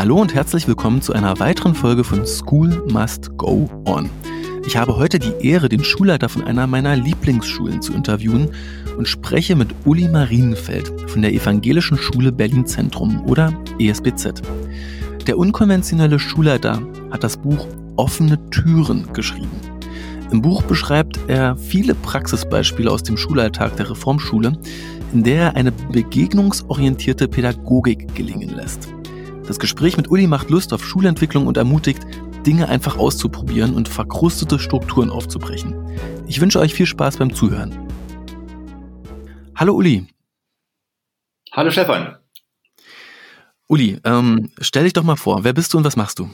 Hallo 0.00 0.18
und 0.18 0.34
herzlich 0.34 0.66
willkommen 0.66 1.02
zu 1.02 1.12
einer 1.12 1.38
weiteren 1.40 1.74
Folge 1.74 2.04
von 2.04 2.26
School 2.26 2.86
Must 2.90 3.36
Go 3.36 3.68
On. 3.84 4.08
Ich 4.66 4.78
habe 4.78 4.96
heute 4.96 5.18
die 5.18 5.46
Ehre, 5.46 5.68
den 5.68 5.84
Schulleiter 5.84 6.30
von 6.30 6.42
einer 6.42 6.66
meiner 6.66 6.96
Lieblingsschulen 6.96 7.82
zu 7.82 7.92
interviewen 7.92 8.48
und 8.96 9.06
spreche 9.06 9.56
mit 9.56 9.68
Uli 9.84 10.08
Marienfeld 10.08 10.90
von 11.10 11.20
der 11.20 11.34
Evangelischen 11.34 11.98
Schule 11.98 12.32
Berlin 12.32 12.64
Zentrum 12.64 13.22
oder 13.26 13.52
ESBZ. 13.78 14.40
Der 15.26 15.36
unkonventionelle 15.36 16.18
Schulleiter 16.18 16.80
hat 17.10 17.22
das 17.22 17.36
Buch 17.36 17.68
Offene 17.96 18.38
Türen 18.48 19.12
geschrieben. 19.12 19.60
Im 20.30 20.40
Buch 20.40 20.62
beschreibt 20.62 21.20
er 21.26 21.58
viele 21.58 21.94
Praxisbeispiele 21.94 22.90
aus 22.90 23.02
dem 23.02 23.18
Schulalltag 23.18 23.76
der 23.76 23.90
Reformschule, 23.90 24.58
in 25.12 25.24
der 25.24 25.42
er 25.42 25.56
eine 25.56 25.72
begegnungsorientierte 25.72 27.28
Pädagogik 27.28 28.14
gelingen 28.14 28.56
lässt. 28.56 28.88
Das 29.50 29.58
Gespräch 29.58 29.96
mit 29.96 30.08
Uli 30.08 30.28
macht 30.28 30.48
Lust 30.48 30.72
auf 30.72 30.84
Schulentwicklung 30.86 31.48
und 31.48 31.56
ermutigt, 31.56 32.06
Dinge 32.46 32.68
einfach 32.68 32.96
auszuprobieren 32.98 33.74
und 33.74 33.88
verkrustete 33.88 34.60
Strukturen 34.60 35.10
aufzubrechen. 35.10 35.74
Ich 36.28 36.40
wünsche 36.40 36.60
euch 36.60 36.72
viel 36.72 36.86
Spaß 36.86 37.16
beim 37.16 37.34
Zuhören. 37.34 37.76
Hallo 39.56 39.74
Uli. 39.74 40.06
Hallo 41.50 41.72
Stefan. 41.72 42.18
Uli, 43.66 43.98
ähm, 44.04 44.52
stell 44.60 44.84
dich 44.84 44.92
doch 44.92 45.02
mal 45.02 45.16
vor, 45.16 45.42
wer 45.42 45.52
bist 45.52 45.74
du 45.74 45.78
und 45.78 45.84
was 45.84 45.96
machst 45.96 46.20
du? 46.20 46.30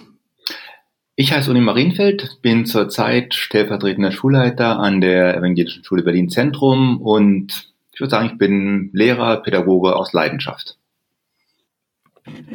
Ich 1.15 1.33
heiße 1.33 1.51
Uli 1.51 1.63
Marienfeld, 1.63 2.41
bin 2.43 2.67
zurzeit 2.67 3.33
stellvertretender 3.33 4.13
Schulleiter 4.13 4.79
an 4.79 5.01
der 5.01 5.35
Evangelischen 5.39 5.85
Schule 5.85 6.03
Berlin 6.03 6.29
Zentrum 6.29 7.01
und 7.01 7.73
ich 7.95 8.01
würde 8.01 8.11
sagen, 8.11 8.29
ich 8.33 8.37
bin 8.37 8.91
Lehrer, 8.93 9.39
Pädagoge 9.39 9.97
aus 9.97 10.13
Leidenschaft. 10.13 10.77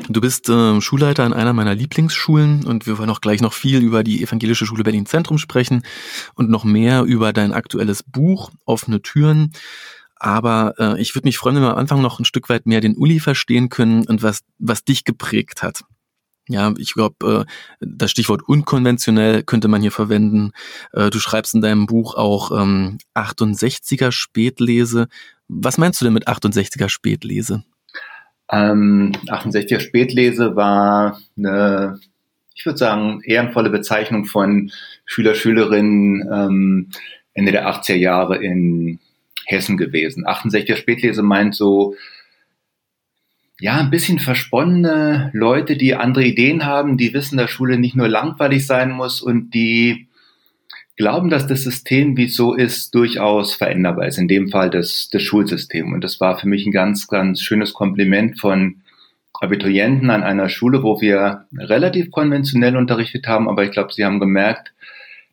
Du 0.10 0.20
bist 0.20 0.50
äh, 0.50 0.82
Schulleiter 0.82 1.24
an 1.24 1.34
einer 1.34 1.54
meiner 1.54 1.76
Lieblingsschulen 1.76 2.66
und 2.66 2.88
wir 2.88 2.98
wollen 2.98 3.10
auch 3.10 3.22
gleich 3.22 3.42
noch 3.42 3.54
viel 3.54 3.82
über 3.82 4.04
die 4.04 4.22
Evangelische 4.22 4.66
Schule 4.66 4.84
Berlin 4.84 5.06
Zentrum 5.06 5.38
sprechen 5.38 5.84
und 6.36 6.50
noch 6.50 6.64
mehr 6.64 7.04
über 7.04 7.34
dein 7.34 7.54
aktuelles 7.54 8.04
Buch 8.04 8.52
Offene 8.66 9.02
Türen. 9.02 9.54
Aber 10.16 10.76
äh, 10.78 11.02
ich 11.02 11.16
würde 11.16 11.28
mich 11.28 11.38
freuen, 11.38 11.56
wenn 11.56 11.64
wir 11.64 11.72
am 11.72 11.78
Anfang 11.78 12.02
noch 12.02 12.20
ein 12.20 12.26
Stück 12.26 12.50
weit 12.50 12.66
mehr 12.66 12.82
den 12.82 12.96
Uli 12.96 13.20
verstehen 13.20 13.70
können 13.70 14.06
und 14.06 14.22
was, 14.22 14.42
was 14.60 14.84
dich 14.84 15.04
geprägt 15.04 15.64
hat. 15.64 15.84
Ja, 16.48 16.74
ich 16.78 16.94
glaube, 16.94 17.46
äh, 17.46 17.52
das 17.80 18.12
Stichwort 18.12 18.42
unkonventionell 18.44 19.44
könnte 19.44 19.68
man 19.68 19.82
hier 19.82 19.92
verwenden. 19.92 20.52
Äh, 20.92 21.10
du 21.10 21.20
schreibst 21.20 21.54
in 21.54 21.62
deinem 21.62 21.86
Buch 21.86 22.16
auch 22.16 22.52
ähm, 22.52 22.98
68er 23.16 24.12
Spätlese. 24.12 25.08
Was 25.48 25.78
meinst 25.78 26.02
du 26.02 26.06
denn 26.06 26.14
mit 26.14 26.28
68er 26.28 26.90
Spätlese? 26.90 27.64
Ähm, 28.52 29.14
68er 29.28 29.80
Spätlese 29.80 30.56
war 30.56 31.20
eine, 31.38 32.00
ich 32.54 32.66
würde 32.66 32.78
sagen, 32.78 33.22
ehrenvolle 33.24 33.70
Bezeichnung 33.70 34.26
von 34.26 34.72
Schüler, 35.06 35.36
Schülerinnen 35.36 36.30
ähm, 36.32 36.90
Ende 37.34 37.54
der 37.54 37.68
80er 37.68 37.96
Jahre 37.96 38.44
in 38.44 39.00
Hessen 39.46 39.78
gewesen. 39.78 40.26
68er 40.26 40.76
Spätlese 40.76 41.24
meint 41.24 41.56
so, 41.56 41.96
ja, 43.60 43.78
ein 43.78 43.92
bisschen 43.92 44.20
versponnene 44.20 45.30
Leute, 45.34 45.78
die 45.78 45.96
andere 45.96 46.26
Ideen 46.26 46.66
haben, 46.66 46.98
die 46.98 47.14
wissen, 47.14 47.38
dass 47.38 47.52
Schule 47.52 47.78
nicht 47.78 47.96
nur 47.96 48.08
langweilig 48.08 48.66
sein 48.66 48.92
muss 48.92 49.22
und 49.22 49.54
die 49.54 50.08
glauben, 50.98 51.30
dass 51.30 51.48
das 51.48 51.64
System, 51.64 52.18
wie 52.18 52.26
es 52.26 52.36
so 52.36 52.54
ist, 52.54 52.94
durchaus 52.94 53.54
veränderbar 53.54 54.08
ist. 54.08 54.18
In 54.18 54.28
dem 54.28 54.50
Fall 54.50 54.70
das, 54.70 55.10
das 55.12 55.24
Schulsystem. 55.24 55.94
Und 55.94 56.04
das 56.04 56.20
war 56.20 56.38
für 56.38 56.48
mich 56.48 56.66
ein 56.66 56.72
ganz, 56.72 57.08
ganz 57.08 57.42
schönes 57.42 57.74
Kompliment 57.74 58.40
von 58.40 58.82
Abiturienten 59.34 60.12
an 60.12 60.24
einer 60.24 60.50
Schule, 60.50 60.84
wo 60.84 61.02
wir 61.02 61.46
relativ 61.58 62.12
konventionell 62.12 62.78
unterrichtet 62.78 63.28
haben. 63.28 63.50
Aber 63.50 63.64
ich 63.64 63.72
glaube, 63.72 63.92
sie 63.92 64.06
haben 64.06 64.20
gemerkt, 64.20 64.74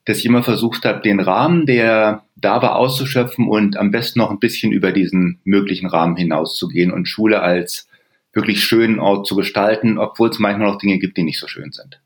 dass 0.07 0.19
ich 0.19 0.25
immer 0.25 0.43
versucht 0.43 0.87
habe, 0.87 1.03
den 1.03 1.21
Rahmen, 1.21 1.67
der 1.67 2.23
da 2.35 2.63
war, 2.63 2.77
auszuschöpfen 2.77 3.47
und 3.47 3.77
am 3.77 3.91
besten 3.91 4.21
noch 4.21 4.31
ein 4.31 4.39
bisschen 4.39 4.73
über 4.73 4.93
diesen 4.93 5.41
möglichen 5.45 5.87
Rahmen 5.87 6.17
hinauszugehen 6.17 6.91
und 6.91 7.07
Schule 7.07 7.43
als 7.43 7.89
wirklich 8.33 8.65
schönen 8.65 9.01
Ort 9.01 9.27
zu 9.27 9.37
gestalten, 9.37 9.99
obwohl 9.99 10.31
es 10.31 10.39
manchmal 10.39 10.69
noch 10.69 10.79
Dinge 10.79 10.99
gibt, 10.99 11.19
die 11.19 11.25
nicht 11.25 11.39
so 11.39 11.47
schön 11.47 11.73
sind. 11.73 12.01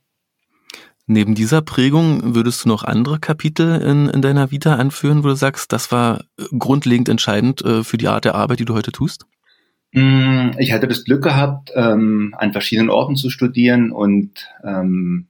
Neben 1.06 1.34
dieser 1.34 1.62
Prägung 1.62 2.34
würdest 2.34 2.64
du 2.64 2.68
noch 2.68 2.84
andere 2.84 3.18
Kapitel 3.18 3.80
in, 3.80 4.08
in 4.08 4.22
deiner 4.22 4.50
Vita 4.50 4.76
anführen, 4.76 5.24
wo 5.24 5.28
du 5.28 5.34
sagst, 5.34 5.72
das 5.72 5.90
war 5.90 6.24
grundlegend 6.56 7.08
entscheidend 7.08 7.62
äh, 7.62 7.82
für 7.82 7.98
die 7.98 8.08
Art 8.08 8.24
der 8.24 8.36
Arbeit, 8.36 8.60
die 8.60 8.64
du 8.64 8.74
heute 8.74 8.92
tust? 8.92 9.26
Mm, 9.92 10.50
ich 10.58 10.72
hatte 10.72 10.86
das 10.86 11.04
Glück 11.04 11.22
gehabt, 11.22 11.72
ähm, 11.74 12.34
an 12.38 12.52
verschiedenen 12.52 12.88
Orten 12.88 13.16
zu 13.16 13.30
studieren 13.30 13.90
und 13.90 14.48
ähm, 14.64 15.26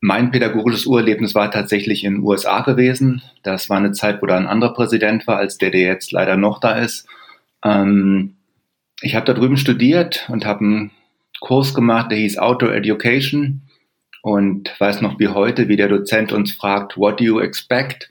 mein 0.00 0.30
pädagogisches 0.30 0.86
Urerlebnis 0.86 1.34
war 1.34 1.50
tatsächlich 1.50 2.04
in 2.04 2.14
den 2.14 2.22
USA 2.22 2.62
gewesen. 2.62 3.22
Das 3.42 3.70
war 3.70 3.76
eine 3.76 3.92
Zeit, 3.92 4.20
wo 4.20 4.26
da 4.26 4.36
ein 4.36 4.46
anderer 4.46 4.74
Präsident 4.74 5.26
war, 5.26 5.36
als 5.36 5.58
der, 5.58 5.70
der 5.70 5.82
jetzt 5.82 6.10
leider 6.10 6.36
noch 6.36 6.58
da 6.58 6.72
ist. 6.72 7.06
Ähm, 7.62 8.36
ich 9.00 9.14
habe 9.14 9.26
da 9.26 9.32
drüben 9.32 9.56
studiert 9.56 10.28
und 10.28 10.44
habe 10.44 10.64
einen 10.64 10.90
Kurs 11.40 11.72
gemacht, 11.72 12.10
der 12.10 12.18
hieß 12.18 12.38
Outdoor 12.38 12.74
Education 12.74 13.62
und 14.22 14.74
weiß 14.78 15.00
noch 15.00 15.18
wie 15.18 15.28
heute, 15.28 15.68
wie 15.68 15.76
der 15.76 15.88
Dozent 15.88 16.32
uns 16.32 16.52
fragt, 16.52 16.96
what 16.96 17.20
do 17.20 17.24
you 17.24 17.40
expect? 17.40 18.10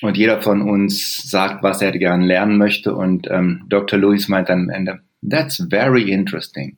Und 0.00 0.16
jeder 0.16 0.42
von 0.42 0.62
uns 0.62 1.18
sagt, 1.18 1.62
was 1.62 1.80
er 1.80 1.92
gerne 1.92 2.26
lernen 2.26 2.58
möchte. 2.58 2.94
Und 2.94 3.28
ähm, 3.30 3.64
Dr. 3.68 3.98
Lewis 3.98 4.28
meint 4.28 4.48
dann 4.48 4.62
am 4.62 4.70
Ende, 4.70 5.00
that's 5.28 5.64
very 5.70 6.10
interesting. 6.10 6.76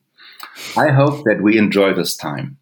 I 0.76 0.94
hope 0.94 1.25
that 1.25 1.42
we 1.42 1.56
enjoy 1.56 1.94
this 1.94 2.16
time. 2.16 2.56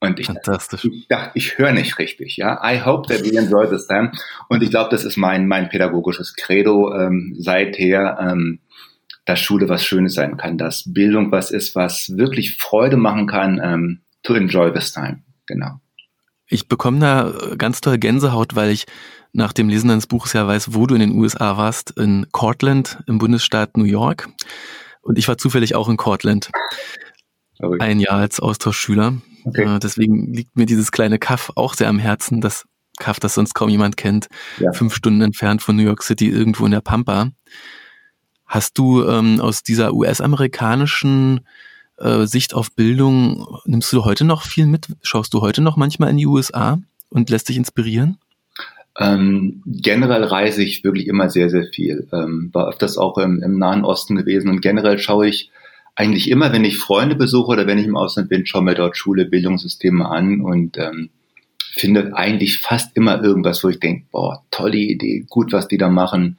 Und 0.00 0.20
ich, 0.20 0.26
Fantastisch. 0.26 0.84
ich 0.84 1.08
dachte, 1.08 1.30
ich 1.34 1.56
höre 1.56 1.72
nicht 1.72 1.98
richtig, 1.98 2.36
ja. 2.36 2.60
I 2.62 2.84
hope 2.84 3.08
that 3.08 3.24
we 3.24 3.38
enjoy 3.38 3.66
this 3.68 3.86
time. 3.86 4.12
Und 4.48 4.62
ich 4.62 4.70
glaube, 4.70 4.90
das 4.90 5.04
ist 5.04 5.16
mein, 5.16 5.46
mein 5.46 5.68
pädagogisches 5.68 6.34
Credo 6.34 6.94
ähm, 6.94 7.34
seither, 7.38 8.18
ähm, 8.20 8.60
dass 9.24 9.40
Schule 9.40 9.68
was 9.68 9.84
Schönes 9.84 10.14
sein 10.14 10.36
kann, 10.36 10.58
dass 10.58 10.92
Bildung 10.92 11.32
was 11.32 11.50
ist, 11.50 11.74
was 11.74 12.12
wirklich 12.16 12.58
Freude 12.58 12.98
machen 12.98 13.26
kann, 13.26 13.60
ähm, 13.62 14.00
to 14.24 14.34
enjoy 14.34 14.70
this 14.72 14.92
time. 14.92 15.22
Genau. 15.46 15.80
Ich 16.46 16.68
bekomme 16.68 16.98
da 16.98 17.30
äh, 17.30 17.56
ganz 17.56 17.80
toll 17.80 17.98
Gänsehaut, 17.98 18.54
weil 18.56 18.70
ich 18.70 18.86
nach 19.32 19.52
dem 19.52 19.68
Lesen 19.68 19.88
deines 19.88 20.06
Buches 20.06 20.32
ja 20.32 20.46
weiß, 20.46 20.74
wo 20.74 20.86
du 20.86 20.94
in 20.94 21.00
den 21.00 21.12
USA 21.18 21.56
warst, 21.56 21.92
in 21.92 22.26
Cortland 22.32 23.02
im 23.06 23.18
Bundesstaat 23.18 23.76
New 23.76 23.84
York. 23.84 24.28
Und 25.02 25.18
ich 25.18 25.28
war 25.28 25.38
zufällig 25.38 25.74
auch 25.74 25.88
in 25.88 25.96
Cortland. 25.96 26.50
Okay. 27.58 27.78
Ein 27.80 28.00
Jahr 28.00 28.18
als 28.18 28.40
Austauschschüler. 28.40 29.14
Okay. 29.44 29.76
Äh, 29.76 29.78
deswegen 29.78 30.32
liegt 30.32 30.56
mir 30.56 30.66
dieses 30.66 30.92
kleine 30.92 31.18
Kaff 31.18 31.52
auch 31.56 31.74
sehr 31.74 31.88
am 31.88 31.98
Herzen, 31.98 32.40
das 32.40 32.64
Kaff, 32.98 33.18
das 33.18 33.34
sonst 33.34 33.54
kaum 33.54 33.68
jemand 33.68 33.96
kennt, 33.96 34.28
ja. 34.58 34.72
fünf 34.72 34.94
Stunden 34.94 35.20
entfernt 35.20 35.62
von 35.62 35.76
New 35.76 35.82
York 35.82 36.02
City 36.02 36.28
irgendwo 36.28 36.64
in 36.64 36.70
der 36.70 36.80
Pampa. 36.80 37.30
Hast 38.46 38.78
du 38.78 39.04
ähm, 39.08 39.40
aus 39.40 39.62
dieser 39.62 39.94
US-amerikanischen 39.94 41.40
äh, 41.98 42.26
Sicht 42.26 42.54
auf 42.54 42.74
Bildung, 42.74 43.46
nimmst 43.64 43.92
du 43.92 44.04
heute 44.04 44.24
noch 44.24 44.42
viel 44.42 44.66
mit? 44.66 44.88
Schaust 45.02 45.34
du 45.34 45.40
heute 45.40 45.62
noch 45.62 45.76
manchmal 45.76 46.10
in 46.10 46.16
die 46.16 46.26
USA 46.26 46.78
und 47.08 47.30
lässt 47.30 47.48
dich 47.48 47.56
inspirieren? 47.56 48.18
Ähm, 48.98 49.62
generell 49.66 50.24
reise 50.24 50.62
ich 50.62 50.84
wirklich 50.84 51.08
immer 51.08 51.28
sehr, 51.28 51.50
sehr 51.50 51.66
viel. 51.72 52.08
Ähm, 52.12 52.50
war 52.52 52.68
öfters 52.68 52.96
auch 52.96 53.18
im, 53.18 53.42
im, 53.42 53.58
Nahen 53.58 53.84
Osten 53.84 54.16
gewesen 54.16 54.48
und 54.48 54.60
generell 54.60 54.98
schaue 54.98 55.28
ich 55.28 55.50
eigentlich 55.96 56.30
immer, 56.30 56.52
wenn 56.52 56.64
ich 56.64 56.78
Freunde 56.78 57.16
besuche 57.16 57.52
oder 57.52 57.66
wenn 57.66 57.78
ich 57.78 57.86
im 57.86 57.96
Ausland 57.96 58.28
bin, 58.28 58.46
schaue 58.46 58.62
mir 58.62 58.74
dort 58.74 58.96
Schule, 58.96 59.26
Bildungssysteme 59.26 60.08
an 60.08 60.40
und 60.40 60.78
ähm, 60.78 61.10
finde 61.58 62.16
eigentlich 62.16 62.58
fast 62.58 62.96
immer 62.96 63.22
irgendwas, 63.22 63.62
wo 63.64 63.68
ich 63.68 63.80
denke, 63.80 64.06
boah, 64.12 64.44
tolle 64.50 64.76
Idee, 64.76 65.26
gut, 65.28 65.52
was 65.52 65.68
die 65.68 65.78
da 65.78 65.88
machen. 65.88 66.38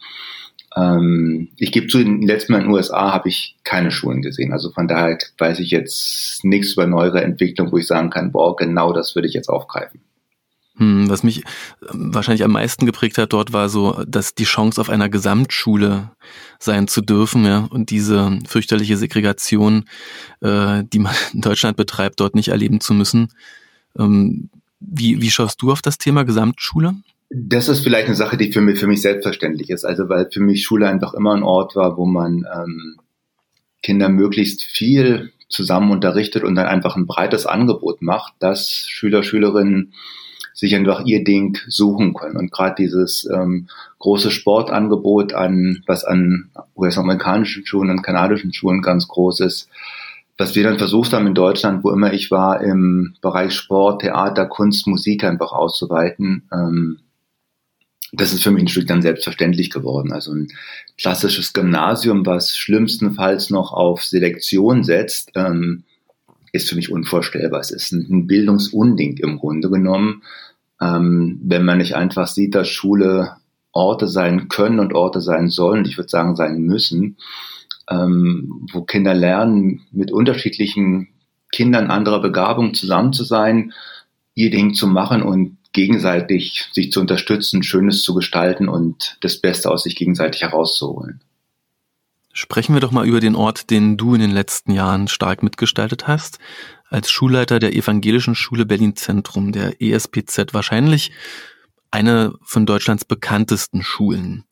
Ähm, 0.75 1.49
ich 1.57 1.71
gebe 1.71 1.87
zu, 1.87 1.99
den 1.99 2.21
letzten 2.21 2.51
Mal 2.51 2.59
in 2.59 2.65
den 2.65 2.73
USA 2.73 3.13
habe 3.13 3.29
ich 3.29 3.55
keine 3.63 3.91
Schulen 3.91 4.21
gesehen. 4.21 4.51
Also 4.51 4.71
von 4.71 4.87
daher 4.87 5.17
weiß 5.37 5.59
ich 5.59 5.71
jetzt 5.71 6.43
nichts 6.43 6.73
über 6.73 6.85
neuere 6.85 7.23
Entwicklung, 7.23 7.71
wo 7.71 7.77
ich 7.77 7.87
sagen 7.87 8.09
kann, 8.09 8.31
boah, 8.31 8.55
genau 8.55 8.91
das 8.91 9.15
würde 9.15 9.27
ich 9.27 9.33
jetzt 9.33 9.49
aufgreifen. 9.49 10.01
Hm, 10.77 11.09
was 11.09 11.23
mich 11.23 11.43
ähm, 11.89 12.13
wahrscheinlich 12.13 12.43
am 12.43 12.51
meisten 12.51 12.85
geprägt 12.85 13.17
hat 13.17 13.31
dort 13.31 13.53
war 13.53 13.69
so, 13.69 14.03
dass 14.05 14.35
die 14.35 14.43
Chance 14.43 14.81
auf 14.81 14.89
einer 14.89 15.07
Gesamtschule 15.07 16.11
sein 16.59 16.89
zu 16.89 17.01
dürfen, 17.01 17.45
ja, 17.45 17.67
und 17.69 17.91
diese 17.91 18.39
fürchterliche 18.45 18.97
Segregation, 18.97 19.85
äh, 20.41 20.83
die 20.83 20.99
man 20.99 21.15
in 21.33 21.39
Deutschland 21.39 21.77
betreibt, 21.77 22.19
dort 22.19 22.35
nicht 22.35 22.49
erleben 22.49 22.81
zu 22.81 22.93
müssen. 22.93 23.29
Ähm, 23.97 24.49
wie, 24.81 25.21
wie 25.21 25.31
schaust 25.31 25.61
du 25.61 25.71
auf 25.71 25.81
das 25.81 25.97
Thema 25.97 26.25
Gesamtschule? 26.25 26.95
Das 27.29 27.69
ist 27.69 27.81
vielleicht 27.81 28.07
eine 28.07 28.15
Sache, 28.15 28.37
die 28.37 28.51
für 28.51 28.61
mich, 28.61 28.79
für 28.79 28.87
mich 28.87 29.01
selbstverständlich 29.01 29.69
ist. 29.69 29.83
Also 29.83 30.09
weil 30.09 30.29
für 30.31 30.41
mich 30.41 30.63
Schule 30.63 30.87
einfach 30.87 31.13
immer 31.13 31.33
ein 31.33 31.43
Ort 31.43 31.75
war, 31.75 31.97
wo 31.97 32.05
man 32.05 32.45
ähm, 32.53 32.97
Kinder 33.81 34.09
möglichst 34.09 34.63
viel 34.63 35.31
zusammen 35.49 35.91
unterrichtet 35.91 36.43
und 36.43 36.55
dann 36.55 36.67
einfach 36.67 36.95
ein 36.95 37.07
breites 37.07 37.45
Angebot 37.45 38.01
macht, 38.01 38.33
dass 38.39 38.87
Schüler, 38.87 39.23
Schülerinnen 39.23 39.93
sich 40.53 40.73
einfach 40.73 41.05
ihr 41.05 41.23
Ding 41.23 41.57
suchen 41.67 42.13
können. 42.13 42.37
Und 42.37 42.51
gerade 42.51 42.75
dieses 42.77 43.29
ähm, 43.31 43.67
große 43.99 44.31
Sportangebot 44.31 45.33
an, 45.33 45.83
was 45.85 46.05
an 46.05 46.49
US-amerikanischen 46.75 47.65
Schulen 47.65 47.89
und 47.89 48.03
kanadischen 48.03 48.53
Schulen 48.53 48.81
ganz 48.81 49.07
groß 49.07 49.41
ist, 49.41 49.69
was 50.37 50.55
wir 50.55 50.63
dann 50.63 50.77
versucht 50.77 51.13
haben 51.13 51.27
in 51.27 51.33
Deutschland, 51.33 51.83
wo 51.83 51.91
immer 51.91 52.13
ich 52.13 52.31
war, 52.31 52.61
im 52.61 53.15
Bereich 53.21 53.53
Sport, 53.53 54.01
Theater, 54.01 54.45
Kunst, 54.45 54.87
Musik 54.87 55.23
einfach 55.23 55.51
auszuweiten, 55.51 56.43
ähm, 56.51 56.99
das 58.17 58.33
ist 58.33 58.43
für 58.43 58.51
mich 58.51 58.63
ein 58.63 58.67
Stück 58.67 58.87
dann 58.87 59.01
selbstverständlich 59.01 59.69
geworden. 59.69 60.11
Also 60.11 60.33
ein 60.33 60.47
klassisches 60.97 61.53
Gymnasium, 61.53 62.25
was 62.25 62.57
schlimmstenfalls 62.57 63.49
noch 63.49 63.73
auf 63.73 64.03
Selektion 64.03 64.83
setzt, 64.83 65.31
ähm, 65.35 65.83
ist 66.51 66.69
für 66.69 66.75
mich 66.75 66.91
unvorstellbar. 66.91 67.59
Es 67.59 67.71
ist 67.71 67.91
ein 67.91 68.27
Bildungsunding 68.27 69.17
im 69.17 69.37
Grunde 69.37 69.69
genommen, 69.69 70.23
ähm, 70.81 71.39
wenn 71.43 71.65
man 71.65 71.77
nicht 71.77 71.95
einfach 71.95 72.27
sieht, 72.27 72.55
dass 72.55 72.69
Schule 72.69 73.35
Orte 73.71 74.07
sein 74.07 74.47
können 74.47 74.79
und 74.79 74.93
Orte 74.93 75.21
sein 75.21 75.49
sollen, 75.49 75.85
ich 75.85 75.97
würde 75.97 76.09
sagen 76.09 76.35
sein 76.35 76.61
müssen, 76.61 77.17
ähm, 77.89 78.67
wo 78.71 78.81
Kinder 78.83 79.13
lernen, 79.13 79.81
mit 79.91 80.11
unterschiedlichen 80.11 81.09
Kindern 81.51 81.91
anderer 81.91 82.21
Begabung 82.21 82.73
zusammen 82.73 83.13
zu 83.13 83.23
sein, 83.23 83.73
ihr 84.33 84.49
Ding 84.49 84.73
zu 84.73 84.87
machen 84.87 85.21
und 85.21 85.57
gegenseitig 85.75 86.69
sich 86.71 86.91
zu 86.91 87.01
unterstützen, 87.01 87.61
Schönes 87.61 88.01
zu 88.01 88.15
gestalten 88.15 88.69
und 88.69 89.17
das 89.21 89.37
Beste 89.37 89.69
aus 89.69 89.83
sich 89.83 89.95
gegenseitig 89.95 90.41
herauszuholen. 90.41 91.21
Sprechen 92.31 92.73
wir 92.73 92.79
doch 92.79 92.91
mal 92.91 93.05
über 93.05 93.19
den 93.19 93.35
Ort, 93.35 93.69
den 93.69 93.97
du 93.97 94.15
in 94.15 94.21
den 94.21 94.31
letzten 94.31 94.71
Jahren 94.71 95.07
stark 95.07 95.43
mitgestaltet 95.43 96.07
hast. 96.07 96.39
Als 96.89 97.11
Schulleiter 97.11 97.59
der 97.59 97.75
Evangelischen 97.75 98.35
Schule 98.35 98.65
Berlin 98.65 98.95
Zentrum, 98.95 99.51
der 99.51 99.81
ESPZ, 99.81 100.53
wahrscheinlich 100.53 101.11
eine 101.91 102.33
von 102.41 102.65
Deutschlands 102.65 103.05
bekanntesten 103.05 103.83
Schulen. 103.83 104.45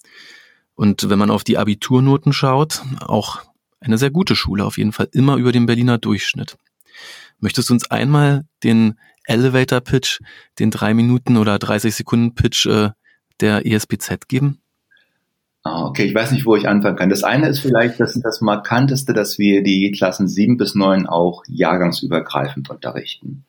Und 0.75 1.09
wenn 1.09 1.19
man 1.19 1.31
auf 1.31 1.43
die 1.43 1.57
Abiturnoten 1.57 2.33
schaut, 2.33 2.81
auch 2.99 3.41
eine 3.79 3.97
sehr 3.97 4.11
gute 4.11 4.35
Schule, 4.35 4.65
auf 4.65 4.77
jeden 4.77 4.91
Fall 4.91 5.07
immer 5.11 5.37
über 5.37 5.51
dem 5.51 5.65
Berliner 5.65 5.97
Durchschnitt. 5.97 6.57
Möchtest 7.39 7.69
du 7.69 7.73
uns 7.73 7.89
einmal 7.89 8.45
den 8.63 8.95
Elevator 9.25 9.81
Pitch, 9.81 10.19
den 10.59 10.71
drei 10.71 10.93
Minuten 10.93 11.37
oder 11.37 11.59
30 11.59 11.95
Sekunden 11.95 12.35
Pitch 12.35 12.65
äh, 12.65 12.89
der 13.39 13.65
ESPZ 13.65 14.27
geben? 14.27 14.59
Ah, 15.65 15.85
okay, 15.85 16.03
ich 16.03 16.13
weiß 16.13 16.31
nicht, 16.31 16.45
wo 16.45 16.57
ich 16.57 16.67
anfangen 16.67 16.97
kann. 16.97 17.09
Das 17.09 17.23
eine 17.23 17.47
ist 17.47 17.59
vielleicht 17.59 17.99
das, 17.99 18.19
das 18.21 18.41
Markanteste, 18.41 19.13
dass 19.13 19.39
wir 19.39 19.63
die 19.63 19.91
Klassen 19.91 20.27
sieben 20.27 20.57
bis 20.57 20.75
neun 20.75 21.07
auch 21.07 21.43
jahrgangsübergreifend 21.47 22.69
unterrichten. 22.69 23.45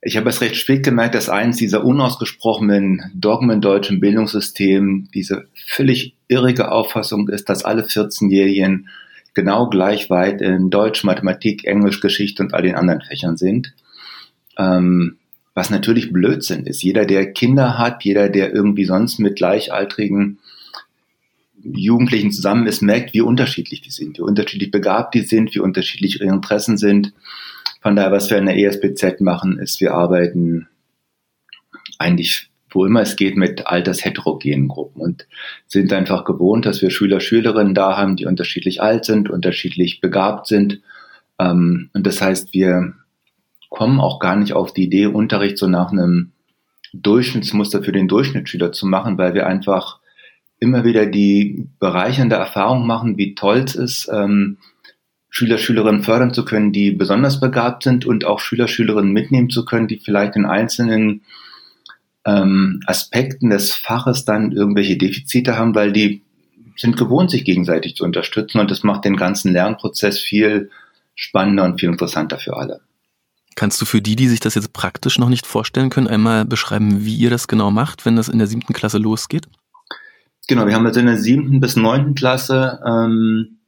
Ich 0.00 0.16
habe 0.16 0.30
es 0.30 0.40
recht 0.40 0.56
spät 0.56 0.84
gemerkt, 0.84 1.14
dass 1.14 1.28
eins 1.28 1.58
dieser 1.58 1.84
unausgesprochenen 1.84 3.12
Dogmen 3.14 3.60
deutschen 3.60 4.00
Bildungssystem 4.00 5.08
diese 5.12 5.48
völlig 5.66 6.16
irrige 6.28 6.72
Auffassung 6.72 7.28
ist, 7.28 7.48
dass 7.50 7.64
alle 7.64 7.82
14-Jährigen 7.82 8.88
genau 9.34 9.68
gleich 9.68 10.10
weit 10.10 10.40
in 10.40 10.70
Deutsch, 10.70 11.04
Mathematik, 11.04 11.64
Englisch, 11.64 12.00
Geschichte 12.00 12.42
und 12.42 12.54
all 12.54 12.62
den 12.62 12.74
anderen 12.74 13.00
Fächern 13.00 13.36
sind. 13.36 13.74
Ähm, 14.58 15.18
was 15.54 15.70
natürlich 15.70 16.12
Blödsinn 16.12 16.66
ist. 16.66 16.82
Jeder, 16.82 17.04
der 17.04 17.32
Kinder 17.32 17.78
hat, 17.78 18.04
jeder, 18.04 18.28
der 18.28 18.54
irgendwie 18.54 18.84
sonst 18.84 19.18
mit 19.18 19.36
gleichaltrigen 19.36 20.38
Jugendlichen 21.62 22.32
zusammen 22.32 22.66
ist, 22.66 22.82
merkt, 22.82 23.14
wie 23.14 23.20
unterschiedlich 23.20 23.82
die 23.82 23.90
sind, 23.90 24.18
wie 24.18 24.22
unterschiedlich 24.22 24.70
begabt 24.70 25.14
die 25.14 25.20
sind, 25.20 25.54
wie 25.54 25.60
unterschiedlich 25.60 26.20
ihre 26.20 26.32
Interessen 26.32 26.76
sind. 26.76 27.12
Von 27.82 27.96
daher, 27.96 28.12
was 28.12 28.30
wir 28.30 28.38
in 28.38 28.46
der 28.46 28.56
ESPZ 28.56 29.20
machen, 29.20 29.58
ist, 29.58 29.80
wir 29.80 29.94
arbeiten 29.94 30.68
eigentlich, 31.98 32.48
wo 32.74 32.86
immer 32.86 33.02
es 33.02 33.16
geht, 33.16 33.36
mit 33.36 33.66
altersheterogenen 33.66 34.68
Gruppen 34.68 35.00
und 35.00 35.26
sind 35.66 35.92
einfach 35.92 36.24
gewohnt, 36.24 36.66
dass 36.66 36.82
wir 36.82 36.90
Schüler, 36.90 37.20
Schülerinnen 37.20 37.74
da 37.74 37.96
haben, 37.96 38.16
die 38.16 38.26
unterschiedlich 38.26 38.82
alt 38.82 39.04
sind, 39.04 39.30
unterschiedlich 39.30 40.00
begabt 40.00 40.46
sind. 40.46 40.80
Ähm, 41.38 41.90
und 41.92 42.06
das 42.06 42.20
heißt, 42.20 42.52
wir 42.52 42.94
kommen 43.70 44.00
auch 44.00 44.18
gar 44.18 44.36
nicht 44.36 44.52
auf 44.52 44.72
die 44.72 44.84
Idee, 44.84 45.06
Unterricht 45.06 45.58
so 45.58 45.66
nach 45.66 45.92
einem 45.92 46.32
Durchschnittsmuster 46.92 47.82
für 47.82 47.92
den 47.92 48.08
Durchschnittsschüler 48.08 48.72
zu 48.72 48.86
machen, 48.86 49.16
weil 49.18 49.34
wir 49.34 49.46
einfach 49.46 50.00
immer 50.60 50.84
wieder 50.84 51.06
die 51.06 51.68
bereichernde 51.80 52.36
Erfahrung 52.36 52.86
machen, 52.86 53.16
wie 53.16 53.34
toll 53.34 53.58
es 53.58 53.74
ist, 53.74 54.08
ähm, 54.12 54.58
Schüler, 55.34 55.56
Schülerinnen 55.56 56.02
fördern 56.02 56.34
zu 56.34 56.44
können, 56.44 56.72
die 56.72 56.90
besonders 56.90 57.40
begabt 57.40 57.84
sind 57.84 58.04
und 58.04 58.26
auch 58.26 58.38
Schüler, 58.38 58.68
Schülerinnen 58.68 59.12
mitnehmen 59.12 59.48
zu 59.48 59.64
können, 59.64 59.88
die 59.88 59.98
vielleicht 59.98 60.36
in 60.36 60.44
einzelnen 60.44 61.22
ähm, 62.24 62.80
Aspekten 62.86 63.50
des 63.50 63.72
Faches 63.72 64.24
dann 64.24 64.52
irgendwelche 64.52 64.96
Defizite 64.96 65.56
haben, 65.56 65.74
weil 65.74 65.92
die 65.92 66.22
sind 66.76 66.96
gewohnt, 66.96 67.30
sich 67.30 67.44
gegenseitig 67.44 67.96
zu 67.96 68.04
unterstützen 68.04 68.58
und 68.58 68.70
das 68.70 68.82
macht 68.82 69.04
den 69.04 69.16
ganzen 69.16 69.52
Lernprozess 69.52 70.18
viel 70.18 70.70
spannender 71.14 71.64
und 71.64 71.80
viel 71.80 71.90
interessanter 71.90 72.38
für 72.38 72.56
alle. 72.56 72.80
Kannst 73.54 73.80
du 73.80 73.84
für 73.84 74.00
die, 74.00 74.16
die 74.16 74.28
sich 74.28 74.40
das 74.40 74.54
jetzt 74.54 74.72
praktisch 74.72 75.18
noch 75.18 75.28
nicht 75.28 75.46
vorstellen 75.46 75.90
können, 75.90 76.08
einmal 76.08 76.44
beschreiben, 76.44 77.04
wie 77.04 77.16
ihr 77.16 77.30
das 77.30 77.48
genau 77.48 77.70
macht, 77.70 78.06
wenn 78.06 78.16
das 78.16 78.28
in 78.28 78.38
der 78.38 78.46
siebten 78.46 78.72
Klasse 78.72 78.98
losgeht? 78.98 79.46
Genau, 80.48 80.66
wir 80.66 80.74
haben 80.74 80.86
also 80.86 81.00
in 81.00 81.06
der 81.06 81.18
siebten 81.18 81.60
bis 81.60 81.76
neunten 81.76 82.14
Klasse, 82.14 82.80
ähm, 82.86 83.58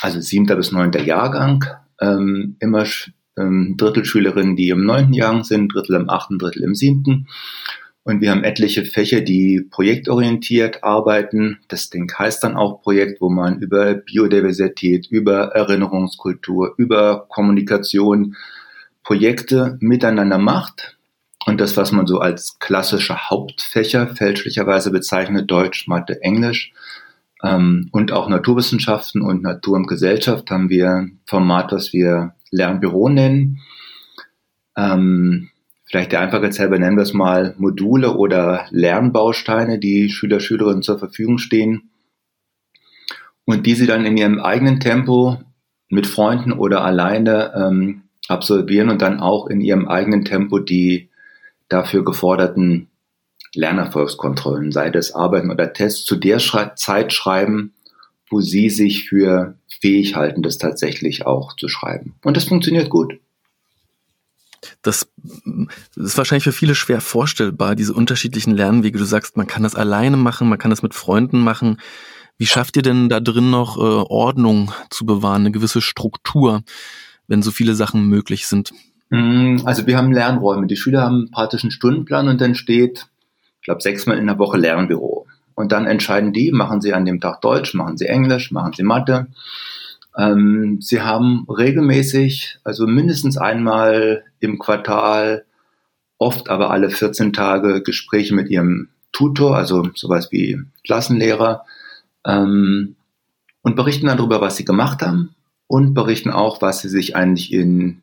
also 0.00 0.20
siebter 0.20 0.56
bis 0.56 0.72
neunter 0.72 1.02
Jahrgang, 1.02 1.64
ähm, 2.00 2.56
immer 2.60 2.84
ähm, 3.38 3.74
Drittelschülerinnen, 3.76 4.56
die 4.56 4.70
im 4.70 4.84
neunten 4.84 5.12
Jahrgang 5.12 5.44
sind, 5.44 5.72
Drittel 5.72 5.96
im 5.96 6.08
achten, 6.08 6.38
Drittel 6.38 6.64
im 6.64 6.74
siebten. 6.74 7.28
Und 8.06 8.20
wir 8.20 8.30
haben 8.30 8.44
etliche 8.44 8.84
Fächer, 8.84 9.20
die 9.20 9.66
projektorientiert 9.68 10.84
arbeiten. 10.84 11.58
Das 11.66 11.90
Ding 11.90 12.08
heißt 12.16 12.44
dann 12.44 12.56
auch 12.56 12.80
Projekt, 12.80 13.20
wo 13.20 13.28
man 13.28 13.58
über 13.58 13.94
Biodiversität, 13.94 15.08
über 15.10 15.56
Erinnerungskultur, 15.56 16.74
über 16.76 17.26
Kommunikation 17.28 18.36
Projekte 19.02 19.76
miteinander 19.80 20.38
macht 20.38 20.96
und 21.46 21.60
das, 21.60 21.76
was 21.76 21.90
man 21.90 22.06
so 22.06 22.20
als 22.20 22.60
klassische 22.60 23.28
Hauptfächer 23.28 24.06
fälschlicherweise 24.06 24.92
bezeichnet, 24.92 25.50
Deutsch, 25.50 25.88
Mathe, 25.88 26.22
Englisch 26.22 26.72
ähm, 27.42 27.88
und 27.90 28.12
auch 28.12 28.28
Naturwissenschaften 28.28 29.20
und 29.20 29.42
Natur 29.42 29.74
und 29.74 29.88
Gesellschaft, 29.88 30.48
haben 30.52 30.70
wir 30.70 30.90
ein 30.90 31.18
Format, 31.26 31.72
was 31.72 31.92
wir 31.92 32.36
Lernbüro 32.52 33.08
nennen. 33.08 33.58
Ähm, 34.76 35.50
vielleicht 35.86 36.12
der 36.12 36.20
Einfachheit 36.20 36.58
halber 36.58 36.78
nennen 36.78 36.96
wir 36.96 37.02
es 37.02 37.14
mal 37.14 37.54
Module 37.58 38.14
oder 38.14 38.66
Lernbausteine, 38.70 39.78
die 39.78 40.10
Schüler, 40.10 40.40
Schülerinnen 40.40 40.82
zur 40.82 40.98
Verfügung 40.98 41.38
stehen 41.38 41.90
und 43.44 43.66
die 43.66 43.74
sie 43.74 43.86
dann 43.86 44.04
in 44.04 44.16
ihrem 44.16 44.40
eigenen 44.40 44.80
Tempo 44.80 45.38
mit 45.88 46.06
Freunden 46.06 46.52
oder 46.52 46.84
alleine 46.84 47.52
ähm, 47.54 48.02
absolvieren 48.28 48.90
und 48.90 49.02
dann 49.02 49.20
auch 49.20 49.46
in 49.46 49.60
ihrem 49.60 49.86
eigenen 49.88 50.24
Tempo 50.24 50.58
die 50.58 51.08
dafür 51.68 52.04
geforderten 52.04 52.88
Lernerfolgskontrollen, 53.54 54.72
sei 54.72 54.90
das 54.90 55.14
Arbeiten 55.14 55.50
oder 55.50 55.72
Tests, 55.72 56.04
zu 56.04 56.16
der 56.16 56.38
Zeit 56.38 57.12
schreiben, 57.12 57.72
wo 58.28 58.40
sie 58.40 58.70
sich 58.70 59.08
für 59.08 59.56
fähig 59.80 60.16
halten, 60.16 60.42
das 60.42 60.58
tatsächlich 60.58 61.26
auch 61.26 61.54
zu 61.56 61.68
schreiben. 61.68 62.16
Und 62.24 62.36
das 62.36 62.44
funktioniert 62.44 62.90
gut. 62.90 63.18
Das, 64.82 65.10
ist 65.96 66.18
wahrscheinlich 66.18 66.44
für 66.44 66.52
viele 66.52 66.74
schwer 66.74 67.00
vorstellbar, 67.00 67.74
diese 67.74 67.94
unterschiedlichen 67.94 68.54
Lernwege. 68.54 68.98
Du 68.98 69.04
sagst, 69.04 69.36
man 69.36 69.46
kann 69.46 69.62
das 69.62 69.74
alleine 69.74 70.16
machen, 70.16 70.48
man 70.48 70.58
kann 70.58 70.70
das 70.70 70.82
mit 70.82 70.94
Freunden 70.94 71.40
machen. 71.40 71.78
Wie 72.38 72.46
schafft 72.46 72.76
ihr 72.76 72.82
denn 72.82 73.08
da 73.08 73.20
drin 73.20 73.50
noch 73.50 73.78
äh, 73.78 73.80
Ordnung 73.80 74.72
zu 74.90 75.06
bewahren, 75.06 75.42
eine 75.42 75.52
gewisse 75.52 75.80
Struktur, 75.80 76.62
wenn 77.28 77.42
so 77.42 77.50
viele 77.50 77.74
Sachen 77.74 78.06
möglich 78.08 78.46
sind? 78.46 78.72
Mm, 79.10 79.58
also 79.64 79.86
wir 79.86 79.96
haben 79.96 80.12
Lernräume. 80.12 80.66
Die 80.66 80.76
Schüler 80.76 81.02
haben 81.02 81.30
einen 81.32 81.70
Stundenplan 81.70 82.28
und 82.28 82.40
dann 82.40 82.54
steht, 82.54 83.06
ich 83.60 83.64
glaube, 83.64 83.80
sechsmal 83.80 84.18
in 84.18 84.26
der 84.26 84.38
Woche 84.38 84.58
Lernbüro. 84.58 85.26
Und 85.54 85.72
dann 85.72 85.86
entscheiden 85.86 86.34
die, 86.34 86.52
machen 86.52 86.82
sie 86.82 86.92
an 86.92 87.06
dem 87.06 87.20
Tag 87.20 87.40
Deutsch, 87.40 87.72
machen 87.72 87.96
sie 87.96 88.06
Englisch, 88.06 88.52
machen 88.52 88.74
sie 88.74 88.82
Mathe. 88.82 89.28
Ähm, 90.16 90.78
sie 90.80 91.02
haben 91.02 91.46
regelmäßig, 91.48 92.58
also 92.64 92.86
mindestens 92.86 93.36
einmal 93.36 94.24
im 94.40 94.58
Quartal, 94.58 95.44
oft 96.18 96.48
aber 96.48 96.70
alle 96.70 96.90
14 96.90 97.32
Tage 97.32 97.82
Gespräche 97.82 98.34
mit 98.34 98.48
ihrem 98.48 98.88
Tutor, 99.12 99.56
also 99.56 99.88
sowas 99.94 100.32
wie 100.32 100.60
Klassenlehrer, 100.84 101.64
ähm, 102.24 102.96
und 103.62 103.76
berichten 103.76 104.06
dann 104.06 104.18
darüber, 104.18 104.40
was 104.40 104.56
sie 104.56 104.64
gemacht 104.64 105.02
haben 105.02 105.34
und 105.66 105.94
berichten 105.94 106.30
auch, 106.30 106.62
was 106.62 106.80
sie 106.80 106.88
sich 106.88 107.16
eigentlich 107.16 107.52
in 107.52 108.02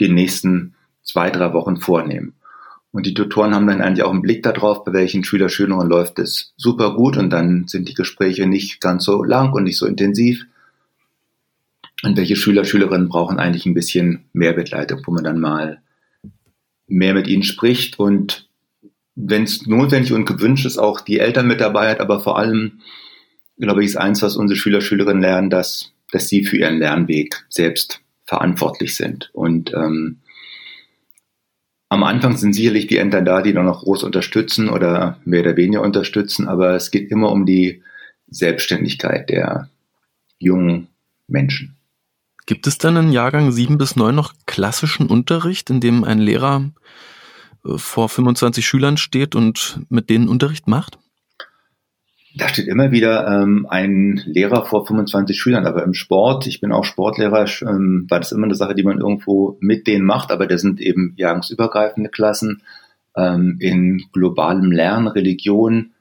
den 0.00 0.14
nächsten 0.14 0.74
zwei, 1.02 1.30
drei 1.30 1.52
Wochen 1.52 1.76
vornehmen. 1.76 2.34
Und 2.92 3.04
die 3.04 3.14
Tutoren 3.14 3.54
haben 3.54 3.66
dann 3.66 3.82
eigentlich 3.82 4.04
auch 4.04 4.10
einen 4.10 4.22
Blick 4.22 4.42
darauf, 4.42 4.84
bei 4.84 4.92
welchen 4.94 5.22
Schüler, 5.22 5.48
Schülerinnen 5.50 5.88
läuft 5.88 6.18
es 6.18 6.54
super 6.56 6.94
gut 6.94 7.16
und 7.18 7.30
dann 7.30 7.68
sind 7.68 7.88
die 7.88 7.94
Gespräche 7.94 8.46
nicht 8.46 8.80
ganz 8.80 9.04
so 9.04 9.22
lang 9.22 9.52
und 9.52 9.64
nicht 9.64 9.76
so 9.76 9.86
intensiv. 9.86 10.46
Und 12.02 12.16
welche 12.16 12.36
Schüler, 12.36 12.64
Schülerinnen 12.64 13.08
brauchen 13.08 13.38
eigentlich 13.38 13.66
ein 13.66 13.74
bisschen 13.74 14.26
mehr 14.32 14.52
Begleitung, 14.52 15.02
wo 15.06 15.12
man 15.12 15.24
dann 15.24 15.40
mal 15.40 15.82
mehr 16.86 17.14
mit 17.14 17.26
ihnen 17.26 17.42
spricht 17.42 17.98
und 17.98 18.48
wenn 19.16 19.44
es 19.44 19.66
notwendig 19.66 20.12
und 20.12 20.26
gewünscht 20.26 20.66
ist, 20.66 20.78
auch 20.78 21.00
die 21.00 21.18
Eltern 21.18 21.48
mit 21.48 21.60
dabei 21.60 21.90
hat, 21.90 22.00
aber 22.00 22.20
vor 22.20 22.38
allem, 22.38 22.80
glaube 23.58 23.80
ich, 23.80 23.88
ist 23.88 23.96
eins, 23.96 24.22
was 24.22 24.36
unsere 24.36 24.58
Schüler, 24.58 24.82
Schülerinnen 24.82 25.22
lernen, 25.22 25.50
dass, 25.50 25.92
dass 26.12 26.28
sie 26.28 26.44
für 26.44 26.58
ihren 26.58 26.78
Lernweg 26.78 27.46
selbst 27.48 28.02
verantwortlich 28.24 28.94
sind. 28.94 29.30
Und 29.32 29.72
ähm, 29.72 30.18
am 31.88 32.02
Anfang 32.02 32.36
sind 32.36 32.52
sicherlich 32.52 32.88
die 32.88 32.98
Ämter 32.98 33.22
da, 33.22 33.40
die 33.40 33.54
dann 33.54 33.64
noch 33.64 33.82
groß 33.84 34.02
unterstützen 34.02 34.68
oder 34.68 35.18
mehr 35.24 35.40
oder 35.40 35.56
weniger 35.56 35.82
unterstützen, 35.82 36.46
aber 36.46 36.74
es 36.74 36.90
geht 36.90 37.10
immer 37.10 37.32
um 37.32 37.46
die 37.46 37.82
Selbstständigkeit 38.28 39.30
der 39.30 39.70
jungen 40.38 40.88
Menschen. 41.26 41.75
Gibt 42.46 42.68
es 42.68 42.78
dann 42.78 42.96
in 42.96 43.12
Jahrgang 43.12 43.50
7 43.50 43.76
bis 43.76 43.96
9 43.96 44.14
noch 44.14 44.32
klassischen 44.46 45.08
Unterricht, 45.08 45.68
in 45.68 45.80
dem 45.80 46.04
ein 46.04 46.20
Lehrer 46.20 46.70
äh, 47.64 47.76
vor 47.76 48.08
25 48.08 48.64
Schülern 48.64 48.96
steht 48.96 49.34
und 49.34 49.80
mit 49.88 50.08
denen 50.10 50.28
Unterricht 50.28 50.68
macht? 50.68 50.98
Da 52.36 52.48
steht 52.48 52.68
immer 52.68 52.92
wieder 52.92 53.26
ähm, 53.26 53.66
ein 53.68 54.22
Lehrer 54.26 54.64
vor 54.64 54.86
25 54.86 55.40
Schülern, 55.40 55.66
aber 55.66 55.82
im 55.82 55.94
Sport, 55.94 56.46
ich 56.46 56.60
bin 56.60 56.70
auch 56.70 56.84
Sportlehrer, 56.84 57.46
ähm, 57.62 58.06
war 58.10 58.20
das 58.20 58.30
immer 58.30 58.44
eine 58.44 58.54
Sache, 58.54 58.74
die 58.74 58.82
man 58.82 59.00
irgendwo 59.00 59.56
mit 59.60 59.86
denen 59.86 60.04
macht, 60.04 60.30
aber 60.30 60.46
das 60.46 60.60
sind 60.60 60.80
eben 60.80 61.14
jahrgangsübergreifende 61.16 62.10
Klassen. 62.10 62.62
Ähm, 63.16 63.56
in 63.58 64.04
globalem 64.12 64.70
Lernen, 64.70 65.08
Religion 65.08 65.92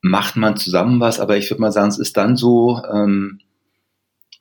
macht 0.00 0.36
man 0.36 0.56
zusammen 0.56 0.98
was, 0.98 1.20
aber 1.20 1.36
ich 1.36 1.50
würde 1.50 1.60
mal 1.60 1.72
sagen, 1.72 1.90
es 1.90 1.98
ist 1.98 2.16
dann 2.16 2.36
so, 2.36 2.80
ähm, 2.90 3.41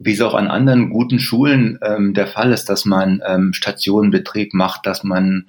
wie 0.03 0.13
es 0.13 0.22
auch 0.22 0.34
an 0.34 0.48
anderen 0.48 0.89
guten 0.89 1.20
Schulen 1.20 1.77
ähm, 1.84 2.13
der 2.13 2.27
Fall 2.27 2.51
ist, 2.51 2.65
dass 2.65 2.86
man 2.86 3.22
ähm, 3.25 3.53
Stationenbetrieb 3.53 4.53
macht, 4.53 4.86
dass 4.86 5.03
man 5.03 5.46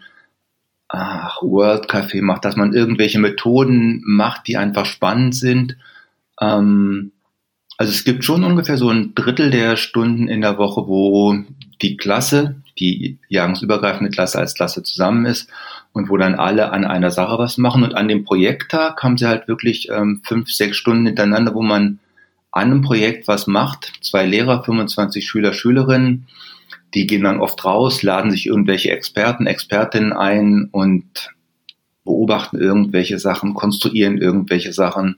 ach, 0.88 1.42
World 1.42 1.90
Café 1.90 2.22
macht, 2.22 2.44
dass 2.44 2.56
man 2.56 2.74
irgendwelche 2.74 3.18
Methoden 3.18 4.02
macht, 4.04 4.46
die 4.46 4.56
einfach 4.56 4.84
spannend 4.84 5.34
sind. 5.34 5.76
Ähm, 6.40 7.12
also 7.78 7.90
es 7.90 8.04
gibt 8.04 8.24
schon 8.24 8.44
ungefähr 8.44 8.76
so 8.76 8.90
ein 8.90 9.14
Drittel 9.14 9.50
der 9.50 9.76
Stunden 9.76 10.28
in 10.28 10.42
der 10.42 10.58
Woche, 10.58 10.86
wo 10.86 11.36
die 11.80 11.96
Klasse, 11.96 12.56
die 12.78 13.18
jahrgangsübergreifende 13.28 14.10
Klasse 14.10 14.38
als 14.38 14.54
Klasse 14.54 14.82
zusammen 14.82 15.24
ist 15.24 15.48
und 15.92 16.08
wo 16.08 16.16
dann 16.16 16.34
alle 16.34 16.72
an 16.72 16.84
einer 16.84 17.10
Sache 17.10 17.38
was 17.38 17.58
machen. 17.58 17.82
Und 17.82 17.94
an 17.94 18.08
dem 18.08 18.24
Projekttag 18.24 19.02
haben 19.02 19.16
sie 19.16 19.26
halt 19.26 19.48
wirklich 19.48 19.88
ähm, 19.90 20.20
fünf, 20.24 20.50
sechs 20.50 20.76
Stunden 20.76 21.06
hintereinander, 21.06 21.54
wo 21.54 21.62
man 21.62 21.98
an 22.52 22.70
einem 22.70 22.82
Projekt 22.82 23.26
was 23.28 23.46
macht. 23.46 23.92
Zwei 24.02 24.26
Lehrer, 24.26 24.62
25 24.62 25.26
Schüler, 25.26 25.52
Schülerinnen. 25.52 26.28
Die 26.94 27.06
gehen 27.06 27.24
dann 27.24 27.40
oft 27.40 27.64
raus, 27.64 28.02
laden 28.02 28.30
sich 28.30 28.46
irgendwelche 28.46 28.90
Experten, 28.90 29.46
Expertinnen 29.46 30.12
ein 30.12 30.68
und 30.70 31.30
beobachten 32.04 32.58
irgendwelche 32.58 33.18
Sachen, 33.18 33.54
konstruieren 33.54 34.18
irgendwelche 34.18 34.72
Sachen, 34.72 35.16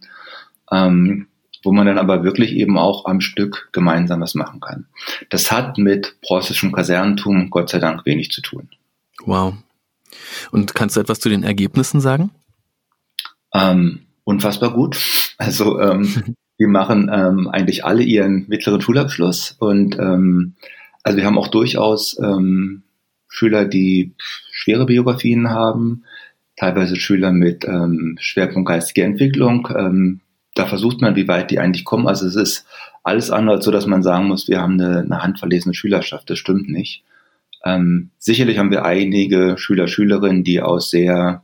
ähm, 0.70 1.26
wo 1.64 1.72
man 1.72 1.86
dann 1.86 1.98
aber 1.98 2.22
wirklich 2.22 2.52
eben 2.52 2.78
auch 2.78 3.06
am 3.06 3.20
Stück 3.20 3.70
gemeinsam 3.72 4.20
was 4.20 4.34
machen 4.34 4.60
kann. 4.60 4.86
Das 5.30 5.50
hat 5.50 5.78
mit 5.78 6.16
preußischem 6.20 6.72
Kasernentum 6.72 7.50
Gott 7.50 7.70
sei 7.70 7.80
Dank 7.80 8.06
wenig 8.06 8.30
zu 8.30 8.42
tun. 8.42 8.68
Wow. 9.24 9.54
Und 10.52 10.74
kannst 10.74 10.96
du 10.96 11.00
etwas 11.00 11.20
zu 11.20 11.28
den 11.28 11.42
Ergebnissen 11.42 12.00
sagen? 12.00 12.30
Ähm, 13.52 14.02
unfassbar 14.24 14.72
gut. 14.72 14.98
Also 15.38 15.80
ähm, 15.80 16.36
Wir 16.56 16.68
machen 16.68 17.10
ähm, 17.12 17.48
eigentlich 17.48 17.84
alle 17.84 18.02
ihren 18.02 18.46
mittleren 18.48 18.80
Schulabschluss 18.80 19.56
und 19.58 19.98
ähm, 19.98 20.54
also 21.02 21.18
wir 21.18 21.26
haben 21.26 21.38
auch 21.38 21.48
durchaus 21.48 22.18
ähm, 22.18 22.82
Schüler, 23.28 23.64
die 23.64 24.14
schwere 24.52 24.86
Biografien 24.86 25.50
haben, 25.50 26.04
teilweise 26.56 26.96
Schüler 26.96 27.32
mit 27.32 27.64
ähm, 27.64 28.16
Schwerpunkt 28.20 28.68
geistige 28.68 29.04
Entwicklung. 29.04 29.68
Ähm, 29.76 30.20
da 30.54 30.66
versucht 30.66 31.00
man, 31.00 31.16
wie 31.16 31.26
weit 31.26 31.50
die 31.50 31.58
eigentlich 31.58 31.84
kommen. 31.84 32.06
Also 32.06 32.26
es 32.26 32.36
ist 32.36 32.66
alles 33.02 33.30
andere 33.30 33.60
so, 33.60 33.70
dass 33.70 33.86
man 33.86 34.02
sagen 34.02 34.28
muss, 34.28 34.48
wir 34.48 34.60
haben 34.60 34.80
eine, 34.80 35.00
eine 35.00 35.22
handverlesene 35.22 35.74
Schülerschaft. 35.74 36.30
Das 36.30 36.38
stimmt 36.38 36.68
nicht. 36.68 37.02
Ähm, 37.64 38.10
sicherlich 38.18 38.58
haben 38.58 38.70
wir 38.70 38.84
einige 38.84 39.56
Schüler, 39.58 39.88
Schülerinnen, 39.88 40.44
die 40.44 40.60
aus 40.62 40.90
sehr 40.90 41.42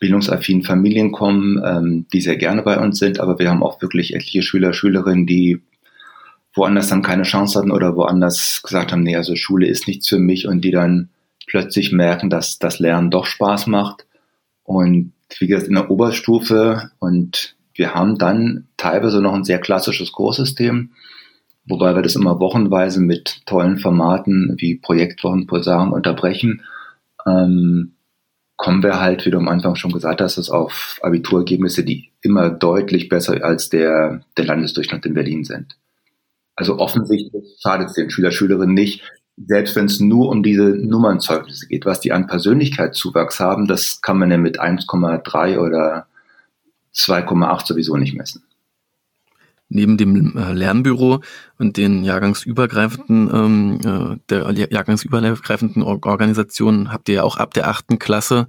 bildungsaffinen 0.00 0.62
Familien 0.62 1.12
kommen, 1.12 1.60
ähm, 1.64 2.06
die 2.12 2.20
sehr 2.20 2.36
gerne 2.36 2.62
bei 2.62 2.78
uns 2.78 2.98
sind, 2.98 3.20
aber 3.20 3.38
wir 3.38 3.50
haben 3.50 3.62
auch 3.62 3.82
wirklich 3.82 4.14
etliche 4.14 4.42
Schüler, 4.42 4.72
Schülerinnen, 4.72 5.26
die 5.26 5.60
woanders 6.54 6.88
dann 6.88 7.02
keine 7.02 7.22
Chance 7.22 7.58
hatten 7.58 7.70
oder 7.70 7.96
woanders 7.96 8.62
gesagt 8.62 8.92
haben, 8.92 9.02
nee, 9.02 9.16
also 9.16 9.36
Schule 9.36 9.66
ist 9.66 9.86
nichts 9.86 10.08
für 10.08 10.18
mich 10.18 10.46
und 10.46 10.62
die 10.62 10.70
dann 10.70 11.08
plötzlich 11.46 11.92
merken, 11.92 12.30
dass 12.30 12.58
das 12.58 12.78
Lernen 12.78 13.10
doch 13.10 13.26
Spaß 13.26 13.66
macht. 13.68 14.06
Und 14.64 15.12
wie 15.38 15.46
gesagt, 15.46 15.68
in 15.68 15.74
der 15.74 15.90
Oberstufe 15.90 16.90
und 16.98 17.56
wir 17.74 17.94
haben 17.94 18.18
dann 18.18 18.66
teilweise 18.76 19.20
noch 19.22 19.34
ein 19.34 19.44
sehr 19.44 19.60
klassisches 19.60 20.12
Kurssystem, 20.12 20.90
wobei 21.64 21.94
wir 21.94 22.02
das 22.02 22.16
immer 22.16 22.40
wochenweise 22.40 23.00
mit 23.00 23.46
tollen 23.46 23.78
Formaten 23.78 24.54
wie 24.58 24.74
Projektwochen, 24.74 25.46
Pulsaren 25.46 25.92
unterbrechen. 25.92 26.62
Ähm, 27.26 27.92
kommen 28.58 28.82
wir 28.82 29.00
halt, 29.00 29.24
wie 29.24 29.30
du 29.30 29.38
am 29.38 29.48
Anfang 29.48 29.76
schon 29.76 29.92
gesagt 29.92 30.20
hast, 30.20 30.36
dass 30.36 30.50
auf 30.50 30.98
Abiturergebnisse, 31.02 31.84
die 31.84 32.10
immer 32.20 32.50
deutlich 32.50 33.08
besser 33.08 33.42
als 33.44 33.70
der, 33.70 34.20
der 34.36 34.44
Landesdurchschnitt 34.44 35.06
in 35.06 35.14
Berlin 35.14 35.44
sind. 35.44 35.78
Also 36.56 36.78
offensichtlich 36.78 37.56
schadet 37.62 37.88
es 37.88 37.94
den 37.94 38.10
Schüler, 38.10 38.32
Schülerinnen 38.32 38.74
nicht, 38.74 39.02
selbst 39.36 39.76
wenn 39.76 39.86
es 39.86 40.00
nur 40.00 40.28
um 40.28 40.42
diese 40.42 40.64
Nummernzeugnisse 40.64 41.68
geht. 41.68 41.86
Was 41.86 42.00
die 42.00 42.12
an 42.12 42.26
Persönlichkeitszuwachs 42.26 43.38
haben, 43.38 43.68
das 43.68 44.00
kann 44.00 44.18
man 44.18 44.32
ja 44.32 44.38
mit 44.38 44.60
1,3 44.60 45.58
oder 45.58 46.08
2,8 46.92 47.66
sowieso 47.66 47.96
nicht 47.96 48.14
messen 48.14 48.42
neben 49.68 49.96
dem 49.96 50.36
äh, 50.36 50.52
Lernbüro 50.52 51.20
und 51.58 51.76
den 51.76 52.04
jahrgangsübergreifenden, 52.04 53.30
ähm, 53.32 53.80
äh, 53.84 54.16
der 54.28 54.50
jahrgangsübergreifenden 54.52 55.82
Organisation 55.82 56.92
habt 56.92 57.08
ihr 57.08 57.16
ja 57.16 57.22
auch 57.22 57.36
ab 57.36 57.54
der 57.54 57.68
achten 57.68 57.98
Klasse 57.98 58.46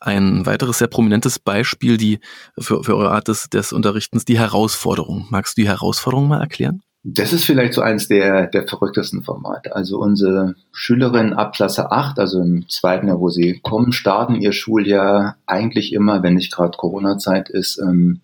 ein 0.00 0.44
weiteres 0.46 0.78
sehr 0.78 0.88
prominentes 0.88 1.38
Beispiel, 1.38 1.96
die 1.96 2.20
für, 2.58 2.84
für 2.84 2.96
eure 2.96 3.10
Art 3.10 3.28
des, 3.28 3.48
des 3.48 3.72
Unterrichtens, 3.72 4.24
die 4.24 4.38
Herausforderung. 4.38 5.26
Magst 5.30 5.56
du 5.56 5.62
die 5.62 5.68
Herausforderung 5.68 6.28
mal 6.28 6.40
erklären? 6.40 6.82
Das 7.08 7.32
ist 7.32 7.44
vielleicht 7.44 7.72
so 7.72 7.82
eins 7.82 8.08
der, 8.08 8.48
der 8.48 8.66
verrücktesten 8.66 9.22
Formate. 9.22 9.76
Also 9.76 10.00
unsere 10.00 10.56
Schülerinnen 10.72 11.34
ab 11.34 11.54
Klasse 11.54 11.92
8, 11.92 12.18
also 12.18 12.40
im 12.40 12.68
zweiten 12.68 13.06
Jahr, 13.06 13.20
wo 13.20 13.28
sie 13.28 13.60
kommen, 13.62 13.92
starten 13.92 14.34
ihr 14.34 14.50
Schuljahr 14.50 15.36
eigentlich 15.46 15.92
immer, 15.92 16.24
wenn 16.24 16.34
nicht 16.34 16.52
gerade 16.52 16.76
Corona-Zeit 16.76 17.48
ist, 17.48 17.78
ähm, 17.78 18.22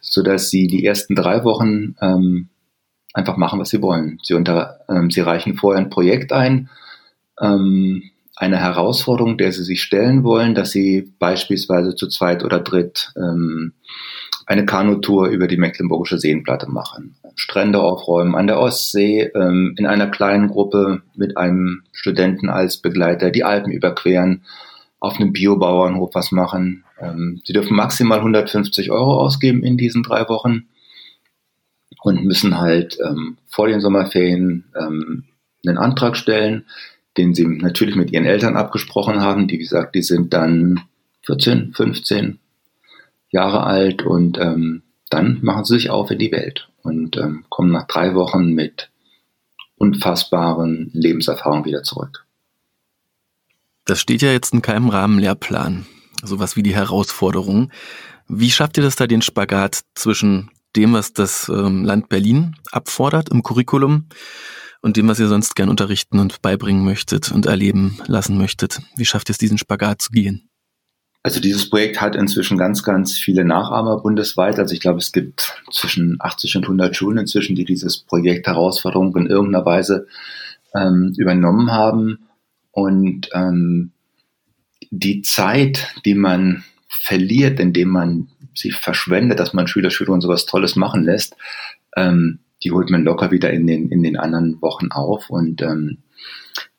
so 0.00 0.22
dass 0.22 0.48
sie 0.48 0.68
die 0.68 0.86
ersten 0.86 1.16
drei 1.16 1.44
Wochen 1.44 1.96
ähm, 2.00 2.48
einfach 3.12 3.36
machen, 3.36 3.60
was 3.60 3.68
sie 3.68 3.82
wollen. 3.82 4.18
Sie, 4.22 4.32
unter, 4.32 4.80
ähm, 4.88 5.10
sie 5.10 5.20
reichen 5.20 5.56
vorher 5.56 5.82
ein 5.82 5.90
Projekt 5.90 6.32
ein, 6.32 6.70
ähm, 7.38 8.04
eine 8.36 8.56
Herausforderung, 8.56 9.36
der 9.36 9.52
sie 9.52 9.64
sich 9.64 9.82
stellen 9.82 10.24
wollen, 10.24 10.54
dass 10.54 10.70
sie 10.70 11.12
beispielsweise 11.18 11.94
zu 11.94 12.08
zweit 12.08 12.42
oder 12.42 12.60
dritt 12.60 13.12
ähm, 13.16 13.74
eine 14.46 14.64
Kanutour 14.64 15.28
über 15.28 15.46
die 15.46 15.58
Mecklenburgische 15.58 16.18
Seenplatte 16.18 16.70
machen, 16.70 17.16
Strände 17.38 17.80
aufräumen 17.80 18.34
an 18.34 18.48
der 18.48 18.58
Ostsee, 18.58 19.30
ähm, 19.34 19.74
in 19.78 19.86
einer 19.86 20.08
kleinen 20.08 20.48
Gruppe 20.48 21.02
mit 21.14 21.36
einem 21.36 21.84
Studenten 21.92 22.50
als 22.50 22.78
Begleiter 22.78 23.30
die 23.30 23.44
Alpen 23.44 23.72
überqueren, 23.72 24.42
auf 24.98 25.16
einem 25.16 25.32
Biobauernhof 25.32 26.14
was 26.14 26.32
machen. 26.32 26.84
Ähm, 27.00 27.40
sie 27.44 27.52
dürfen 27.52 27.76
maximal 27.76 28.18
150 28.18 28.90
Euro 28.90 29.20
ausgeben 29.20 29.62
in 29.62 29.76
diesen 29.76 30.02
drei 30.02 30.28
Wochen 30.28 30.66
und 32.02 32.24
müssen 32.24 32.58
halt 32.58 32.98
ähm, 33.06 33.38
vor 33.46 33.68
den 33.68 33.80
Sommerferien 33.80 34.64
ähm, 34.76 35.24
einen 35.64 35.78
Antrag 35.78 36.16
stellen, 36.16 36.64
den 37.16 37.34
sie 37.34 37.46
natürlich 37.46 37.94
mit 37.94 38.10
ihren 38.10 38.24
Eltern 38.24 38.56
abgesprochen 38.56 39.20
haben. 39.20 39.46
Die, 39.46 39.54
wie 39.54 39.58
gesagt, 39.58 39.94
die 39.94 40.02
sind 40.02 40.32
dann 40.34 40.80
14, 41.22 41.72
15, 41.72 42.40
Jahre 43.30 43.62
alt 43.62 44.02
und 44.02 44.38
ähm, 44.38 44.82
dann 45.08 45.38
machen 45.42 45.64
sie 45.64 45.74
sich 45.74 45.90
auf 45.90 46.10
in 46.10 46.18
die 46.18 46.32
Welt 46.32 46.68
und 46.88 47.16
ähm, 47.16 47.44
kommen 47.48 47.70
nach 47.70 47.86
drei 47.86 48.14
Wochen 48.14 48.52
mit 48.52 48.90
unfassbaren 49.76 50.90
Lebenserfahrungen 50.92 51.64
wieder 51.64 51.82
zurück. 51.82 52.26
Das 53.84 54.00
steht 54.00 54.22
ja 54.22 54.32
jetzt 54.32 54.52
in 54.52 54.62
keinem 54.62 54.88
Rahmenlehrplan, 54.88 55.86
sowas 56.22 56.56
wie 56.56 56.62
die 56.62 56.74
Herausforderung. 56.74 57.70
Wie 58.26 58.50
schafft 58.50 58.76
ihr 58.76 58.82
das 58.82 58.96
da 58.96 59.06
den 59.06 59.22
Spagat 59.22 59.80
zwischen 59.94 60.50
dem, 60.76 60.92
was 60.92 61.12
das 61.12 61.48
ähm, 61.48 61.84
Land 61.84 62.08
Berlin 62.08 62.56
abfordert 62.72 63.30
im 63.30 63.42
Curriculum 63.42 64.08
und 64.82 64.96
dem, 64.96 65.08
was 65.08 65.20
ihr 65.20 65.28
sonst 65.28 65.54
gern 65.54 65.70
unterrichten 65.70 66.18
und 66.18 66.42
beibringen 66.42 66.84
möchtet 66.84 67.32
und 67.32 67.46
erleben 67.46 67.98
lassen 68.06 68.36
möchtet? 68.36 68.80
Wie 68.96 69.06
schafft 69.06 69.30
ihr 69.30 69.32
es, 69.32 69.38
diesen 69.38 69.58
Spagat 69.58 70.02
zu 70.02 70.10
gehen? 70.10 70.47
Also 71.22 71.40
dieses 71.40 71.68
Projekt 71.68 72.00
hat 72.00 72.16
inzwischen 72.16 72.56
ganz, 72.56 72.82
ganz 72.82 73.18
viele 73.18 73.44
Nachahmer 73.44 74.00
bundesweit. 74.00 74.58
Also 74.58 74.72
ich 74.72 74.80
glaube, 74.80 74.98
es 74.98 75.12
gibt 75.12 75.62
zwischen 75.70 76.16
80 76.20 76.56
und 76.56 76.64
100 76.64 76.96
Schulen 76.96 77.18
inzwischen, 77.18 77.56
die 77.56 77.64
dieses 77.64 77.98
Projekt 77.98 78.46
Herausforderung 78.46 79.14
in 79.16 79.26
irgendeiner 79.26 79.66
Weise 79.66 80.06
ähm, 80.74 81.12
übernommen 81.16 81.72
haben. 81.72 82.28
Und 82.70 83.28
ähm, 83.34 83.90
die 84.90 85.22
Zeit, 85.22 85.88
die 86.04 86.14
man 86.14 86.64
verliert, 86.88 87.58
indem 87.60 87.88
man 87.88 88.28
sie 88.54 88.70
verschwendet, 88.70 89.40
dass 89.40 89.52
man 89.52 89.66
Schüler, 89.66 89.90
Schülerinnen 89.90 90.20
sowas 90.20 90.46
Tolles 90.46 90.76
machen 90.76 91.04
lässt, 91.04 91.36
ähm, 91.96 92.38
die 92.62 92.70
holt 92.72 92.90
man 92.90 93.04
locker 93.04 93.30
wieder 93.30 93.52
in 93.52 93.66
den, 93.66 93.88
in 93.90 94.02
den 94.02 94.16
anderen 94.16 94.60
Wochen 94.62 94.90
auf. 94.90 95.30
Und 95.30 95.62
ähm, 95.62 95.98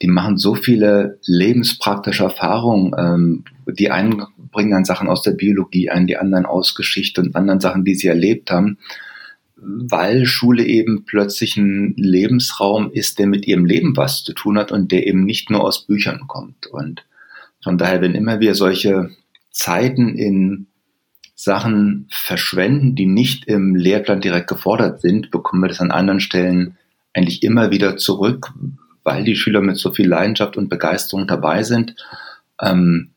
die 0.01 0.07
machen 0.07 0.37
so 0.37 0.55
viele 0.55 1.19
lebenspraktische 1.25 2.23
Erfahrungen. 2.23 2.93
Ähm, 2.97 3.43
die 3.67 3.91
einen 3.91 4.23
bringen 4.51 4.71
dann 4.71 4.85
Sachen 4.85 5.09
aus 5.09 5.21
der 5.21 5.31
Biologie 5.31 5.89
ein, 5.89 6.07
die 6.07 6.17
anderen 6.17 6.45
aus 6.45 6.75
Geschichte 6.75 7.21
und 7.21 7.35
anderen 7.35 7.59
Sachen, 7.59 7.85
die 7.85 7.95
sie 7.95 8.07
erlebt 8.07 8.51
haben, 8.51 8.77
weil 9.55 10.25
Schule 10.25 10.65
eben 10.65 11.05
plötzlich 11.05 11.57
ein 11.57 11.93
Lebensraum 11.97 12.91
ist, 12.91 13.19
der 13.19 13.27
mit 13.27 13.45
ihrem 13.45 13.65
Leben 13.65 13.95
was 13.97 14.23
zu 14.23 14.33
tun 14.33 14.57
hat 14.57 14.71
und 14.71 14.91
der 14.91 15.05
eben 15.05 15.23
nicht 15.25 15.49
nur 15.49 15.63
aus 15.63 15.85
Büchern 15.85 16.27
kommt. 16.27 16.67
Und 16.67 17.05
von 17.61 17.77
daher, 17.77 18.01
wenn 18.01 18.15
immer 18.15 18.39
wir 18.39 18.55
solche 18.55 19.09
Zeiten 19.51 20.15
in 20.15 20.67
Sachen 21.35 22.07
verschwenden, 22.09 22.95
die 22.95 23.05
nicht 23.05 23.45
im 23.45 23.75
Lehrplan 23.75 24.21
direkt 24.21 24.47
gefordert 24.47 25.01
sind, 25.01 25.31
bekommen 25.31 25.61
wir 25.63 25.69
das 25.69 25.81
an 25.81 25.91
anderen 25.91 26.19
Stellen 26.19 26.77
eigentlich 27.13 27.43
immer 27.43 27.71
wieder 27.71 27.97
zurück, 27.97 28.53
weil 29.09 29.23
die 29.23 29.35
Schüler 29.35 29.61
mit 29.61 29.77
so 29.77 29.91
viel 29.91 30.07
Leidenschaft 30.07 30.55
und 30.55 30.69
Begeisterung 30.69 31.25
dabei 31.25 31.63
sind. 31.63 31.95
Ähm, 32.61 33.09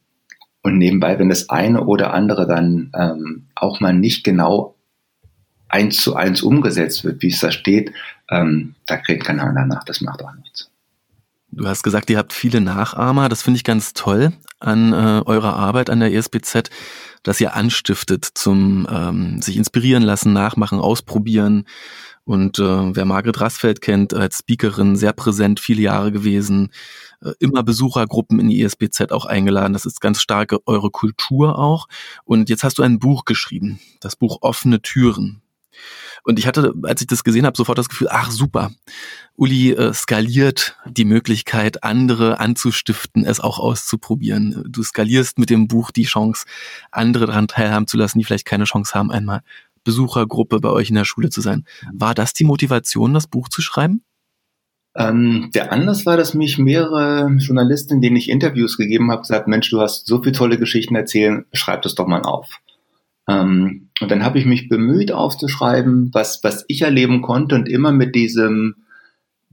und 0.63 0.79
nebenbei, 0.79 1.19
wenn 1.19 1.29
das 1.29 1.51
eine 1.51 1.85
oder 1.85 2.15
andere 2.15 2.47
dann 2.47 2.91
ähm, 2.97 3.49
auch 3.55 3.81
mal 3.81 3.93
nicht 3.93 4.25
genau 4.25 4.75
eins 5.69 5.99
zu 5.99 6.17
eins 6.17 6.41
umgesetzt 6.41 7.05
wird, 7.05 7.21
wie 7.21 7.29
es 7.29 7.41
da 7.41 7.51
steht, 7.51 7.93
ähm, 8.31 8.75
da 8.87 8.97
kriegt 8.97 9.25
keiner 9.25 9.53
danach. 9.55 9.85
Das 9.85 10.01
macht 10.01 10.23
auch 10.23 10.35
nichts. 10.35 10.71
Du 11.51 11.67
hast 11.67 11.83
gesagt, 11.83 12.09
ihr 12.09 12.17
habt 12.17 12.33
viele 12.33 12.63
Nachahmer. 12.63 13.29
Das 13.29 13.43
finde 13.43 13.59
ich 13.59 13.65
ganz 13.65 13.93
toll 13.93 14.33
an 14.61 14.95
äh, 14.95 15.23
eurer 15.27 15.57
Arbeit 15.57 15.91
an 15.91 16.01
der 16.01 16.15
ESBZ, 16.15 16.71
dass 17.23 17.39
ihr 17.39 17.55
anstiftet 17.55 18.25
zum 18.25 18.87
ähm, 18.91 19.43
sich 19.43 19.59
inspirieren 19.59 20.03
lassen, 20.03 20.33
nachmachen, 20.33 20.79
ausprobieren. 20.79 21.67
Und 22.25 22.59
äh, 22.61 22.95
wer 22.97 23.05
Margret 23.05 23.41
Rassfeld 23.41 23.81
kennt, 23.81 24.15
als 24.15 24.39
Speakerin 24.39 24.95
sehr 24.95 25.13
präsent, 25.13 25.59
viele 25.59 25.83
Jahre 25.83 26.13
gewesen, 26.13 26.71
äh, 27.21 27.33
immer 27.41 27.63
Besuchergruppen 27.65 28.39
in 28.39 28.49
die 28.49 28.63
ESBZ 28.63 29.11
auch 29.11 29.27
eingeladen. 29.27 29.73
Das 29.73 29.87
ist 29.87 30.01
ganz 30.01 30.21
starke 30.21 30.59
eure 30.67 30.91
Kultur 30.91 31.59
auch. 31.59 31.89
Und 32.25 32.49
jetzt 32.49 32.63
hast 32.63 32.79
du 32.79 32.83
ein 32.83 33.01
Buch 33.01 33.25
geschrieben, 33.25 33.81
das 34.01 34.15
Buch 34.15 34.39
Offene 34.41 34.81
Türen. 34.83 35.43
Und 36.25 36.39
ich 36.39 36.47
hatte, 36.47 36.75
als 36.85 37.01
ich 37.01 37.09
das 37.09 37.25
gesehen 37.25 37.47
habe, 37.47 37.57
sofort 37.57 37.79
das 37.79 37.89
Gefühl, 37.89 38.09
ach 38.11 38.31
super, 38.31 38.71
Uli 39.35 39.73
äh, 39.73 39.93
skaliert 39.93 40.77
die 40.87 41.05
Möglichkeit, 41.05 41.83
andere 41.83 42.39
anzustiften, 42.39 43.25
es 43.25 43.41
auch 43.41 43.59
auszuprobieren. 43.59 44.65
Du 44.69 44.83
skalierst 44.85 45.39
mit 45.39 45.51
dem 45.51 45.67
Buch 45.67 45.91
die 45.91 46.05
Chance, 46.05 46.45
andere 46.93 47.27
daran 47.27 47.49
teilhaben 47.49 47.89
zu 47.89 47.97
lassen, 47.97 48.19
die 48.19 48.25
vielleicht 48.25 48.47
keine 48.47 48.65
Chance 48.65 48.95
haben, 48.95 49.11
einmal 49.11 49.43
Besuchergruppe 49.85 50.61
bei 50.61 50.71
euch 50.71 50.89
in 50.89 50.97
der 50.97 51.05
Schule 51.05 51.31
zu 51.31 51.41
sein. 51.41 51.65
War 51.93 52.15
das 52.15 52.33
die 52.33 52.45
Motivation, 52.45 53.15
das 53.15 53.27
Buch 53.27 53.49
zu 53.49 53.63
schreiben? 53.63 54.03
Ähm, 54.95 55.51
der 55.55 55.73
Anlass 55.73 56.05
war, 56.05 56.17
dass 56.17 56.35
mich 56.35 56.59
mehrere 56.59 57.31
Journalisten, 57.39 58.01
denen 58.01 58.17
ich 58.17 58.29
Interviews 58.29 58.77
gegeben 58.77 59.11
habe, 59.11 59.23
gesagt, 59.23 59.49
Mensch, 59.49 59.71
du 59.71 59.81
hast 59.81 60.07
so 60.07 60.23
viele 60.23 60.35
tolle 60.35 60.59
Geschichten 60.59 60.95
erzählen, 60.95 61.47
schreib 61.53 61.83
das 61.83 61.95
doch 61.95 62.07
mal 62.07 62.23
auf. 62.23 62.61
Ähm, 63.29 63.89
und 64.01 64.11
dann 64.11 64.25
habe 64.25 64.39
ich 64.39 64.45
mich 64.45 64.69
bemüht 64.69 65.13
aufzuschreiben, 65.13 66.11
was, 66.13 66.43
was 66.43 66.65
ich 66.69 66.83
erleben 66.83 67.23
konnte 67.23 67.55
und 67.55 67.69
immer 67.69 67.93
mit 67.93 68.15
diesem 68.15 68.77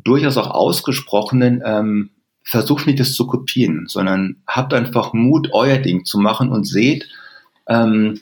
durchaus 0.04 0.38
auch 0.38 0.50
ausgesprochenen, 0.50 1.62
ähm, 1.66 2.10
versucht 2.44 2.88
nicht 2.88 3.00
das 3.00 3.14
zu 3.14 3.28
kopieren, 3.28 3.86
sondern 3.88 4.38
habt 4.48 4.74
einfach 4.74 5.14
Mut, 5.14 5.50
euer 5.52 5.78
Ding 5.78 6.04
zu 6.04 6.18
machen 6.18 6.50
und 6.50 6.66
seht, 6.66 7.08
ähm, 7.68 8.22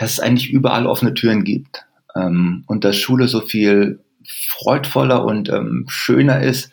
dass 0.00 0.12
es 0.12 0.20
eigentlich 0.20 0.50
überall 0.50 0.86
offene 0.86 1.12
Türen 1.12 1.44
gibt 1.44 1.84
ähm, 2.16 2.64
und 2.66 2.84
dass 2.84 2.96
Schule 2.96 3.28
so 3.28 3.42
viel 3.42 4.00
freudvoller 4.26 5.26
und 5.26 5.50
ähm, 5.50 5.84
schöner 5.88 6.42
ist, 6.42 6.72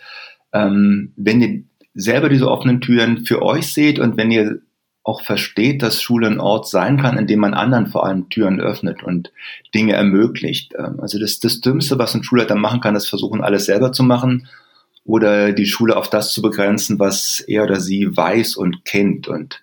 ähm, 0.54 1.12
wenn 1.18 1.42
ihr 1.42 1.64
selber 1.94 2.30
diese 2.30 2.50
offenen 2.50 2.80
Türen 2.80 3.26
für 3.26 3.42
euch 3.42 3.74
seht 3.74 4.00
und 4.00 4.16
wenn 4.16 4.32
ihr 4.32 4.62
auch 5.04 5.24
versteht, 5.24 5.84
dass 5.84 6.02
Schule 6.02 6.28
ein 6.28 6.40
Ort 6.40 6.70
sein 6.70 7.02
kann, 7.02 7.18
in 7.18 7.28
dem 7.28 7.40
man 7.40 7.54
anderen 7.54 7.88
vor 7.88 8.06
allem 8.06 8.30
Türen 8.30 8.62
öffnet 8.62 9.04
und 9.04 9.34
Dinge 9.76 9.94
ermöglicht. 9.94 10.74
Ähm, 10.78 11.02
also 11.02 11.20
das, 11.20 11.42
das 11.42 11.60
Dümmste, 11.60 12.00
was 12.00 12.14
ein 12.14 12.24
Schulleiter 12.24 12.56
machen 12.56 12.80
kann, 12.80 12.96
ist 12.96 13.10
versuchen, 13.10 13.44
alles 13.44 13.66
selber 13.66 13.92
zu 13.92 14.04
machen 14.04 14.48
oder 15.04 15.52
die 15.52 15.66
Schule 15.66 15.98
auf 15.98 16.10
das 16.10 16.32
zu 16.32 16.42
begrenzen, 16.42 16.98
was 16.98 17.42
er 17.42 17.64
oder 17.64 17.82
sie 17.82 18.16
weiß 18.16 18.56
und 18.56 18.86
kennt. 18.86 19.28
Und 19.28 19.62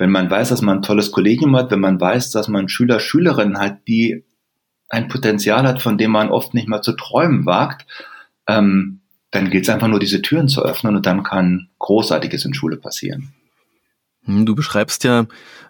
wenn 0.00 0.10
man 0.10 0.30
weiß, 0.30 0.48
dass 0.48 0.62
man 0.62 0.78
ein 0.78 0.82
tolles 0.82 1.12
Kollegium 1.12 1.54
hat, 1.54 1.70
wenn 1.70 1.80
man 1.80 2.00
weiß, 2.00 2.30
dass 2.30 2.48
man 2.48 2.70
Schüler, 2.70 3.00
Schülerinnen 3.00 3.58
hat, 3.58 3.86
die 3.86 4.24
ein 4.88 5.08
Potenzial 5.08 5.68
hat, 5.68 5.82
von 5.82 5.98
dem 5.98 6.10
man 6.10 6.30
oft 6.30 6.54
nicht 6.54 6.68
mal 6.68 6.80
zu 6.80 6.92
träumen 6.92 7.44
wagt, 7.44 7.86
ähm, 8.48 9.00
dann 9.30 9.50
gilt 9.50 9.64
es 9.64 9.68
einfach 9.68 9.88
nur, 9.88 10.00
diese 10.00 10.22
Türen 10.22 10.48
zu 10.48 10.62
öffnen 10.62 10.96
und 10.96 11.04
dann 11.04 11.22
kann 11.22 11.68
Großartiges 11.78 12.46
in 12.46 12.54
Schule 12.54 12.78
passieren. 12.78 13.34
Hm, 14.24 14.46
du 14.46 14.54
beschreibst 14.54 15.04
ja 15.04 15.26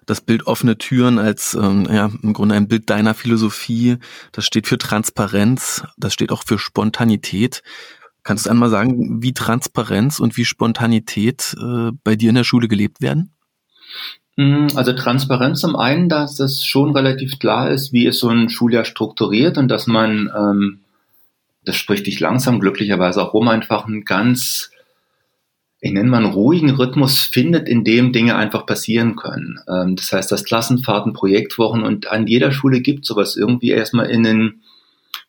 das 0.07 0.21
Bild 0.21 0.47
offene 0.47 0.79
Türen 0.79 1.19
als 1.19 1.55
ähm, 1.55 1.88
ja 1.90 2.09
im 2.23 2.33
Grunde 2.33 2.55
ein 2.55 2.69
Bild 2.69 2.88
deiner 2.88 3.14
Philosophie. 3.14 3.99
Das 4.31 4.47
steht 4.47 4.69
für 4.69 4.79
Transparenz, 4.79 5.83
das 5.97 6.14
steht 6.14 6.31
auch 6.31 6.45
für 6.47 6.59
Spontanität. 6.59 7.64
Kannst 8.23 8.47
du 8.47 8.51
einmal 8.51 8.71
sagen, 8.71 9.23
wie 9.23 9.35
Transparenz 9.35 10.21
und 10.21 10.37
wie 10.37 10.45
Spontanität 10.45 11.57
äh, 11.61 11.90
bei 12.05 12.14
dir 12.14 12.29
in 12.29 12.37
der 12.37 12.45
Schule 12.45 12.69
gelebt 12.69 13.03
werden? 13.03 13.35
Hm, 14.40 14.68
also 14.74 14.94
Transparenz 14.94 15.61
zum 15.61 15.76
einen, 15.76 16.09
dass 16.09 16.40
es 16.40 16.64
schon 16.64 16.96
relativ 16.96 17.38
klar 17.38 17.70
ist, 17.70 17.92
wie 17.92 18.07
ist 18.07 18.20
so 18.20 18.31
ein 18.31 18.48
Schuljahr 18.48 18.87
strukturiert 18.87 19.59
und 19.59 19.68
dass 19.68 19.87
man, 19.87 20.31
ähm, 20.35 20.79
das 21.66 21.76
spricht 21.76 22.07
dich 22.07 22.20
langsam 22.20 22.59
glücklicherweise 22.59 23.22
auch 23.22 23.35
rum, 23.35 23.48
einfach 23.48 23.87
ein 23.87 24.07
ganz 24.07 24.70
ich 25.83 25.92
nenne 25.92 26.11
mal 26.11 26.24
einen 26.24 26.33
ruhigen 26.33 26.70
Rhythmus 26.70 27.20
findet, 27.20 27.66
in 27.66 27.85
dem 27.85 28.12
Dinge 28.12 28.37
einfach 28.37 28.66
passieren 28.66 29.16
können. 29.16 29.61
Ähm, 29.68 29.96
das 29.96 30.12
heißt, 30.12 30.33
dass 30.33 30.44
Klassenfahrten, 30.44 31.12
Projektwochen 31.12 31.83
und 31.83 32.11
an 32.11 32.26
jeder 32.26 32.53
Schule 32.53 32.81
gibt 32.81 33.05
sowas 33.05 33.37
irgendwie 33.37 33.70
erstmal 33.70 34.11
in 34.11 34.26
einen 34.26 34.62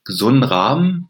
gesunden 0.06 0.44
Rahmen 0.44 1.10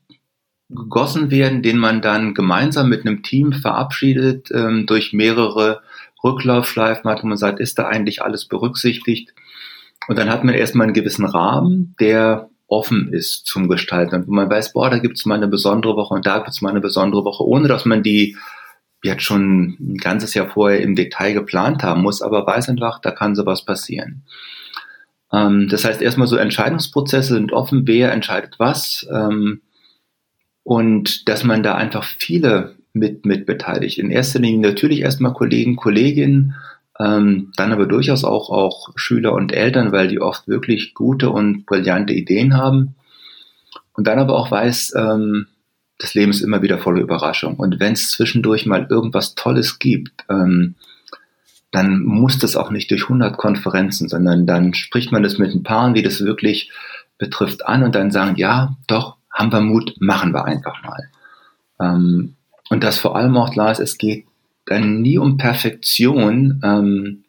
gegossen 0.70 1.30
werden, 1.30 1.62
den 1.62 1.78
man 1.78 2.02
dann 2.02 2.34
gemeinsam 2.34 2.90
mit 2.90 3.06
einem 3.06 3.24
Team 3.24 3.54
verabschiedet, 3.54 4.50
ähm, 4.52 4.86
durch 4.86 5.14
mehrere 5.14 5.82
Rücklaufschleifen 6.24 7.10
hat, 7.10 7.24
wo 7.24 7.28
man 7.28 7.38
sagt, 7.38 7.60
ist 7.60 7.80
da 7.80 7.88
eigentlich 7.88 8.22
alles 8.22 8.46
berücksichtigt? 8.48 9.34
Und 10.08 10.18
dann 10.18 10.30
hat 10.30 10.44
man 10.44 10.56
erstmal 10.56 10.86
einen 10.86 10.94
gewissen 10.94 11.26
Rahmen, 11.26 11.96
der 12.00 12.50
offen 12.68 13.12
ist 13.12 13.46
zum 13.46 13.68
Gestalten. 13.68 14.16
Und 14.16 14.28
wo 14.28 14.32
man 14.32 14.50
weiß, 14.50 14.74
boah, 14.74 14.90
da 14.90 14.98
gibt 14.98 15.18
es 15.18 15.26
mal 15.26 15.36
eine 15.36 15.48
besondere 15.48 15.96
Woche 15.96 16.14
und 16.14 16.26
da 16.26 16.38
gibt 16.40 16.52
es 16.52 16.62
mal 16.62 16.70
eine 16.70 16.82
besondere 16.82 17.26
Woche, 17.26 17.46
ohne 17.46 17.68
dass 17.68 17.86
man 17.86 18.02
die 18.02 18.38
jetzt 19.04 19.24
schon 19.24 19.76
ein 19.80 19.98
ganzes 19.98 20.34
Jahr 20.34 20.48
vorher 20.48 20.82
im 20.82 20.96
Detail 20.96 21.34
geplant 21.34 21.84
haben 21.84 22.02
muss, 22.02 22.22
aber 22.22 22.46
weiß 22.46 22.70
einfach, 22.70 23.00
da 23.00 23.12
kann 23.12 23.36
sowas 23.36 23.66
passieren. 23.66 24.24
Ähm, 25.34 25.68
das 25.70 25.86
heißt, 25.86 26.02
erstmal 26.02 26.28
so 26.28 26.38
Entscheidungsprozesse 26.38 27.34
sind 27.34 27.52
offen, 27.52 27.88
wer 27.88 28.12
entscheidet 28.12 28.56
was 28.58 29.08
ähm, 29.12 29.62
und 30.64 31.28
dass 31.28 31.44
man 31.44 31.64
da 31.64 31.76
einfach 31.76 32.04
viele 32.04 32.76
mit, 32.94 33.26
mit 33.26 33.46
beteiligt. 33.46 33.98
In 33.98 34.12
erster 34.12 34.40
Linie 34.40 34.70
natürlich 34.70 35.02
erstmal 35.02 35.34
Kollegen, 35.34 35.76
Kolleginnen, 35.76 36.56
ähm, 37.00 37.52
dann 37.56 37.72
aber 37.72 37.86
durchaus 37.86 38.24
auch, 38.24 38.50
auch 38.50 38.90
Schüler 38.96 39.34
und 39.34 39.54
Eltern, 39.54 39.92
weil 39.92 40.08
die 40.08 40.22
oft 40.22 40.48
wirklich 40.48 40.94
gute 40.94 41.30
und 41.30 41.66
brillante 41.66 42.14
Ideen 42.14 42.56
haben. 42.56 42.96
Und 43.94 44.08
dann 44.08 44.20
aber 44.20 44.36
auch 44.36 44.52
weiß, 44.52 44.94
ähm, 44.96 45.48
das 45.98 46.14
Leben 46.14 46.32
ist 46.32 46.42
immer 46.42 46.62
wieder 46.62 46.80
voller 46.80 47.02
Überraschung. 47.02 47.56
Und 47.56 47.80
wenn 47.80 47.94
es 47.94 48.12
zwischendurch 48.12 48.66
mal 48.66 48.88
irgendwas 48.90 49.36
Tolles 49.36 49.80
gibt, 49.80 50.26
ähm, 50.30 50.76
dann 51.72 52.04
muss 52.04 52.38
das 52.38 52.58
auch 52.58 52.70
nicht 52.70 52.92
durch 52.92 53.04
100 53.04 53.38
Konferenzen, 53.38 54.10
sondern 54.10 54.46
dann 54.46 54.74
spricht 54.74 55.12
man 55.12 55.24
das 55.24 55.38
mit 55.38 55.54
ein 55.54 55.64
Paaren, 55.64 55.94
die 55.94 56.02
das 56.02 56.24
wirklich 56.26 56.72
betrifft, 57.18 57.66
an 57.66 57.84
und 57.84 57.96
dann 57.96 58.12
sagen, 58.12 58.36
ja, 58.36 58.76
doch, 58.88 59.18
haben 59.32 59.52
wir 59.54 59.62
Mut, 59.62 59.96
machen 60.00 60.34
wir 60.34 60.46
einfach 60.46 60.84
mal. 60.84 61.10
Ähm, 61.80 62.36
und 62.72 62.86
das 62.86 63.00
vor 63.00 63.18
allem 63.18 63.36
auch 63.36 63.52
klar 63.52 63.70
ist, 63.70 63.82
es 63.82 63.98
geht 63.98 64.28
dann 64.66 65.02
nie 65.02 65.18
um 65.18 65.36
Perfektion, 65.36 66.62
ähm, 66.64 67.26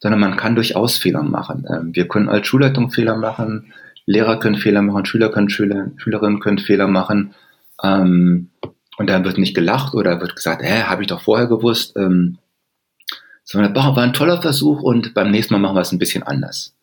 sondern 0.00 0.20
man 0.20 0.36
kann 0.36 0.54
durchaus 0.54 0.98
Fehler 0.98 1.22
machen. 1.22 1.66
Ähm, 1.66 1.96
wir 1.96 2.06
können 2.08 2.28
als 2.28 2.46
Schulleitung 2.46 2.90
Fehler 2.90 3.16
machen, 3.16 3.72
Lehrer 4.04 4.38
können 4.38 4.56
Fehler 4.56 4.82
machen, 4.82 5.06
Schüler 5.06 5.30
können 5.30 5.48
Schüler, 5.48 5.92
Schülerinnen 5.96 6.40
können 6.40 6.58
Fehler 6.58 6.88
machen. 6.88 7.34
Ähm, 7.82 8.50
und 8.98 9.08
dann 9.08 9.24
wird 9.24 9.38
nicht 9.38 9.54
gelacht 9.54 9.94
oder 9.94 10.20
wird 10.20 10.36
gesagt, 10.36 10.62
hä, 10.62 10.82
habe 10.82 11.00
ich 11.00 11.08
doch 11.08 11.22
vorher 11.22 11.46
gewusst. 11.46 11.96
Ähm, 11.96 12.36
sondern 13.44 13.74
war 13.74 13.96
ein 13.96 14.12
toller 14.12 14.42
Versuch 14.42 14.82
und 14.82 15.14
beim 15.14 15.30
nächsten 15.30 15.54
Mal 15.54 15.60
machen 15.60 15.76
wir 15.76 15.80
es 15.80 15.92
ein 15.92 15.98
bisschen 15.98 16.22
anders. 16.22 16.75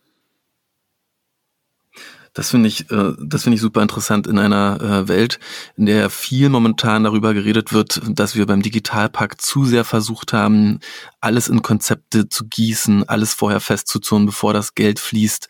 Das 2.34 2.50
finde 2.50 2.68
ich, 2.68 2.90
äh, 2.92 3.14
das 3.20 3.44
finde 3.44 3.56
ich 3.56 3.62
super 3.62 3.82
interessant 3.82 4.28
in 4.28 4.40
einer 4.40 4.82
äh, 4.82 5.08
Welt, 5.08 5.40
in 5.78 5.86
der 5.86 6.10
viel 6.10 6.50
momentan 6.50 7.04
darüber 7.04 7.34
geredet 7.34 7.74
wird, 7.74 8.02
dass 8.08 8.36
wir 8.36 8.46
beim 8.46 8.62
Digitalpakt 8.62 9.42
zu 9.42 9.66
sehr 9.66 9.84
versucht 9.84 10.34
haben, 10.34 10.80
alles 11.22 11.48
in 11.48 11.62
Konzepte 11.62 12.30
zu 12.30 12.46
gießen, 12.46 13.08
alles 13.08 13.34
vorher 13.34 13.60
festzuzurren, 13.60 14.26
bevor 14.26 14.54
das 14.54 14.74
Geld 14.76 15.00
fließt 15.00 15.50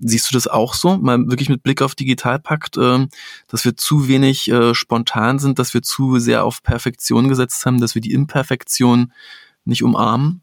Siehst 0.00 0.30
du 0.30 0.34
das 0.34 0.48
auch 0.48 0.74
so? 0.74 0.96
Mal 0.96 1.28
wirklich 1.28 1.48
mit 1.50 1.62
Blick 1.62 1.82
auf 1.82 1.94
Digitalpakt, 1.94 2.76
äh, 2.78 3.06
dass 3.48 3.64
wir 3.64 3.76
zu 3.76 4.08
wenig 4.08 4.50
äh, 4.50 4.74
spontan 4.74 5.38
sind, 5.38 5.58
dass 5.58 5.74
wir 5.74 5.82
zu 5.82 6.18
sehr 6.18 6.44
auf 6.44 6.62
Perfektion 6.62 7.28
gesetzt 7.28 7.64
haben, 7.66 7.80
dass 7.80 7.94
wir 7.94 8.02
die 8.02 8.12
Imperfektion 8.12 9.12
nicht 9.64 9.82
umarmen? 9.82 10.42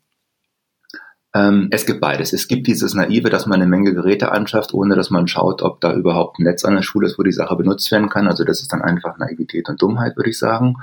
Ähm, 1.36 1.67
es 1.71 1.86
gibt 1.86 2.00
beides. 2.00 2.32
Es 2.32 2.48
gibt 2.48 2.65
dieses 2.65 2.93
Naive, 2.93 3.30
dass 3.30 3.45
man 3.45 3.62
eine 3.62 3.69
Menge 3.69 3.93
Geräte 3.93 4.32
anschafft, 4.32 4.74
ohne 4.74 4.95
dass 4.95 5.10
man 5.10 5.28
schaut, 5.28 5.62
ob 5.62 5.82
da 5.82 5.93
überhaupt 5.93 6.39
ein 6.39 6.43
Netz 6.43 6.63
an 6.63 6.76
der 6.76 6.82
Schule 6.82 7.08
ist, 7.08 7.19
wo 7.19 7.24
die 7.24 7.34
Sache 7.34 7.58
benutzt 7.58 7.91
werden 7.91 8.08
kann. 8.08 8.28
Also 8.28 8.45
das 8.45 8.62
ist 8.62 8.71
dann 8.71 8.82
einfach 8.82 9.17
Naivität 9.17 9.67
und 9.67 9.82
Dummheit, 9.82 10.15
würde 10.15 10.30
ich 10.30 10.39
sagen. 10.39 10.78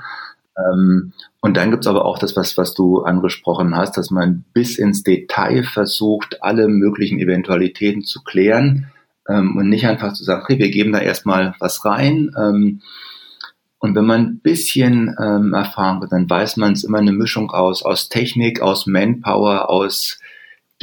Ähm, 0.55 1.13
und 1.41 1.57
dann 1.57 1.71
gibt's 1.71 1.87
aber 1.87 2.05
auch 2.05 2.19
das, 2.19 2.35
was, 2.35 2.55
was 2.55 2.75
du 2.75 3.01
angesprochen 3.01 3.75
hast, 3.75 3.97
dass 3.97 4.11
man 4.11 4.45
bis 4.53 4.77
ins 4.77 5.01
Detail 5.01 5.63
versucht, 5.63 6.43
alle 6.43 6.67
möglichen 6.67 7.17
Eventualitäten 7.17 8.03
zu 8.03 8.21
klären 8.21 8.91
ähm, 9.27 9.57
und 9.57 9.69
nicht 9.69 9.87
einfach 9.87 10.13
zu 10.13 10.23
sagen, 10.23 10.43
okay, 10.43 10.59
wir 10.59 10.69
geben 10.69 10.91
da 10.91 10.99
erstmal 10.99 11.55
was 11.59 11.83
rein. 11.83 12.29
Ähm, 12.37 12.81
und 13.79 13.95
wenn 13.95 14.05
man 14.05 14.21
ein 14.21 14.39
bisschen 14.39 15.15
ähm, 15.19 15.55
Erfahrung 15.55 16.03
hat, 16.03 16.11
dann 16.11 16.29
weiß 16.29 16.57
man 16.57 16.73
es 16.73 16.83
immer 16.83 16.99
eine 16.99 17.11
Mischung 17.11 17.49
aus, 17.49 17.83
aus 17.83 18.07
Technik, 18.07 18.61
aus 18.61 18.85
Manpower, 18.85 19.69
aus 19.71 20.19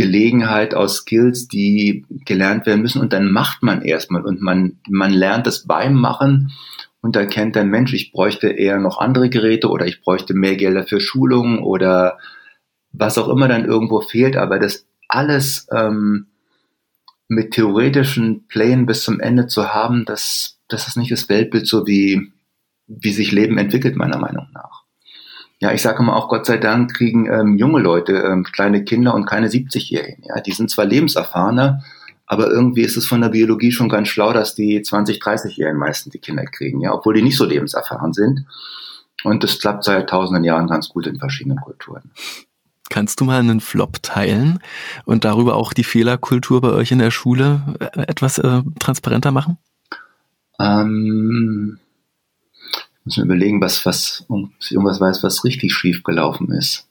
Gelegenheit, 0.01 0.75
aus 0.75 0.97
Skills, 0.97 1.47
die 1.47 2.07
gelernt 2.25 2.65
werden 2.65 2.81
müssen. 2.81 3.03
Und 3.03 3.13
dann 3.13 3.31
macht 3.31 3.63
man 3.63 3.83
erstmal 3.83 4.25
und 4.25 4.41
man, 4.41 4.79
man 4.89 5.13
lernt 5.13 5.47
es 5.47 5.67
beim 5.67 5.93
Machen 5.93 6.53
und 7.03 7.17
erkennt 7.17 7.55
dann, 7.55 7.69
Mensch, 7.69 7.93
ich 7.93 8.11
bräuchte 8.11 8.49
eher 8.49 8.79
noch 8.79 8.99
andere 8.99 9.29
Geräte 9.29 9.69
oder 9.69 9.87
ich 9.87 10.01
bräuchte 10.01 10.33
mehr 10.33 10.57
Gelder 10.57 10.87
für 10.87 11.03
Schulungen 11.03 11.59
oder 11.59 12.17
was 12.93 13.19
auch 13.19 13.29
immer 13.29 13.47
dann 13.47 13.67
irgendwo 13.67 14.01
fehlt, 14.01 14.39
aber 14.39 14.59
das 14.59 14.87
alles 15.07 15.69
ähm, 15.71 16.29
mit 17.29 17.51
theoretischen 17.53 18.47
Plänen 18.49 18.87
bis 18.87 19.05
zum 19.05 19.21
Ende 19.21 19.49
zu 19.49 19.75
haben, 19.75 20.07
das, 20.07 20.59
das 20.69 20.89
ist 20.89 20.97
nicht 20.97 21.13
das 21.13 21.29
Weltbild 21.29 21.67
so 21.67 21.87
wie, 21.87 22.33
wie 22.87 23.13
sich 23.13 23.33
Leben 23.33 23.59
entwickelt, 23.59 23.97
meiner 23.97 24.19
Meinung 24.19 24.49
nach. 24.55 24.80
Ja, 25.61 25.73
ich 25.73 25.83
sage 25.83 26.03
mal 26.03 26.15
auch, 26.15 26.29
Gott 26.29 26.47
sei 26.47 26.57
Dank 26.57 26.95
kriegen 26.95 27.27
ähm, 27.27 27.59
junge 27.59 27.81
Leute, 27.81 28.15
ähm, 28.15 28.45
kleine 28.45 28.83
Kinder 28.83 29.15
und 29.15 29.27
keine 29.27 29.49
70-Jährigen. 29.49 30.25
Ja, 30.25 30.41
die 30.41 30.53
sind 30.53 30.71
zwar 30.71 30.87
lebenserfahrener, 30.87 31.85
aber 32.27 32.51
irgendwie 32.51 32.81
ist 32.81 32.97
es 32.97 33.07
von 33.07 33.21
der 33.21 33.29
Biologie 33.29 33.71
schon 33.71 33.91
ganz 33.91 34.09
schlau, 34.09 34.33
dass 34.33 34.55
die 34.55 34.81
20, 34.81 35.21
30-Jährigen 35.21 35.79
meisten 35.79 36.11
die 36.11 36.19
Kinder 36.19 36.45
kriegen, 36.45 36.81
ja, 36.81 36.95
obwohl 36.95 37.15
die 37.15 37.23
nicht 37.23 37.37
so 37.37 37.45
lebenserfahren 37.45 38.15
sind. 38.15 38.47
Und 39.23 39.45
das 39.45 39.59
klappt 39.59 39.85
seit 39.85 40.09
tausenden 40.09 40.45
Jahren 40.45 40.67
ganz 40.67 40.89
gut 40.89 41.07
in 41.07 41.19
verschiedenen 41.19 41.59
Kulturen. 41.61 42.11
Kannst 42.89 43.21
du 43.21 43.25
mal 43.25 43.39
einen 43.39 43.61
Flop 43.61 44.03
teilen 44.03 44.61
und 45.05 45.25
darüber 45.25 45.57
auch 45.57 45.75
die 45.75 45.85
Fehlerkultur 45.85 46.61
bei 46.63 46.71
euch 46.71 46.91
in 46.91 46.99
der 46.99 47.11
Schule 47.11 47.61
äh, 47.79 48.01
etwas 48.03 48.39
äh, 48.39 48.63
transparenter 48.79 49.31
machen? 49.31 49.59
Ähm, 50.59 51.79
muss 53.05 53.17
mir 53.17 53.25
überlegen, 53.25 53.61
was, 53.61 53.85
was, 53.87 54.25
ob 54.29 54.51
ich 54.61 54.73
irgendwas 54.73 55.01
weiß, 55.01 55.23
was 55.23 55.45
richtig 55.45 55.73
schief 55.73 56.03
gelaufen 56.03 56.51
ist. 56.53 56.87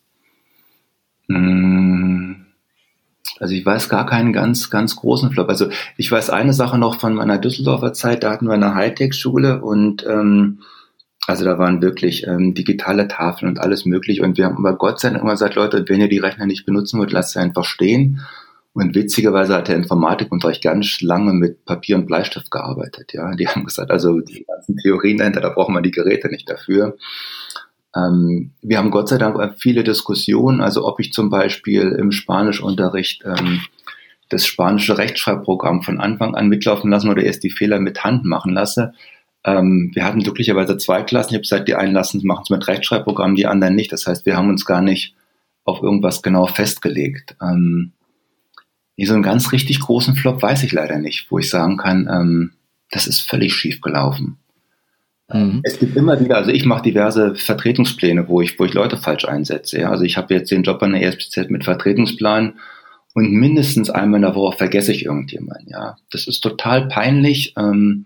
Hm. 1.27 2.45
Also 3.39 3.53
ich 3.53 3.65
weiß 3.65 3.87
gar 3.89 4.05
keinen 4.05 4.33
ganz, 4.33 4.69
ganz 4.69 4.95
großen 4.95 5.31
Flop. 5.31 5.47
Also 5.49 5.69
ich 5.97 6.11
weiß 6.11 6.29
eine 6.29 6.53
Sache 6.53 6.77
noch 6.77 6.99
von 6.99 7.13
meiner 7.13 7.37
Düsseldorfer 7.37 7.93
Zeit, 7.93 8.23
da 8.23 8.31
hatten 8.31 8.47
wir 8.47 8.53
eine 8.53 8.75
Hightech-Schule 8.75 9.61
und 9.61 10.05
ähm, 10.05 10.59
also 11.27 11.45
da 11.45 11.59
waren 11.59 11.81
wirklich 11.81 12.25
ähm, 12.25 12.53
digitale 12.53 13.07
Tafeln 13.07 13.49
und 13.49 13.59
alles 13.59 13.85
möglich. 13.85 14.21
Und 14.21 14.37
wir 14.37 14.45
haben 14.45 14.57
aber 14.57 14.77
Gott 14.77 14.99
sei 14.99 15.11
Dank 15.11 15.21
immer 15.21 15.33
gesagt, 15.33 15.55
Leute, 15.55 15.85
wenn 15.87 16.01
ihr 16.01 16.09
die 16.09 16.17
Rechner 16.17 16.47
nicht 16.47 16.65
benutzen 16.65 16.99
wollt, 16.99 17.11
lasst 17.11 17.33
sie 17.33 17.39
einfach 17.39 17.65
stehen. 17.65 18.21
Und 18.73 18.95
witzigerweise 18.95 19.55
hat 19.55 19.67
der 19.67 19.75
Informatikunterricht 19.75 20.63
ganz 20.63 21.01
lange 21.01 21.33
mit 21.33 21.65
Papier 21.65 21.97
und 21.97 22.05
Bleistift 22.05 22.51
gearbeitet. 22.51 23.13
Ja, 23.13 23.35
die 23.35 23.47
haben 23.47 23.65
gesagt, 23.65 23.91
also 23.91 24.19
die 24.19 24.45
ganzen 24.45 24.77
Theorien 24.77 25.17
dahinter, 25.17 25.41
da 25.41 25.49
braucht 25.49 25.69
man 25.69 25.83
die 25.83 25.91
Geräte 25.91 26.29
nicht 26.29 26.49
dafür. 26.49 26.95
Ähm, 27.95 28.51
wir 28.61 28.77
haben 28.77 28.91
Gott 28.91 29.09
sei 29.09 29.17
Dank 29.17 29.59
viele 29.59 29.83
Diskussionen, 29.83 30.61
also 30.61 30.85
ob 30.85 30.99
ich 30.99 31.11
zum 31.11 31.29
Beispiel 31.29 31.95
im 31.99 32.11
Spanischunterricht 32.11 33.23
ähm, 33.25 33.61
das 34.29 34.45
spanische 34.45 34.97
Rechtschreibprogramm 34.97 35.81
von 35.81 35.99
Anfang 35.99 36.35
an 36.35 36.49
mitlaufen 36.49 36.91
lassen 36.91 37.09
oder 37.09 37.23
erst 37.23 37.43
die 37.43 37.49
Fehler 37.49 37.79
mit 37.79 38.03
Hand 38.03 38.25
machen 38.25 38.53
lasse. 38.53 38.93
Ähm, 39.43 39.91
wir 39.93 40.05
hatten 40.05 40.19
glücklicherweise 40.19 40.77
zwei 40.77 41.01
Klassen. 41.01 41.29
Ich 41.29 41.35
habe 41.35 41.41
gesagt, 41.41 41.67
die 41.67 41.75
einen 41.75 41.93
lassen 41.93 42.21
machen 42.23 42.43
es 42.43 42.49
mit 42.51 42.67
Rechtschreibprogramm, 42.67 43.35
die 43.35 43.47
anderen 43.47 43.75
nicht. 43.75 43.91
Das 43.91 44.05
heißt, 44.05 44.25
wir 44.27 44.37
haben 44.37 44.49
uns 44.49 44.65
gar 44.65 44.81
nicht 44.81 45.15
auf 45.63 45.81
irgendwas 45.81 46.21
genau 46.21 46.45
festgelegt. 46.45 47.35
Ähm, 47.41 47.93
so 49.05 49.13
einen 49.13 49.23
ganz 49.23 49.51
richtig 49.51 49.79
großen 49.79 50.15
Flop 50.15 50.41
weiß 50.41 50.63
ich 50.63 50.71
leider 50.71 50.97
nicht, 50.97 51.29
wo 51.29 51.39
ich 51.39 51.49
sagen 51.49 51.77
kann, 51.77 52.09
ähm, 52.11 52.51
das 52.91 53.07
ist 53.07 53.21
völlig 53.21 53.53
schief 53.53 53.81
gelaufen. 53.81 54.37
Mhm. 55.31 55.61
Es 55.63 55.79
gibt 55.79 55.95
immer 55.95 56.19
wieder, 56.19 56.37
also 56.37 56.51
ich 56.51 56.65
mache 56.65 56.83
diverse 56.83 57.35
Vertretungspläne, 57.35 58.27
wo 58.27 58.41
ich, 58.41 58.59
wo 58.59 58.65
ich 58.65 58.73
Leute 58.73 58.97
falsch 58.97 59.25
einsetze. 59.25 59.79
Ja. 59.79 59.91
Also 59.91 60.03
ich 60.03 60.17
habe 60.17 60.33
jetzt 60.33 60.51
den 60.51 60.63
Job 60.63 60.81
an 60.81 60.93
der 60.93 61.03
ESPZ 61.03 61.49
mit 61.49 61.63
Vertretungsplan 61.63 62.53
und 63.13 63.31
mindestens 63.31 63.89
einmal 63.89 64.17
in 64.17 64.23
der 64.23 64.35
Woche 64.35 64.57
vergesse 64.57 64.91
ich 64.91 65.05
irgendjemanden. 65.05 65.69
Ja, 65.69 65.97
das 66.11 66.27
ist 66.27 66.41
total 66.41 66.87
peinlich, 66.87 67.53
ähm, 67.57 68.05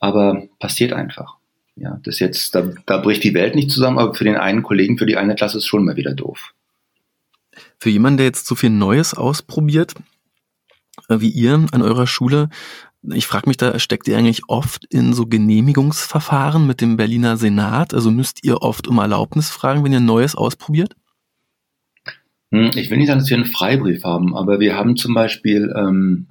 aber 0.00 0.48
passiert 0.58 0.92
einfach. 0.92 1.36
Ja, 1.76 1.98
das 2.04 2.20
jetzt, 2.20 2.54
da, 2.54 2.70
da 2.86 2.98
bricht 2.98 3.24
die 3.24 3.34
Welt 3.34 3.54
nicht 3.54 3.70
zusammen, 3.70 3.98
aber 3.98 4.14
für 4.14 4.24
den 4.24 4.36
einen 4.36 4.62
Kollegen, 4.62 4.96
für 4.96 5.06
die 5.06 5.16
eine 5.16 5.34
Klasse 5.34 5.58
ist 5.58 5.66
schon 5.66 5.84
mal 5.84 5.96
wieder 5.96 6.14
doof. 6.14 6.54
Für 7.84 7.90
jemanden, 7.90 8.16
der 8.16 8.24
jetzt 8.24 8.46
so 8.46 8.54
viel 8.54 8.70
Neues 8.70 9.12
ausprobiert, 9.12 9.92
äh, 11.10 11.20
wie 11.20 11.28
ihr 11.28 11.66
an 11.70 11.82
eurer 11.82 12.06
Schule, 12.06 12.48
ich 13.12 13.26
frage 13.26 13.46
mich, 13.46 13.58
da 13.58 13.78
steckt 13.78 14.08
ihr 14.08 14.16
eigentlich 14.16 14.48
oft 14.48 14.86
in 14.86 15.12
so 15.12 15.26
Genehmigungsverfahren 15.26 16.66
mit 16.66 16.80
dem 16.80 16.96
Berliner 16.96 17.36
Senat? 17.36 17.92
Also 17.92 18.10
müsst 18.10 18.42
ihr 18.42 18.62
oft 18.62 18.88
um 18.88 18.96
Erlaubnis 18.96 19.50
fragen, 19.50 19.84
wenn 19.84 19.92
ihr 19.92 20.00
Neues 20.00 20.34
ausprobiert? 20.34 20.96
Hm, 22.52 22.70
ich 22.74 22.88
will 22.88 22.96
nicht 22.96 23.08
sagen, 23.08 23.18
dass 23.18 23.28
wir 23.28 23.36
einen 23.36 23.44
Freibrief 23.44 24.02
haben, 24.02 24.34
aber 24.34 24.60
wir 24.60 24.76
haben 24.76 24.96
zum 24.96 25.12
Beispiel 25.12 25.70
ähm, 25.76 26.28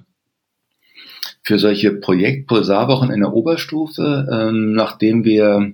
für 1.44 1.60
solche 1.60 1.92
Projekt-Pulsarwochen 1.92 3.12
in 3.12 3.20
der 3.20 3.32
Oberstufe, 3.32 4.26
ähm, 4.28 4.72
nachdem 4.72 5.22
wir 5.22 5.72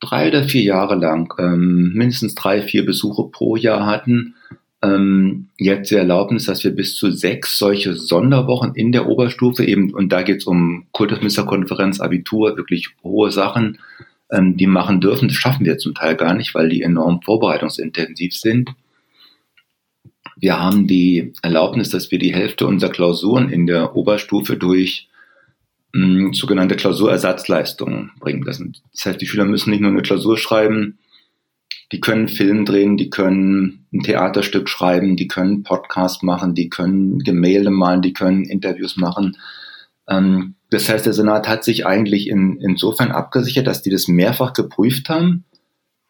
drei 0.00 0.26
oder 0.26 0.42
vier 0.42 0.62
Jahre 0.62 0.96
lang 0.96 1.32
ähm, 1.38 1.92
mindestens 1.94 2.34
drei, 2.34 2.62
vier 2.62 2.84
Besuche 2.84 3.28
pro 3.30 3.54
Jahr 3.54 3.86
hatten, 3.86 4.34
ähm, 4.82 5.48
jetzt 5.58 5.90
die 5.90 5.96
Erlaubnis, 5.96 6.46
dass 6.46 6.64
wir 6.64 6.72
bis 6.72 6.96
zu 6.96 7.10
sechs 7.10 7.58
solche 7.58 7.94
Sonderwochen 7.94 8.74
in 8.74 8.92
der 8.92 9.06
Oberstufe 9.08 9.64
eben, 9.64 9.94
und 9.94 10.10
da 10.10 10.22
geht 10.22 10.38
es 10.38 10.46
um 10.46 10.86
Kultusministerkonferenz, 10.92 12.00
Abitur, 12.00 12.56
wirklich 12.56 12.88
hohe 13.02 13.30
Sachen, 13.30 13.78
ähm, 14.30 14.56
die 14.56 14.66
machen 14.66 15.00
dürfen. 15.00 15.28
Das 15.28 15.36
schaffen 15.36 15.64
wir 15.64 15.78
zum 15.78 15.94
Teil 15.94 16.16
gar 16.16 16.34
nicht, 16.34 16.54
weil 16.54 16.68
die 16.68 16.82
enorm 16.82 17.22
vorbereitungsintensiv 17.22 18.34
sind. 18.34 18.70
Wir 20.36 20.58
haben 20.58 20.88
die 20.88 21.32
Erlaubnis, 21.42 21.90
dass 21.90 22.10
wir 22.10 22.18
die 22.18 22.34
Hälfte 22.34 22.66
unserer 22.66 22.90
Klausuren 22.90 23.50
in 23.50 23.66
der 23.66 23.94
Oberstufe 23.94 24.56
durch 24.56 25.08
mh, 25.92 26.32
sogenannte 26.32 26.74
Klausurersatzleistungen 26.74 28.10
bringen 28.18 28.42
lassen. 28.42 28.74
Das 28.92 29.06
heißt, 29.06 29.20
die 29.20 29.26
Schüler 29.26 29.44
müssen 29.44 29.70
nicht 29.70 29.80
nur 29.80 29.90
eine 29.90 30.02
Klausur 30.02 30.38
schreiben, 30.38 30.98
die 31.92 32.00
können 32.00 32.28
Film 32.28 32.64
drehen, 32.64 32.96
die 32.96 33.10
können 33.10 33.86
ein 33.92 34.00
Theaterstück 34.00 34.68
schreiben, 34.68 35.16
die 35.16 35.28
können 35.28 35.62
Podcast 35.62 36.22
machen, 36.22 36.54
die 36.54 36.70
können 36.70 37.18
Gemälde 37.18 37.70
malen, 37.70 38.00
die 38.00 38.14
können 38.14 38.44
Interviews 38.44 38.96
machen. 38.96 39.36
Ähm, 40.08 40.54
das 40.70 40.88
heißt, 40.88 41.04
der 41.04 41.12
Senat 41.12 41.48
hat 41.48 41.64
sich 41.64 41.86
eigentlich 41.86 42.28
in, 42.28 42.56
insofern 42.60 43.10
abgesichert, 43.10 43.66
dass 43.66 43.82
die 43.82 43.90
das 43.90 44.08
mehrfach 44.08 44.54
geprüft 44.54 45.10
haben, 45.10 45.44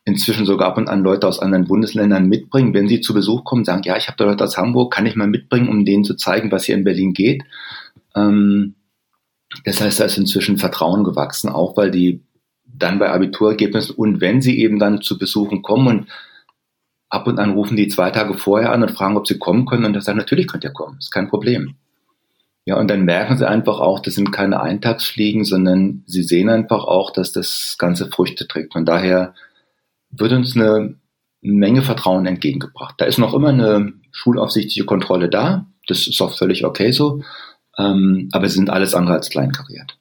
inzwischen 0.05 0.47
sogar 0.47 0.69
ab 0.69 0.79
und 0.79 0.89
an 0.89 1.03
Leute 1.03 1.27
aus 1.27 1.41
anderen 1.41 1.67
Bundesländern 1.67 2.29
mitbringen. 2.29 2.75
Wenn 2.75 2.89
sie 2.89 3.01
zu 3.01 3.13
Besuch 3.13 3.43
kommen, 3.43 3.65
sagen, 3.65 3.83
ja, 3.85 3.97
ich 3.97 4.07
habe 4.07 4.17
da 4.17 4.25
Leute 4.25 4.45
aus 4.45 4.57
Hamburg, 4.57 4.95
kann 4.95 5.07
ich 5.07 5.17
mal 5.17 5.27
mitbringen, 5.27 5.69
um 5.69 5.85
denen 5.85 6.05
zu 6.05 6.15
zeigen, 6.15 6.53
was 6.53 6.65
hier 6.65 6.77
in 6.77 6.85
Berlin 6.85 7.13
geht. 7.13 7.43
Ähm, 8.15 8.77
das 9.65 9.81
heißt, 9.81 9.99
da 9.99 10.05
ist 10.05 10.17
inzwischen 10.17 10.59
Vertrauen 10.59 11.03
gewachsen, 11.03 11.49
auch 11.49 11.77
weil 11.77 11.91
die 11.91 12.23
dann 12.83 12.99
bei 12.99 13.11
Abiturergebnissen 13.11 13.95
und 13.97 14.21
wenn 14.21 14.43
sie 14.43 14.59
eben 14.59 14.79
dann 14.79 15.01
zu 15.01 15.19
Besuchen 15.19 15.63
kommen 15.63 15.87
und 15.87 16.07
ab 17.09 17.27
und 17.27 17.39
an 17.39 17.53
rufen 17.53 17.77
die 17.77 17.89
zwei 17.89 18.11
Tage 18.11 18.35
vorher 18.35 18.73
an 18.73 18.83
und 18.83 18.91
fragen, 18.91 19.17
ob 19.17 19.27
sie 19.27 19.39
kommen 19.39 19.67
können 19.67 19.85
und 19.85 19.93
dann 19.93 20.03
sagen, 20.03 20.19
natürlich 20.19 20.47
könnt 20.47 20.65
ihr 20.65 20.73
kommen, 20.73 20.99
ist 20.99 21.11
kein 21.11 21.29
Problem. 21.29 21.77
Ja, 22.65 22.79
und 22.79 22.89
dann 22.89 23.05
merken 23.05 23.37
sie 23.37 23.49
einfach 23.49 23.81
auch, 23.81 24.01
das 24.01 24.15
sind 24.15 24.31
keine 24.31 24.61
Eintagsfliegen, 24.61 25.45
sondern 25.45 26.05
sie 26.07 26.23
sehen 26.23 26.49
einfach 26.49 26.85
auch, 26.85 27.11
dass 27.11 27.33
das 27.33 27.77
Ganze 27.77 28.09
Früchte 28.09 28.47
trägt. 28.47 28.73
Von 28.73 28.87
daher 28.87 29.35
wird 30.11 30.33
uns 30.33 30.57
eine 30.57 30.95
Menge 31.41 31.83
Vertrauen 31.83 32.25
entgegengebracht. 32.25 32.95
Da 32.99 33.05
ist 33.05 33.19
noch 33.19 33.35
immer 33.35 33.49
eine 33.49 33.95
schulaufsichtliche 34.13 34.85
Kontrolle 34.85 35.29
da. 35.29 35.67
Das 35.89 36.07
ist 36.07 36.21
auch 36.23 36.39
völlig 36.39 36.65
okay 36.65 36.93
so. 36.93 37.23
Ähm, 37.77 38.29
aber 38.31 38.49
sie 38.49 38.55
sind 38.55 38.71
alles 38.71 38.95
andere 38.95 39.15
als 39.15 39.29
kleinkariert. 39.29 39.99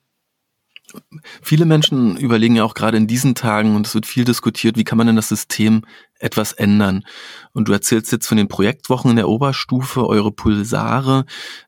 Viele 1.41 1.65
Menschen 1.65 2.17
überlegen 2.17 2.55
ja 2.55 2.63
auch 2.63 2.73
gerade 2.73 2.97
in 2.97 3.07
diesen 3.07 3.35
Tagen, 3.35 3.75
und 3.75 3.87
es 3.87 3.95
wird 3.95 4.05
viel 4.05 4.25
diskutiert, 4.25 4.77
wie 4.77 4.83
kann 4.83 4.97
man 4.97 5.07
denn 5.07 5.15
das 5.15 5.29
System 5.29 5.83
etwas 6.19 6.53
ändern. 6.53 7.03
Und 7.53 7.67
du 7.67 7.73
erzählst 7.73 8.11
jetzt 8.11 8.27
von 8.27 8.37
den 8.37 8.47
Projektwochen 8.47 9.11
in 9.11 9.17
der 9.17 9.27
Oberstufe, 9.27 10.05
eure 10.05 10.31
Pulsare, 10.31 11.25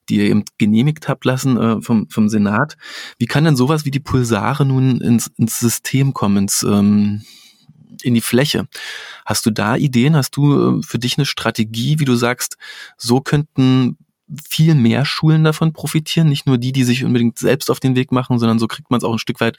die 0.09 0.17
ihr 0.17 0.25
eben 0.25 0.43
genehmigt 0.57 1.07
habt 1.07 1.25
lassen 1.25 1.57
äh, 1.57 1.81
vom, 1.81 2.07
vom 2.09 2.29
Senat. 2.29 2.77
Wie 3.17 3.25
kann 3.25 3.43
denn 3.43 3.55
sowas 3.55 3.85
wie 3.85 3.91
die 3.91 3.99
Pulsare 3.99 4.65
nun 4.65 5.01
ins, 5.01 5.27
ins 5.37 5.59
System 5.59 6.13
kommen, 6.13 6.37
ins, 6.37 6.63
ähm, 6.63 7.23
in 8.03 8.13
die 8.13 8.21
Fläche? 8.21 8.67
Hast 9.25 9.45
du 9.45 9.51
da 9.51 9.75
Ideen? 9.75 10.15
Hast 10.15 10.37
du 10.37 10.79
äh, 10.79 10.83
für 10.83 10.99
dich 10.99 11.17
eine 11.17 11.25
Strategie, 11.25 11.99
wie 11.99 12.05
du 12.05 12.15
sagst, 12.15 12.57
so 12.97 13.21
könnten 13.21 13.97
viel 14.49 14.75
mehr 14.75 15.05
Schulen 15.05 15.43
davon 15.43 15.73
profitieren, 15.73 16.29
nicht 16.29 16.45
nur 16.45 16.57
die, 16.57 16.71
die 16.71 16.83
sich 16.83 17.03
unbedingt 17.03 17.39
selbst 17.39 17.69
auf 17.69 17.79
den 17.79 17.95
Weg 17.95 18.11
machen, 18.11 18.39
sondern 18.39 18.59
so 18.59 18.67
kriegt 18.67 18.91
man 18.91 18.99
es 18.99 19.03
auch 19.03 19.13
ein 19.13 19.19
Stück 19.19 19.41
weit 19.41 19.57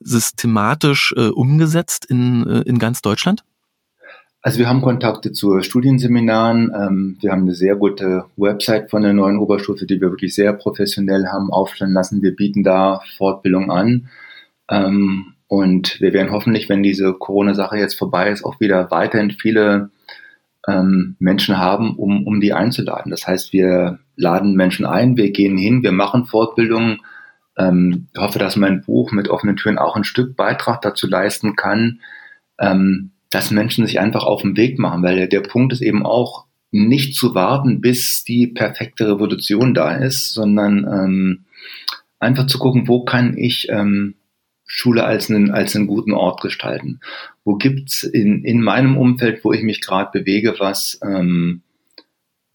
systematisch 0.00 1.14
äh, 1.16 1.28
umgesetzt 1.28 2.04
in, 2.04 2.46
äh, 2.46 2.60
in 2.62 2.78
ganz 2.78 3.02
Deutschland? 3.02 3.44
Also 4.42 4.60
wir 4.60 4.68
haben 4.68 4.82
Kontakte 4.82 5.32
zu 5.32 5.60
Studienseminaren. 5.60 6.72
Ähm, 6.72 7.16
wir 7.20 7.32
haben 7.32 7.42
eine 7.42 7.54
sehr 7.54 7.74
gute 7.74 8.26
Website 8.36 8.90
von 8.90 9.02
der 9.02 9.12
neuen 9.12 9.38
Oberstufe, 9.38 9.86
die 9.86 10.00
wir 10.00 10.10
wirklich 10.10 10.34
sehr 10.36 10.52
professionell 10.52 11.26
haben 11.26 11.50
aufstellen 11.50 11.92
lassen. 11.92 12.22
Wir 12.22 12.36
bieten 12.36 12.62
da 12.62 13.00
Fortbildung 13.16 13.72
an. 13.72 14.08
Ähm, 14.70 15.34
und 15.48 16.00
wir 16.00 16.12
werden 16.12 16.30
hoffentlich, 16.30 16.68
wenn 16.68 16.82
diese 16.82 17.12
Corona-Sache 17.12 17.76
jetzt 17.76 17.94
vorbei 17.94 18.30
ist, 18.30 18.44
auch 18.44 18.60
wieder 18.60 18.90
weiterhin 18.90 19.32
viele 19.32 19.90
ähm, 20.66 21.16
Menschen 21.18 21.58
haben, 21.58 21.96
um, 21.96 22.26
um 22.26 22.40
die 22.40 22.52
einzuladen. 22.52 23.10
Das 23.10 23.26
heißt, 23.26 23.52
wir 23.52 23.98
laden 24.16 24.54
Menschen 24.54 24.86
ein, 24.86 25.16
wir 25.16 25.30
gehen 25.30 25.56
hin, 25.56 25.82
wir 25.82 25.92
machen 25.92 26.26
Fortbildungen. 26.26 27.02
Ähm, 27.56 28.08
ich 28.12 28.20
hoffe, 28.20 28.38
dass 28.38 28.56
mein 28.56 28.82
Buch 28.82 29.12
mit 29.12 29.28
offenen 29.28 29.56
Türen 29.56 29.78
auch 29.78 29.96
ein 29.96 30.04
Stück 30.04 30.36
Beitrag 30.36 30.80
dazu 30.82 31.06
leisten 31.06 31.56
kann, 31.56 32.00
ähm, 32.58 33.12
dass 33.30 33.50
Menschen 33.50 33.86
sich 33.86 34.00
einfach 34.00 34.24
auf 34.24 34.42
den 34.42 34.56
Weg 34.56 34.78
machen, 34.78 35.02
weil 35.02 35.28
der, 35.28 35.40
Punkt 35.40 35.72
ist 35.72 35.82
eben 35.82 36.04
auch, 36.04 36.46
nicht 36.72 37.14
zu 37.14 37.34
warten, 37.34 37.80
bis 37.80 38.24
die 38.24 38.48
perfekte 38.48 39.08
Revolution 39.08 39.72
da 39.72 39.92
ist, 39.92 40.34
sondern 40.34 40.84
ähm, 40.84 41.44
einfach 42.18 42.46
zu 42.46 42.58
gucken, 42.58 42.88
wo 42.88 43.04
kann 43.04 43.36
ich 43.36 43.68
ähm, 43.70 44.16
Schule 44.66 45.04
als 45.04 45.30
einen, 45.30 45.52
als 45.52 45.74
einen 45.74 45.86
guten 45.86 46.12
Ort 46.12 46.42
gestalten? 46.42 47.00
Wo 47.44 47.54
gibt's 47.54 48.02
in, 48.02 48.44
in 48.44 48.60
meinem 48.60 48.96
Umfeld, 48.96 49.44
wo 49.44 49.52
ich 49.52 49.62
mich 49.62 49.80
gerade 49.80 50.10
bewege, 50.12 50.56
was, 50.58 50.98
ähm, 51.02 51.62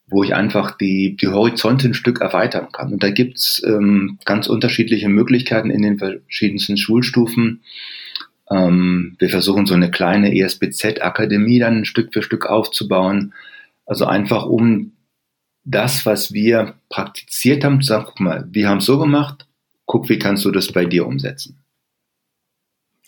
wo 0.08 0.24
ich 0.24 0.36
einfach 0.36 0.78
die, 0.78 1.16
die 1.16 1.28
Horizonte 1.28 1.88
ein 1.88 1.94
Stück 1.94 2.20
erweitern 2.20 2.68
kann? 2.72 2.94
Und 2.94 3.02
da 3.02 3.10
gibt's 3.10 3.64
ähm, 3.66 4.20
ganz 4.26 4.48
unterschiedliche 4.48 5.10
Möglichkeiten 5.10 5.72
in 5.72 5.82
den 5.82 5.98
verschiedensten 5.98 6.78
Schulstufen. 6.78 7.62
Ähm, 8.52 9.16
wir 9.18 9.30
versuchen 9.30 9.66
so 9.66 9.74
eine 9.74 9.90
kleine 9.90 10.36
ESBZ-Akademie 10.36 11.60
dann 11.60 11.86
Stück 11.86 12.14
für 12.14 12.22
Stück 12.22 12.46
aufzubauen. 12.46 13.34
Also 13.86 14.06
einfach 14.06 14.46
um 14.46 14.92
das, 15.64 16.06
was 16.06 16.34
wir 16.34 16.76
praktiziert 16.90 17.64
haben, 17.64 17.82
zu 17.82 17.88
sagen, 17.88 18.06
guck 18.08 18.20
mal, 18.20 18.48
wir 18.52 18.68
haben 18.68 18.80
es 18.80 18.86
so 18.86 19.00
gemacht, 19.00 19.48
guck, 19.86 20.10
wie 20.10 20.20
kannst 20.20 20.44
du 20.46 20.52
das 20.52 20.72
bei 20.72 20.86
dir 20.86 21.06
umsetzen. 21.06 21.61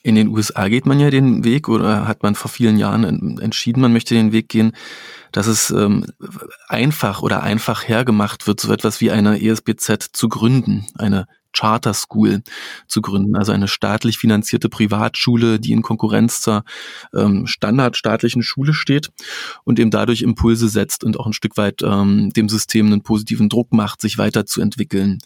In 0.03 0.15
den 0.15 0.27
USA 0.27 0.67
geht 0.67 0.85
man 0.85 0.99
ja 0.99 1.09
den 1.09 1.45
Weg 1.45 1.69
oder 1.69 2.07
hat 2.07 2.23
man 2.23 2.35
vor 2.35 2.51
vielen 2.51 2.77
Jahren 2.77 3.39
entschieden, 3.39 3.79
man 3.81 3.93
möchte 3.93 4.13
den 4.13 4.33
Weg 4.33 4.49
gehen, 4.49 4.73
dass 5.31 5.47
es 5.47 5.71
ähm, 5.71 6.05
einfach 6.67 7.21
oder 7.21 7.41
einfach 7.41 7.87
hergemacht 7.87 8.45
wird, 8.45 8.59
so 8.59 8.71
etwas 8.71 8.99
wie 8.99 9.11
eine 9.11 9.41
ESBZ 9.41 10.09
zu 10.11 10.27
gründen, 10.27 10.85
eine 10.95 11.25
Charter 11.53 11.93
School 11.93 12.41
zu 12.87 13.01
gründen, 13.01 13.35
also 13.35 13.51
eine 13.51 13.67
staatlich 13.67 14.17
finanzierte 14.17 14.69
Privatschule, 14.69 15.59
die 15.59 15.71
in 15.71 15.83
Konkurrenz 15.83 16.41
zur 16.41 16.63
ähm, 17.13 17.47
standardstaatlichen 17.47 18.43
Schule 18.43 18.73
steht 18.73 19.09
und 19.63 19.79
eben 19.79 19.91
dadurch 19.91 20.21
Impulse 20.21 20.67
setzt 20.67 21.03
und 21.03 21.17
auch 21.17 21.27
ein 21.27 21.33
Stück 21.33 21.55
weit 21.55 21.81
ähm, 21.83 22.31
dem 22.31 22.49
System 22.49 22.87
einen 22.87 23.03
positiven 23.03 23.49
Druck 23.49 23.71
macht, 23.71 24.01
sich 24.01 24.17
weiterzuentwickeln. 24.17 25.19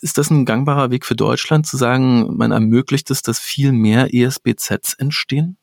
Ist 0.00 0.18
das 0.18 0.30
ein 0.30 0.44
gangbarer 0.44 0.90
Weg 0.90 1.04
für 1.04 1.16
Deutschland 1.16 1.66
zu 1.66 1.76
sagen, 1.76 2.36
man 2.36 2.52
ermöglicht 2.52 3.10
es, 3.10 3.22
dass 3.22 3.38
viel 3.38 3.72
mehr 3.72 4.14
ESBZs 4.14 4.94
entstehen? 4.94 5.56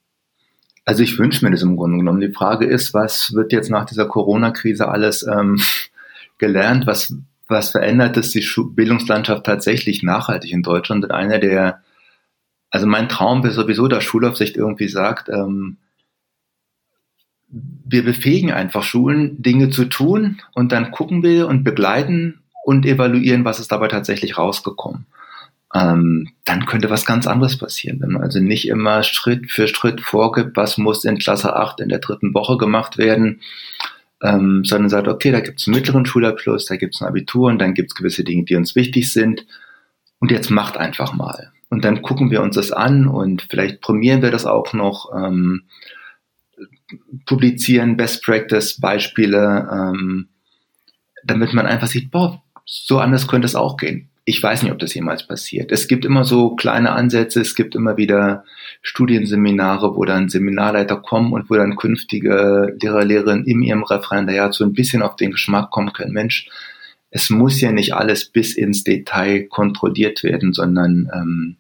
Also 0.86 1.04
ich 1.04 1.20
wünsche 1.20 1.44
mir 1.44 1.52
das 1.52 1.64
im 1.64 1.76
Grunde 1.76 1.98
genommen. 1.98 2.22
Die 2.22 2.32
Frage 2.32 2.66
ist, 2.66 2.94
was 2.94 3.34
wird 3.34 3.52
jetzt 3.52 3.70
nach 3.70 3.86
dieser 3.86 4.06
Corona-Krise 4.06 4.88
alles 4.88 5.24
ähm, 5.24 5.60
gelernt? 6.38 6.88
Was, 6.88 7.14
was 7.48 7.72
verändert 7.72 8.16
es 8.18 8.32
die 8.32 8.46
Bildungslandschaft 8.74 9.46
tatsächlich 9.46 10.02
nachhaltig 10.02 10.52
in 10.52 10.64
Deutschland? 10.64 11.04
Und 11.04 11.12
einer 11.12 11.40
der, 11.40 11.82
also 12.70 12.88
mein 12.88 13.10
Traum 13.10 13.44
wäre 13.44 13.54
sowieso, 13.54 13.88
dass 13.88 14.06
Schulaufsicht 14.06 14.56
irgendwie 14.56 14.88
sagt, 14.88 15.28
ähm, 15.28 15.78
wir 17.50 18.04
befähigen 18.04 18.52
einfach 18.52 18.84
Schulen, 18.84 19.42
Dinge 19.42 19.70
zu 19.70 19.86
tun 19.86 20.42
und 20.54 20.72
dann 20.72 20.92
gucken 20.92 21.24
wir 21.24 21.48
und 21.48 21.64
begleiten 21.64 22.44
und 22.68 22.86
evaluieren, 22.86 23.46
was 23.46 23.62
ist 23.62 23.72
dabei 23.72 23.88
tatsächlich 23.88 24.38
rausgekommen. 24.38 25.06
Ähm, 25.74 26.28
dann 26.44 26.66
könnte 26.66 26.90
was 26.90 27.06
ganz 27.06 27.26
anderes 27.26 27.58
passieren, 27.58 28.02
wenn 28.02 28.12
man 28.12 28.24
also 28.24 28.42
nicht 28.42 28.68
immer 28.68 29.04
Schritt 29.04 29.50
für 29.50 29.70
Schritt 29.70 30.02
vorgibt, 30.02 30.58
was 30.58 30.78
muss 30.78 31.06
in 31.06 31.18
Klasse 31.18 31.56
8 31.56 31.80
in 31.80 31.88
der 31.88 32.00
dritten 32.00 32.34
Woche 32.34 32.58
gemacht 32.58 32.98
werden, 32.98 33.40
ähm, 34.22 34.66
sondern 34.66 34.90
sagt, 34.90 35.08
okay, 35.08 35.32
da 35.32 35.40
gibt 35.40 35.62
es 35.62 35.68
einen 35.68 35.78
mittleren 35.78 36.06
Schulabschluss, 36.06 36.66
da 36.66 36.76
gibt 36.76 36.96
es 36.96 37.02
ein 37.02 37.08
Abitur 37.08 37.48
und 37.48 37.60
dann 37.60 37.74
gibt 37.74 37.92
es 37.92 37.96
gewisse 37.96 38.26
Dinge, 38.26 38.44
die 38.44 38.58
uns 38.58 38.76
wichtig 38.76 39.14
sind 39.14 39.46
und 40.20 40.30
jetzt 40.30 40.50
macht 40.50 40.76
einfach 40.76 41.14
mal. 41.14 41.54
Und 41.70 41.86
dann 41.86 42.02
gucken 42.02 42.32
wir 42.32 42.42
uns 42.42 42.56
das 42.56 42.74
an 42.74 43.08
und 43.08 43.48
vielleicht 43.50 43.80
prämieren 43.80 44.22
wir 44.22 44.32
das 44.32 44.46
auch 44.46 44.74
noch, 44.74 45.10
ähm, 45.16 45.64
publizieren 47.26 47.96
Best 47.96 48.24
Practice 48.24 48.78
Beispiele, 48.82 49.70
ähm, 49.72 50.28
damit 51.24 51.54
man 51.54 51.66
einfach 51.66 51.88
sieht, 51.88 52.12
boah, 52.12 52.44
so 52.68 53.00
anders 53.00 53.28
könnte 53.28 53.46
es 53.46 53.56
auch 53.56 53.78
gehen. 53.78 54.10
Ich 54.26 54.44
weiß 54.44 54.62
nicht, 54.62 54.74
ob 54.74 54.80
das 54.80 54.94
jemals 54.94 55.26
passiert. 55.26 55.72
Es 55.72 55.88
gibt 55.88 56.04
immer 56.04 56.26
so 56.26 56.54
kleine 56.56 56.92
Ansätze, 56.92 57.40
es 57.40 57.56
gibt 57.56 57.76
immer 57.76 57.96
wieder 57.96 58.44
Studienseminare, 58.82 59.96
wo 59.96 60.04
dann 60.04 60.28
Seminarleiter 60.28 60.98
kommen 60.98 61.32
und 61.32 61.50
wo 61.50 61.56
dann 61.56 61.78
künftige 61.78 62.76
Lehrer, 62.82 63.06
Lehrerinnen 63.06 63.46
in 63.46 63.64
ihrem 63.64 63.84
Referendariat 63.84 64.54
so 64.54 64.66
ein 64.66 64.74
bisschen 64.74 65.02
auf 65.02 65.16
den 65.16 65.32
Geschmack 65.32 65.72
kommen 65.72 65.94
können. 65.94 66.12
Mensch, 66.12 66.50
es 67.10 67.30
muss 67.30 67.62
ja 67.62 67.72
nicht 67.72 67.96
alles 67.96 68.26
bis 68.26 68.54
ins 68.56 68.84
Detail 68.84 69.44
kontrolliert 69.48 70.24
werden, 70.24 70.52
sondern 70.52 71.10
ähm, 71.14 71.56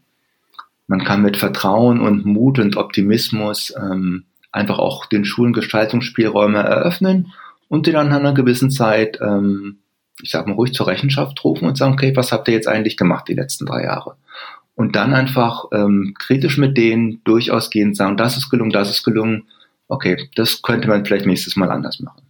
man 0.88 1.06
kann 1.06 1.22
mit 1.22 1.38
Vertrauen 1.38 2.02
und 2.02 2.26
Mut 2.26 2.60
und 2.60 2.76
Optimismus 2.76 3.74
ähm, 3.78 4.26
einfach 4.52 4.78
auch 4.78 5.06
den 5.06 5.24
Schulen 5.24 5.54
Gestaltungsspielräume 5.54 6.60
eröffnen 6.60 7.32
und 7.70 7.88
die 7.88 7.94
dann 7.94 8.10
nach 8.10 8.20
einer 8.20 8.34
gewissen 8.34 8.72
Zeit 8.72 9.20
ähm, 9.22 9.78
ich 10.22 10.32
sag 10.32 10.48
mal 10.48 10.54
ruhig 10.54 10.74
zur 10.74 10.88
Rechenschaft 10.88 11.44
rufen 11.44 11.68
und 11.68 11.78
sagen, 11.78 11.94
okay, 11.94 12.16
was 12.16 12.32
habt 12.32 12.48
ihr 12.48 12.54
jetzt 12.54 12.68
eigentlich 12.68 12.98
gemacht 12.98 13.28
die 13.28 13.34
letzten 13.34 13.66
drei 13.66 13.84
Jahre? 13.84 14.16
Und 14.76 14.96
dann 14.96 15.14
einfach 15.14 15.66
ähm, 15.74 16.14
kritisch 16.18 16.58
mit 16.58 16.78
denen 16.78 17.22
durchaus 17.24 17.70
gehen, 17.70 17.96
sagen, 17.96 18.18
das 18.18 18.38
ist 18.38 18.50
gelungen, 18.50 18.72
das 18.72 18.90
ist 18.90 19.04
gelungen. 19.04 19.48
Okay, 19.88 20.30
das 20.36 20.62
könnte 20.62 20.88
man 20.88 21.06
vielleicht 21.06 21.26
nächstes 21.26 21.56
Mal 21.56 21.72
anders 21.72 22.00
machen. 22.00 22.22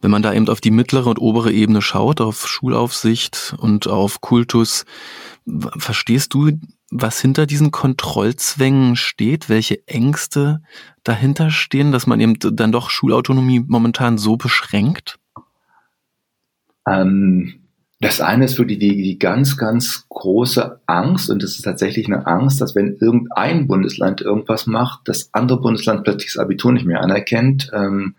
Wenn 0.00 0.10
man 0.10 0.22
da 0.22 0.32
eben 0.32 0.48
auf 0.48 0.60
die 0.60 0.70
mittlere 0.70 1.06
und 1.06 1.18
obere 1.18 1.52
Ebene 1.52 1.82
schaut, 1.82 2.20
auf 2.20 2.46
Schulaufsicht 2.46 3.54
und 3.58 3.88
auf 3.88 4.20
Kultus, 4.20 4.84
verstehst 5.78 6.34
du, 6.34 6.52
was 6.90 7.20
hinter 7.20 7.46
diesen 7.46 7.72
Kontrollzwängen 7.72 8.96
steht, 8.96 9.48
welche 9.48 9.86
Ängste 9.88 10.62
dahinter 11.02 11.50
stehen, 11.50 11.90
dass 11.90 12.06
man 12.06 12.20
eben 12.20 12.38
dann 12.38 12.72
doch 12.72 12.90
Schulautonomie 12.90 13.64
momentan 13.66 14.18
so 14.18 14.36
beschränkt? 14.36 15.18
Ähm, 16.88 17.54
das 18.00 18.20
eine 18.20 18.44
ist 18.44 18.58
wirklich 18.58 18.78
die, 18.78 19.02
die 19.02 19.18
ganz, 19.18 19.56
ganz 19.56 20.06
große 20.10 20.80
Angst, 20.86 21.30
und 21.30 21.42
das 21.42 21.52
ist 21.52 21.62
tatsächlich 21.62 22.06
eine 22.06 22.26
Angst, 22.26 22.60
dass 22.60 22.74
wenn 22.74 22.96
irgendein 23.00 23.66
Bundesland 23.66 24.20
irgendwas 24.20 24.66
macht, 24.66 25.00
das 25.04 25.30
andere 25.32 25.60
Bundesland 25.60 26.04
plötzlich 26.04 26.34
das 26.34 26.42
Abitur 26.42 26.72
nicht 26.72 26.84
mehr 26.84 27.00
anerkennt 27.00 27.70
ähm, 27.72 28.14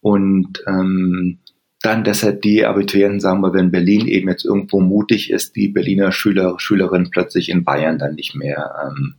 und 0.00 0.62
ähm, 0.66 1.38
dann 1.82 2.04
deshalb 2.04 2.42
die 2.42 2.64
Abiturienten 2.64 3.20
sagen 3.20 3.40
wir, 3.42 3.52
wenn 3.52 3.70
Berlin 3.70 4.06
eben 4.06 4.28
jetzt 4.28 4.44
irgendwo 4.44 4.80
mutig 4.80 5.30
ist, 5.30 5.56
die 5.56 5.68
Berliner 5.68 6.12
Schüler, 6.12 6.54
Schülerinnen 6.58 7.10
plötzlich 7.10 7.48
in 7.48 7.64
Bayern 7.64 7.98
dann 7.98 8.14
nicht 8.14 8.34
mehr 8.34 8.74
ähm, 8.86 9.14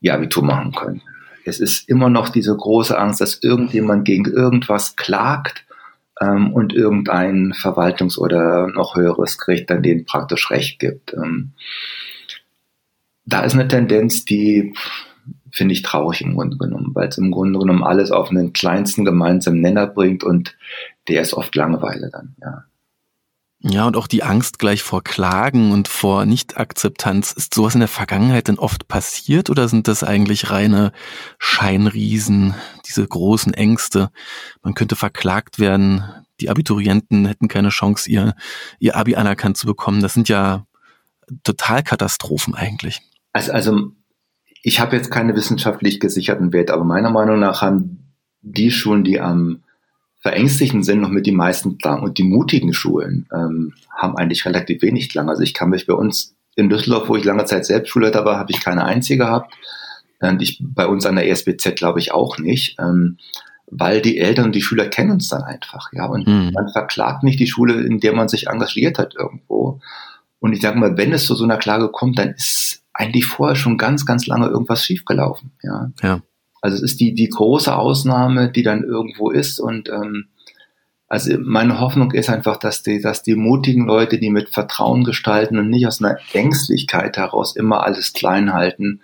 ihr 0.00 0.14
Abitur 0.14 0.44
machen 0.44 0.72
können. 0.72 1.02
Es 1.44 1.60
ist 1.60 1.88
immer 1.88 2.08
noch 2.10 2.28
diese 2.28 2.56
große 2.56 2.96
Angst, 2.96 3.20
dass 3.20 3.42
irgendjemand 3.42 4.04
gegen 4.04 4.26
irgendwas 4.26 4.96
klagt 4.96 5.64
ähm, 6.20 6.52
und 6.52 6.72
irgendein 6.72 7.52
Verwaltungs- 7.52 8.18
oder 8.18 8.68
noch 8.68 8.96
höheres 8.96 9.38
Gericht 9.38 9.70
dann 9.70 9.82
denen 9.82 10.04
praktisch 10.04 10.50
Recht 10.50 10.78
gibt. 10.78 11.14
Ähm, 11.14 11.52
da 13.24 13.40
ist 13.40 13.54
eine 13.54 13.68
Tendenz, 13.68 14.24
die 14.24 14.74
finde 15.50 15.74
ich 15.74 15.82
traurig 15.82 16.22
im 16.22 16.34
Grunde 16.34 16.56
genommen, 16.56 16.94
weil 16.94 17.08
es 17.08 17.18
im 17.18 17.30
Grunde 17.30 17.58
genommen 17.58 17.84
alles 17.84 18.10
auf 18.10 18.30
einen 18.30 18.52
kleinsten 18.52 19.04
gemeinsamen 19.04 19.60
Nenner 19.60 19.86
bringt 19.86 20.24
und 20.24 20.56
der 21.08 21.22
ist 21.22 21.34
oft 21.34 21.54
Langeweile 21.54 22.10
dann, 22.10 22.34
ja. 22.40 22.64
Ja, 23.60 23.86
und 23.86 23.96
auch 23.96 24.06
die 24.06 24.22
Angst 24.22 24.60
gleich 24.60 24.84
vor 24.84 25.02
Klagen 25.02 25.72
und 25.72 25.88
vor 25.88 26.24
Nichtakzeptanz. 26.26 27.32
Ist 27.32 27.54
sowas 27.54 27.74
in 27.74 27.80
der 27.80 27.88
Vergangenheit 27.88 28.46
denn 28.46 28.58
oft 28.58 28.86
passiert 28.86 29.50
oder 29.50 29.66
sind 29.66 29.88
das 29.88 30.04
eigentlich 30.04 30.50
reine 30.50 30.92
Scheinriesen, 31.38 32.54
diese 32.86 33.06
großen 33.06 33.52
Ängste? 33.54 34.10
Man 34.62 34.74
könnte 34.74 34.94
verklagt 34.94 35.58
werden, 35.58 36.04
die 36.40 36.50
Abiturienten 36.50 37.26
hätten 37.26 37.48
keine 37.48 37.70
Chance, 37.70 38.08
ihr, 38.08 38.34
ihr 38.78 38.94
Abi 38.94 39.16
anerkannt 39.16 39.56
zu 39.56 39.66
bekommen. 39.66 40.02
Das 40.02 40.14
sind 40.14 40.28
ja 40.28 40.64
Totalkatastrophen 41.42 42.54
eigentlich. 42.54 43.00
Also, 43.32 43.52
also 43.52 43.90
ich 44.62 44.78
habe 44.78 44.94
jetzt 44.94 45.10
keine 45.10 45.34
wissenschaftlich 45.34 45.98
gesicherten 45.98 46.52
Werte, 46.52 46.74
aber 46.74 46.84
meiner 46.84 47.10
Meinung 47.10 47.40
nach 47.40 47.60
haben 47.60 48.14
die 48.40 48.70
Schulen, 48.70 49.02
die 49.02 49.20
am 49.20 49.64
verängstigten 50.20 50.82
sind, 50.82 51.00
noch 51.00 51.10
mit 51.10 51.26
die 51.26 51.32
meisten 51.32 51.78
Klang 51.78 52.02
und 52.02 52.18
die 52.18 52.24
mutigen 52.24 52.74
Schulen 52.74 53.28
ähm, 53.32 53.74
haben 53.96 54.16
eigentlich 54.16 54.44
relativ 54.44 54.82
wenig 54.82 55.08
Klang. 55.08 55.28
Also 55.28 55.42
ich 55.42 55.54
kann 55.54 55.70
mich 55.70 55.86
bei 55.86 55.94
uns 55.94 56.34
in 56.56 56.68
Düsseldorf, 56.68 57.08
wo 57.08 57.16
ich 57.16 57.24
lange 57.24 57.44
Zeit 57.44 57.66
selbst 57.66 57.90
Schulleiter 57.90 58.24
war, 58.24 58.38
habe 58.38 58.50
ich 58.50 58.60
keine 58.60 58.84
einzige 58.84 59.24
gehabt. 59.24 59.54
Und 60.20 60.42
ich 60.42 60.60
bei 60.60 60.86
uns 60.86 61.06
an 61.06 61.14
der 61.14 61.28
ESBZ 61.28 61.76
glaube 61.76 62.00
ich 62.00 62.12
auch 62.12 62.38
nicht. 62.38 62.76
Ähm, 62.80 63.18
weil 63.70 64.00
die 64.00 64.18
Eltern 64.18 64.46
und 64.46 64.54
die 64.54 64.62
Schüler 64.62 64.86
kennen 64.86 65.10
uns 65.12 65.28
dann 65.28 65.42
einfach, 65.42 65.92
ja. 65.92 66.06
Und 66.06 66.26
mhm. 66.26 66.52
man 66.54 66.68
verklagt 66.68 67.22
nicht 67.22 67.40
die 67.40 67.46
Schule, 67.46 67.82
in 67.82 68.00
der 68.00 68.14
man 68.14 68.28
sich 68.28 68.48
engagiert 68.48 68.98
hat 68.98 69.14
irgendwo. 69.14 69.80
Und 70.40 70.52
ich 70.52 70.60
sage 70.60 70.78
mal, 70.78 70.96
wenn 70.96 71.12
es 71.12 71.26
zu 71.26 71.34
so 71.34 71.44
einer 71.44 71.58
Klage 71.58 71.88
kommt, 71.88 72.18
dann 72.18 72.30
ist 72.30 72.82
eigentlich 72.92 73.26
vorher 73.26 73.56
schon 73.56 73.76
ganz, 73.76 74.06
ganz 74.06 74.26
lange 74.26 74.46
irgendwas 74.48 74.84
schiefgelaufen, 74.84 75.52
ja. 75.62 75.90
ja. 76.02 76.20
Also 76.60 76.76
es 76.76 76.82
ist 76.82 77.00
die, 77.00 77.14
die 77.14 77.28
große 77.28 77.74
Ausnahme, 77.74 78.50
die 78.50 78.62
dann 78.62 78.82
irgendwo 78.82 79.30
ist 79.30 79.60
und 79.60 79.88
ähm, 79.88 80.28
also 81.08 81.38
meine 81.40 81.80
Hoffnung 81.80 82.12
ist 82.12 82.28
einfach, 82.28 82.58
dass 82.58 82.82
die, 82.82 83.00
dass 83.00 83.22
die 83.22 83.34
mutigen 83.34 83.86
Leute, 83.86 84.18
die 84.18 84.28
mit 84.28 84.50
Vertrauen 84.50 85.04
gestalten 85.04 85.58
und 85.58 85.70
nicht 85.70 85.86
aus 85.86 86.02
einer 86.02 86.18
Ängstlichkeit 86.34 87.16
heraus 87.16 87.56
immer 87.56 87.82
alles 87.84 88.12
klein 88.12 88.52
halten, 88.52 89.00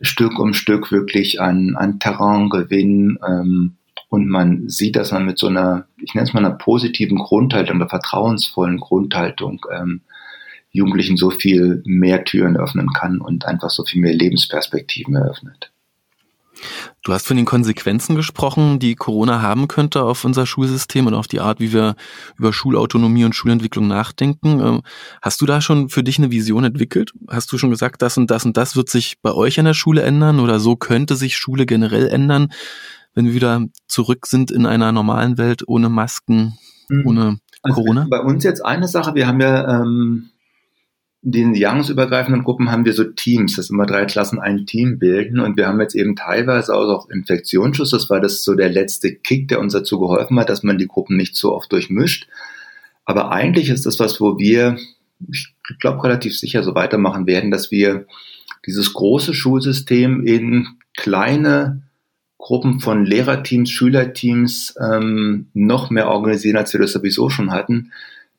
Stück 0.00 0.38
um 0.38 0.54
Stück 0.54 0.92
wirklich 0.92 1.40
an, 1.40 1.74
an 1.76 1.98
Terrain 1.98 2.50
gewinnen 2.50 3.18
ähm, 3.26 3.76
und 4.08 4.28
man 4.28 4.68
sieht, 4.68 4.94
dass 4.94 5.10
man 5.10 5.26
mit 5.26 5.38
so 5.38 5.48
einer, 5.48 5.86
ich 6.00 6.14
nenne 6.14 6.28
es 6.28 6.34
mal 6.34 6.44
einer 6.44 6.54
positiven 6.54 7.18
Grundhaltung, 7.18 7.76
einer 7.76 7.88
vertrauensvollen 7.88 8.78
Grundhaltung 8.78 9.66
ähm, 9.72 10.02
Jugendlichen 10.70 11.16
so 11.16 11.30
viel 11.30 11.82
mehr 11.84 12.24
Türen 12.24 12.56
öffnen 12.56 12.92
kann 12.92 13.20
und 13.20 13.44
einfach 13.46 13.70
so 13.70 13.84
viel 13.84 14.00
mehr 14.00 14.14
Lebensperspektiven 14.14 15.16
eröffnet. 15.16 15.72
Du 17.02 17.12
hast 17.12 17.26
von 17.26 17.36
den 17.36 17.46
Konsequenzen 17.46 18.16
gesprochen, 18.16 18.78
die 18.78 18.94
Corona 18.94 19.42
haben 19.42 19.68
könnte 19.68 20.02
auf 20.02 20.24
unser 20.24 20.46
Schulsystem 20.46 21.06
und 21.06 21.14
auf 21.14 21.26
die 21.26 21.40
Art, 21.40 21.60
wie 21.60 21.72
wir 21.72 21.96
über 22.38 22.52
Schulautonomie 22.52 23.24
und 23.24 23.34
Schulentwicklung 23.34 23.86
nachdenken. 23.86 24.60
Ähm, 24.60 24.82
hast 25.20 25.40
du 25.40 25.46
da 25.46 25.60
schon 25.60 25.88
für 25.88 26.02
dich 26.02 26.18
eine 26.18 26.30
Vision 26.30 26.64
entwickelt? 26.64 27.12
Hast 27.28 27.52
du 27.52 27.58
schon 27.58 27.70
gesagt, 27.70 28.02
das 28.02 28.16
und 28.16 28.30
das 28.30 28.44
und 28.44 28.56
das 28.56 28.76
wird 28.76 28.88
sich 28.88 29.20
bei 29.20 29.32
euch 29.32 29.58
an 29.58 29.66
der 29.66 29.74
Schule 29.74 30.02
ändern 30.02 30.40
oder 30.40 30.60
so 30.60 30.76
könnte 30.76 31.16
sich 31.16 31.36
Schule 31.36 31.66
generell 31.66 32.08
ändern, 32.08 32.52
wenn 33.14 33.26
wir 33.26 33.34
wieder 33.34 33.64
zurück 33.86 34.26
sind 34.26 34.50
in 34.50 34.66
einer 34.66 34.92
normalen 34.92 35.38
Welt 35.38 35.62
ohne 35.66 35.88
Masken, 35.88 36.58
mhm. 36.88 37.06
ohne 37.06 37.38
also 37.62 37.80
Corona? 37.80 38.06
Bei 38.10 38.20
uns 38.20 38.44
jetzt 38.44 38.64
eine 38.64 38.88
Sache, 38.88 39.14
wir 39.14 39.26
haben 39.26 39.40
ja 39.40 39.80
ähm, 39.80 40.30
den 41.26 41.54
jahresübergreifenden 41.54 42.44
Gruppen 42.44 42.70
haben 42.70 42.84
wir 42.84 42.92
so 42.92 43.02
Teams, 43.04 43.56
dass 43.56 43.70
immer 43.70 43.86
drei 43.86 44.04
Klassen 44.04 44.38
ein 44.38 44.66
Team 44.66 44.98
bilden 44.98 45.40
und 45.40 45.56
wir 45.56 45.66
haben 45.66 45.80
jetzt 45.80 45.94
eben 45.94 46.16
teilweise 46.16 46.74
auch 46.74 47.08
Infektionsschutz. 47.08 47.90
Das 47.90 48.10
war 48.10 48.20
das 48.20 48.44
so 48.44 48.54
der 48.54 48.68
letzte 48.68 49.14
Kick, 49.14 49.48
der 49.48 49.58
uns 49.58 49.72
dazu 49.72 49.98
geholfen 49.98 50.38
hat, 50.38 50.50
dass 50.50 50.62
man 50.62 50.76
die 50.76 50.86
Gruppen 50.86 51.16
nicht 51.16 51.34
so 51.34 51.54
oft 51.54 51.72
durchmischt. 51.72 52.28
Aber 53.06 53.32
eigentlich 53.32 53.70
ist 53.70 53.86
das 53.86 53.98
was, 54.00 54.20
wo 54.20 54.38
wir, 54.38 54.76
ich 55.32 55.54
glaube, 55.80 56.04
relativ 56.04 56.38
sicher 56.38 56.62
so 56.62 56.74
weitermachen 56.74 57.26
werden, 57.26 57.50
dass 57.50 57.70
wir 57.70 58.06
dieses 58.66 58.92
große 58.92 59.32
Schulsystem 59.32 60.26
in 60.26 60.66
kleine 60.94 61.84
Gruppen 62.36 62.80
von 62.80 63.06
Lehrerteams, 63.06 63.70
Schülerteams 63.70 64.74
ähm, 64.78 65.46
noch 65.54 65.88
mehr 65.88 66.08
organisieren, 66.08 66.58
als 66.58 66.74
wir 66.74 66.80
das 66.80 66.92
sowieso 66.92 67.30
schon 67.30 67.50
hatten 67.50 67.92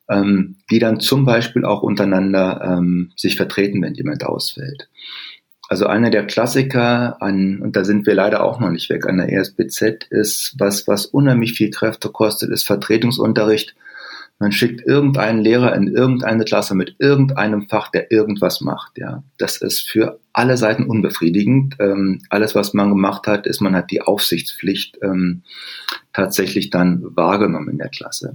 ähm, 0.08 0.56
die 0.70 0.78
dann 0.78 1.00
zum 1.00 1.24
Beispiel 1.24 1.64
auch 1.64 1.82
untereinander 1.82 2.60
ähm, 2.78 3.12
sich 3.16 3.36
vertreten, 3.36 3.82
wenn 3.82 3.94
jemand 3.94 4.24
ausfällt. 4.24 4.88
Also 5.68 5.86
einer 5.86 6.10
der 6.10 6.26
Klassiker 6.26 7.20
an, 7.20 7.60
und 7.60 7.74
da 7.74 7.84
sind 7.84 8.06
wir 8.06 8.14
leider 8.14 8.44
auch 8.44 8.60
noch 8.60 8.70
nicht 8.70 8.88
weg, 8.88 9.06
an 9.06 9.16
der 9.16 9.32
ESBZ 9.32 10.06
ist, 10.10 10.54
was, 10.58 10.86
was 10.86 11.06
unheimlich 11.06 11.54
viel 11.54 11.70
Kräfte 11.70 12.08
kostet, 12.10 12.50
ist 12.50 12.66
Vertretungsunterricht. 12.66 13.74
Man 14.38 14.52
schickt 14.52 14.86
irgendeinen 14.86 15.40
Lehrer 15.40 15.74
in 15.74 15.88
irgendeine 15.88 16.44
Klasse 16.44 16.74
mit 16.74 16.96
irgendeinem 16.98 17.68
Fach, 17.68 17.90
der 17.90 18.12
irgendwas 18.12 18.60
macht. 18.60 18.98
Ja, 18.98 19.24
das 19.38 19.56
ist 19.56 19.88
für 19.88 20.20
alle 20.32 20.56
Seiten 20.58 20.84
unbefriedigend. 20.84 21.76
Ähm, 21.80 22.20
alles, 22.28 22.54
was 22.54 22.74
man 22.74 22.90
gemacht 22.90 23.26
hat, 23.26 23.46
ist, 23.46 23.60
man 23.60 23.74
hat 23.74 23.90
die 23.90 24.02
Aufsichtspflicht 24.02 24.98
ähm, 25.02 25.42
tatsächlich 26.12 26.70
dann 26.70 27.02
wahrgenommen 27.16 27.70
in 27.70 27.78
der 27.78 27.88
Klasse. 27.88 28.34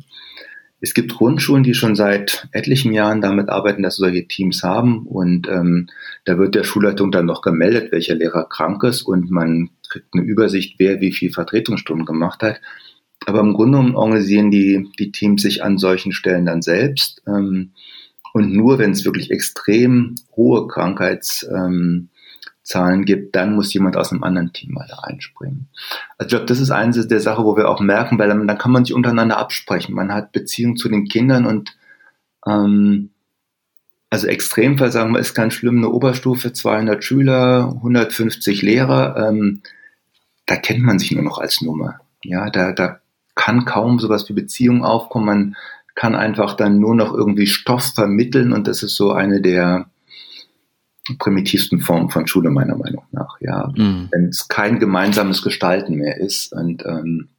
Es 0.84 0.96
gibt 0.96 1.14
Grundschulen, 1.14 1.64
die 1.64 1.76
schon 1.76 1.96
seit 1.96 2.48
etlichen 2.52 2.92
Jahren 2.92 3.22
damit 3.22 3.50
arbeiten, 3.50 3.84
dass 3.84 3.98
sie 3.98 4.02
solche 4.02 4.28
Teams 4.28 4.64
haben. 4.64 5.06
Und 5.06 5.48
ähm, 5.48 5.88
da 6.26 6.40
wird 6.40 6.56
der 6.56 6.64
Schulleitung 6.64 7.12
dann 7.12 7.28
noch 7.28 7.42
gemeldet, 7.42 7.92
welcher 7.92 8.16
Lehrer 8.16 8.46
krank 8.50 8.84
ist 8.84 9.04
und 9.04 9.30
man 9.30 9.70
kriegt 9.88 10.08
eine 10.14 10.24
Übersicht, 10.24 10.76
wer 10.80 11.00
wie 11.00 11.12
viel 11.12 11.32
Vertretungsstunden 11.32 12.06
gemacht 12.06 12.42
hat. 12.42 12.62
Aber 13.28 13.42
im 13.42 13.54
Grunde 13.54 13.78
genommen 13.78 13.96
organisieren 13.96 14.50
die, 14.50 14.90
die 14.98 15.12
Teams 15.12 15.44
sich 15.44 15.64
an 15.64 15.78
solchen 15.78 16.12
Stellen 16.12 16.48
dann 16.48 16.64
selbst. 16.64 17.22
Ähm, 17.28 17.72
und 18.34 18.52
nur 18.52 18.80
wenn 18.80 18.92
es 18.92 19.06
wirklich 19.06 19.32
extrem 19.32 20.16
hohe 20.36 20.68
Krankheits... 20.68 21.48
Ähm, 21.50 22.10
Zahlen 22.72 23.06
gibt, 23.06 23.36
dann 23.36 23.56
muss 23.56 23.74
jemand 23.74 23.98
aus 23.98 24.12
einem 24.12 24.24
anderen 24.24 24.54
Team 24.54 24.74
mal 24.74 24.88
da 24.90 25.00
einspringen. 25.04 25.68
Also 26.18 26.28
ich 26.28 26.30
glaube, 26.30 26.46
das 26.46 26.60
ist 26.60 26.72
eines 26.72 27.08
der 27.08 27.20
Sachen, 27.20 27.44
wo 27.44 27.58
wir 27.58 27.70
auch 27.70 27.82
merken, 27.82 28.18
weil 28.18 28.30
dann, 28.30 28.48
dann 28.48 28.58
kann 28.58 28.72
man 28.72 28.86
sich 28.86 28.94
untereinander 28.94 29.38
absprechen. 29.38 29.94
Man 29.94 30.14
hat 30.14 30.32
Beziehungen 30.32 30.78
zu 30.78 30.90
den 30.90 31.06
Kindern 31.06 31.46
und 31.46 31.76
ähm, 32.48 33.10
also 34.10 34.28
Extremfall 34.28 34.92
sagen 34.92 35.14
wir, 35.14 35.20
ist 35.20 35.34
ganz 35.34 35.54
schlimm, 35.54 35.78
eine 35.78 35.90
Oberstufe, 35.90 36.52
200 36.52 37.04
Schüler, 37.04 37.74
150 37.78 38.62
Lehrer, 38.62 39.30
ähm, 39.30 39.62
da 40.46 40.58
kennt 40.58 40.84
man 40.84 41.00
sich 41.00 41.12
nur 41.12 41.24
noch 41.24 41.38
als 41.38 41.62
Nummer. 41.62 42.00
Ja, 42.24 42.50
da, 42.50 42.74
da 42.74 43.00
kann 43.36 43.66
kaum 43.66 44.00
sowas 44.00 44.28
wie 44.28 44.34
Beziehung 44.34 44.84
aufkommen. 44.84 45.26
Man 45.26 45.56
kann 45.96 46.16
einfach 46.16 46.56
dann 46.56 46.80
nur 46.80 46.96
noch 46.96 47.14
irgendwie 47.14 47.48
Stoff 47.48 47.94
vermitteln 47.94 48.54
und 48.54 48.68
das 48.68 48.84
ist 48.84 48.96
so 48.96 49.12
eine 49.12 49.42
der 49.42 49.91
primitivsten 51.18 51.80
Form 51.80 52.10
von 52.10 52.28
Schule 52.28 52.50
meiner 52.50 52.76
Meinung 52.76 53.04
nach. 53.12 53.40
Ja, 53.42 53.72
mhm. 53.76 54.10
wenn 54.12 54.26
es 54.26 54.48
kein 54.48 54.80
gemeinsames 54.80 55.42
Gestalten 55.42 55.96
mehr 55.96 56.18
ist 56.18 56.54
und 56.54 56.86
ähm, 56.86 57.30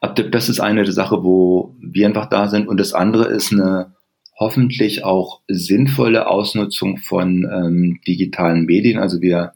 das 0.00 0.48
ist 0.48 0.60
eine 0.60 0.84
der 0.84 0.92
Sachen, 0.92 1.22
wo 1.22 1.74
wir 1.80 2.06
einfach 2.06 2.28
da 2.28 2.48
sind 2.48 2.68
und 2.68 2.78
das 2.78 2.92
andere 2.92 3.26
ist 3.26 3.52
eine 3.52 3.94
hoffentlich 4.38 5.04
auch 5.04 5.42
sinnvolle 5.48 6.26
Ausnutzung 6.26 6.96
von 6.96 7.44
ähm, 7.44 8.00
digitalen 8.06 8.64
Medien. 8.64 8.98
Also 8.98 9.20
wir 9.20 9.52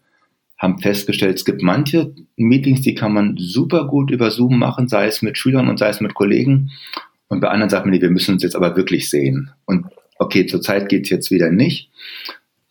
haben 0.59 0.79
festgestellt, 0.79 1.37
es 1.37 1.45
gibt 1.45 1.63
manche 1.63 2.15
Meetings, 2.37 2.83
die 2.83 2.95
kann 2.95 3.13
man 3.13 3.37
super 3.39 3.87
gut 3.87 4.11
über 4.11 4.31
Zoom 4.31 4.59
machen, 4.59 4.89
sei 4.89 5.07
es 5.07 5.23
mit 5.23 5.39
Schülern 5.39 5.69
und 5.69 5.79
sei 5.79 5.89
es 5.89 6.01
mit 6.01 6.15
Kollegen. 6.15 6.71
Und 7.29 7.41
bei 7.41 7.49
anderen 7.49 7.71
sagt 7.71 7.87
man, 7.87 7.95
nee, 7.95 8.03
wir 8.03 8.11
müssen 8.11 8.35
uns 8.35 8.43
jetzt 8.43 8.57
aber 8.57 8.77
wirklich 8.77 9.09
sehen. 9.09 9.51
Und 9.65 9.87
okay, 10.19 10.47
zurzeit 10.47 10.89
geht's 10.91 11.11
jetzt 11.11 11.31
wieder 11.31 11.51
nicht. 11.51 11.91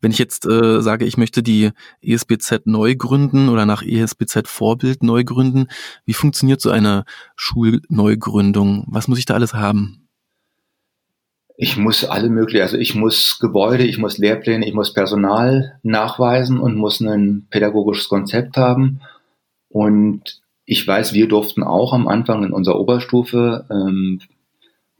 Wenn 0.00 0.10
ich 0.10 0.18
jetzt 0.18 0.46
äh, 0.46 0.80
sage, 0.80 1.04
ich 1.04 1.16
möchte 1.16 1.42
die 1.42 1.70
ESBZ 2.02 2.66
neu 2.66 2.94
gründen 2.96 3.48
oder 3.48 3.66
nach 3.66 3.82
ESBZ 3.82 4.46
Vorbild 4.46 5.02
neu 5.02 5.24
gründen, 5.24 5.68
wie 6.04 6.14
funktioniert 6.14 6.60
so 6.60 6.70
eine 6.70 7.04
Schulneugründung? 7.36 8.84
Was 8.88 9.08
muss 9.08 9.18
ich 9.18 9.26
da 9.26 9.34
alles 9.34 9.54
haben? 9.54 10.08
Ich 11.60 11.76
muss 11.76 12.04
alle 12.04 12.28
möglichen, 12.28 12.62
also 12.62 12.76
ich 12.76 12.94
muss 12.94 13.40
Gebäude, 13.40 13.82
ich 13.84 13.98
muss 13.98 14.18
Lehrpläne, 14.18 14.66
ich 14.66 14.74
muss 14.74 14.94
Personal 14.94 15.80
nachweisen 15.82 16.60
und 16.60 16.76
muss 16.76 17.00
ein 17.00 17.48
pädagogisches 17.50 18.08
Konzept 18.08 18.56
haben. 18.56 19.00
Und 19.68 20.40
ich 20.70 20.86
weiß, 20.86 21.14
wir 21.14 21.28
durften 21.28 21.62
auch 21.62 21.94
am 21.94 22.06
Anfang 22.06 22.44
in 22.44 22.52
unserer 22.52 22.78
Oberstufe, 22.78 23.64
ähm, 23.70 24.20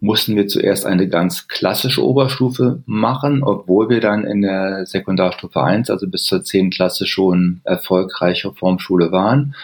mussten 0.00 0.34
wir 0.34 0.48
zuerst 0.48 0.86
eine 0.86 1.08
ganz 1.08 1.46
klassische 1.46 2.02
Oberstufe 2.02 2.82
machen, 2.86 3.42
obwohl 3.42 3.90
wir 3.90 4.00
dann 4.00 4.24
in 4.24 4.40
der 4.40 4.86
Sekundarstufe 4.86 5.62
1, 5.62 5.90
also 5.90 6.08
bis 6.08 6.24
zur 6.24 6.42
10. 6.42 6.70
Klasse 6.70 7.06
schon 7.06 7.60
erfolgreiche 7.64 8.50
Formschule 8.54 9.12
waren. 9.12 9.54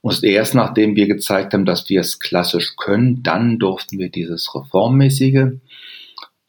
Und 0.00 0.24
erst 0.24 0.54
nachdem 0.54 0.96
wir 0.96 1.06
gezeigt 1.06 1.52
haben, 1.52 1.66
dass 1.66 1.86
wir 1.90 2.00
es 2.00 2.18
klassisch 2.18 2.74
können, 2.76 3.22
dann 3.22 3.58
durften 3.58 3.98
wir 3.98 4.08
dieses 4.08 4.54
Reformmäßige. 4.54 5.58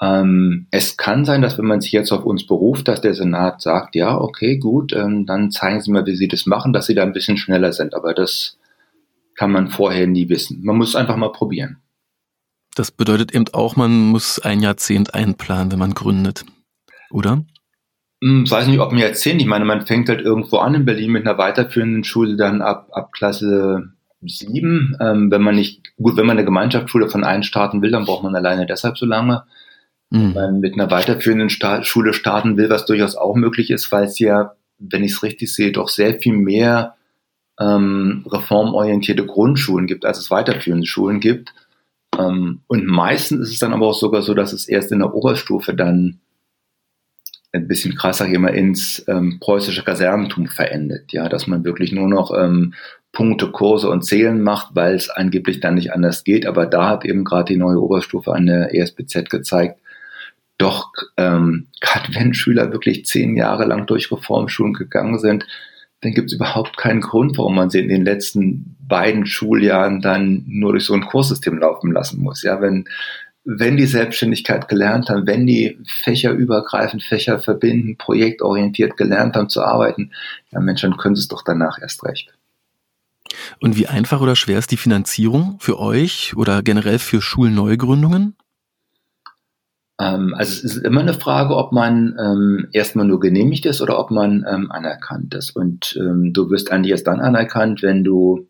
Ähm, 0.02 0.68
es 0.72 0.96
kann 0.96 1.26
sein, 1.26 1.42
dass 1.42 1.58
wenn 1.58 1.66
man 1.66 1.82
sich 1.82 1.92
jetzt 1.92 2.14
auf 2.14 2.24
uns 2.24 2.48
beruft, 2.48 2.88
dass 2.88 3.02
der 3.02 3.16
Senat 3.16 3.62
sagt, 3.62 3.96
ja, 3.96 4.18
okay, 4.18 4.60
gut, 4.60 4.94
ähm, 4.94 5.26
dann 5.26 5.52
zeigen 5.52 5.82
Sie 5.82 5.92
mal, 5.92 6.06
wie 6.06 6.16
Sie 6.16 6.30
das 6.30 6.46
machen, 6.46 6.72
dass 6.72 6.86
Sie 6.86 6.96
da 6.96 7.04
ein 7.04 7.14
bisschen 7.14 7.36
schneller 7.36 7.74
sind. 7.74 7.96
Aber 7.96 8.14
das 8.14 8.58
kann 9.36 9.52
man 9.52 9.70
vorher 9.70 10.08
nie 10.08 10.30
wissen. 10.30 10.64
Man 10.64 10.78
muss 10.78 10.96
einfach 10.96 11.16
mal 11.16 11.32
probieren. 11.32 11.78
Das 12.76 12.92
bedeutet 12.92 13.34
eben 13.34 13.46
auch, 13.54 13.76
man 13.76 13.92
muss 13.92 14.40
ein 14.40 14.62
Jahrzehnt 14.62 15.14
einplanen, 15.14 15.72
wenn 15.72 15.80
man 15.80 15.94
gründet, 15.94 16.46
oder? 17.12 17.44
Hm, 18.24 18.44
ich 18.46 18.52
weiß 18.52 18.68
nicht, 18.68 18.80
ob 18.80 18.92
ein 18.92 18.98
Jahrzehnt. 18.98 19.42
Ich 19.42 19.48
meine, 19.48 19.66
man 19.66 19.86
fängt 19.86 20.10
halt 20.10 20.22
irgendwo 20.22 20.58
an 20.58 20.74
in 20.74 20.86
Berlin 20.86 21.12
mit 21.12 21.28
einer 21.28 21.38
weiterführenden 21.38 22.04
Schule 22.04 22.36
dann 22.36 22.62
ab, 22.62 22.90
ab 22.92 23.12
Klasse 23.12 23.94
sieben. 24.26 24.96
Ähm, 25.00 25.30
wenn 25.30 25.42
man 25.42 25.56
nicht, 25.56 25.96
gut, 25.98 26.18
wenn 26.18 26.26
man 26.26 26.38
eine 26.38 26.46
Gemeinschaftsschule 26.46 27.10
von 27.10 27.24
einem 27.24 27.44
starten 27.44 27.82
will, 27.82 27.92
dann 27.92 28.06
braucht 28.06 28.24
man 28.24 28.36
alleine 28.36 28.66
deshalb 28.66 28.98
so 28.98 29.06
lange. 29.06 29.44
Mhm. 30.10 30.34
Wenn 30.34 30.34
man 30.34 30.60
mit 30.60 30.74
einer 30.74 30.90
weiterführenden 30.90 31.50
Sta 31.50 31.84
Schule 31.84 32.14
starten 32.14 32.58
will, 32.58 32.70
was 32.70 32.86
durchaus 32.86 33.16
auch 33.16 33.36
möglich 33.36 33.70
ist, 33.70 33.92
weil 33.92 34.06
es 34.06 34.18
ja, 34.20 34.54
wenn 34.80 35.04
ich 35.04 35.14
es 35.14 35.24
richtig 35.24 35.54
sehe, 35.54 35.72
doch 35.72 35.90
sehr 35.90 36.16
viel 36.22 36.34
mehr 36.34 36.96
ähm, 37.60 38.26
reformorientierte 38.28 39.26
Grundschulen 39.26 39.88
gibt, 39.88 40.06
als 40.06 40.18
es 40.18 40.32
weiterführende 40.32 40.88
Schulen 40.88 41.20
gibt. 41.20 41.54
Ähm, 42.18 42.62
und 42.68 42.86
meistens 42.86 43.42
ist 43.42 43.54
es 43.54 43.60
dann 43.60 43.74
aber 43.74 43.88
auch 43.88 43.94
sogar 43.94 44.22
so, 44.22 44.34
dass 44.34 44.54
es 44.54 44.68
erst 44.68 44.92
in 44.92 45.00
der 45.00 45.14
Oberstufe 45.14 45.74
dann 45.74 46.20
ein 47.54 47.68
bisschen 47.68 47.96
krasser 47.96 48.26
hier 48.26 48.40
mal 48.40 48.56
ins 48.56 49.04
ähm, 49.08 49.38
preußische 49.40 49.84
Kasernentum 49.84 50.48
verendet, 50.48 51.14
ja, 51.14 51.30
dass 51.30 51.46
man 51.46 51.64
wirklich 51.64 51.92
nur 51.92 52.08
noch 52.08 52.34
ähm, 52.36 52.74
Punkte, 53.12 53.52
Kurse 53.52 53.90
und 53.90 54.04
Zählen 54.04 54.42
macht, 54.42 54.76
weil 54.76 54.96
es 54.96 55.12
angeblich 55.12 55.60
dann 55.60 55.76
nicht 55.76 55.94
anders 55.94 56.24
geht. 56.24 56.48
Aber 56.48 56.66
da 56.66 56.90
hat 56.90 57.06
eben 57.06 57.24
gerade 57.24 57.54
die 57.54 57.60
neue 57.60 57.80
Oberstufe 57.80 58.34
an 58.34 58.48
der 58.48 58.74
ESBZ 58.74 59.30
gezeigt, 59.30 59.80
doch 60.58 60.92
ähm, 61.18 61.68
gerade 61.80 62.16
wenn 62.16 62.34
Schüler 62.34 62.72
wirklich 62.72 63.06
zehn 63.06 63.38
Jahre 63.38 63.66
lang 63.66 63.86
durch 63.86 64.12
Reformschulen 64.12 64.74
gegangen 64.74 65.20
sind, 65.20 65.46
dann 66.04 66.14
gibt 66.14 66.30
es 66.30 66.36
überhaupt 66.36 66.78
keinen 66.78 67.02
Grund, 67.02 67.38
warum 67.38 67.56
man 67.56 67.70
sie 67.70 67.80
in 67.80 67.88
den 67.88 68.04
letzten 68.04 68.76
beiden 68.88 69.26
Schuljahren 69.26 70.02
dann 70.02 70.44
nur 70.48 70.74
durch 70.74 70.86
so 70.86 70.94
ein 70.94 71.06
Kurssystem 71.06 71.58
laufen 71.58 71.92
lassen 71.92 72.22
muss. 72.22 72.44
Ja, 72.44 72.62
wenn, 72.62 72.86
wenn 73.46 73.78
die 73.78 73.86
Selbstständigkeit 73.86 74.68
gelernt 74.68 75.10
haben, 75.10 75.26
wenn 75.26 75.48
die 75.48 75.78
fächerübergreifend, 76.04 77.04
Fächer 77.04 77.40
verbinden, 77.40 77.98
projektorientiert 77.98 78.98
gelernt 78.98 79.36
haben 79.36 79.50
zu 79.50 79.64
arbeiten, 79.64 80.12
ja 80.52 80.60
Mensch, 80.60 80.82
dann 80.82 80.98
können 80.98 81.16
sie 81.16 81.22
es 81.22 81.28
doch 81.28 81.44
danach 81.44 81.80
erst 81.82 82.04
recht. 82.04 82.34
Und 83.60 83.78
wie 83.78 83.88
einfach 83.88 84.22
oder 84.22 84.36
schwer 84.36 84.60
ist 84.60 84.72
die 84.72 84.78
Finanzierung 84.78 85.58
für 85.60 85.80
euch 85.80 86.36
oder 86.36 86.62
generell 86.62 87.00
für 87.00 87.22
Schulneugründungen? 87.22 88.36
Ähm, 90.04 90.34
also 90.34 90.52
es 90.52 90.64
ist 90.64 90.86
immer 90.86 91.02
eine 91.02 91.14
Frage, 91.14 91.56
ob 91.56 91.72
man 91.72 92.18
ähm, 92.20 92.68
erstmal 92.74 93.06
nur 93.06 93.20
genehmigt 93.20 93.66
ist 93.66 93.82
oder 93.82 94.00
ob 94.00 94.12
man 94.12 94.46
ähm, 94.50 94.70
anerkannt 94.72 95.34
ist. 95.34 95.56
Und 95.56 95.98
ähm, 95.98 96.34
du 96.34 96.50
wirst 96.50 96.72
eigentlich 96.72 96.92
erst 96.92 97.08
dann 97.08 97.22
anerkannt, 97.22 97.82
wenn 97.82 98.04
du 98.04 98.48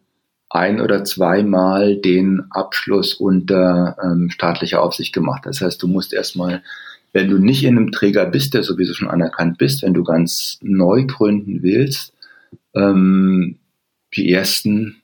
ein 0.50 0.82
oder 0.82 1.04
zweimal 1.04 1.98
den 1.98 2.46
Abschluss 2.50 3.14
unter 3.14 3.98
ähm, 4.04 4.30
staatlicher 4.30 4.82
Aufsicht 4.82 5.14
gemacht 5.14 5.44
hast. 5.46 5.62
Das 5.62 5.68
heißt, 5.68 5.84
du 5.84 5.88
musst 5.88 6.14
erstmal, 6.14 6.64
wenn 7.12 7.30
du 7.30 7.38
nicht 7.38 7.64
in 7.64 7.78
einem 7.78 7.92
Träger 7.92 8.26
bist, 8.26 8.54
der 8.54 8.64
sowieso 8.64 8.94
schon 8.94 9.10
anerkannt 9.10 9.58
bist, 9.58 9.84
wenn 9.84 9.94
du 9.94 10.04
ganz 10.04 10.58
neu 10.62 11.06
gründen 11.06 11.62
willst, 11.62 12.14
ähm, 12.76 13.60
die 14.16 14.32
ersten 14.32 15.02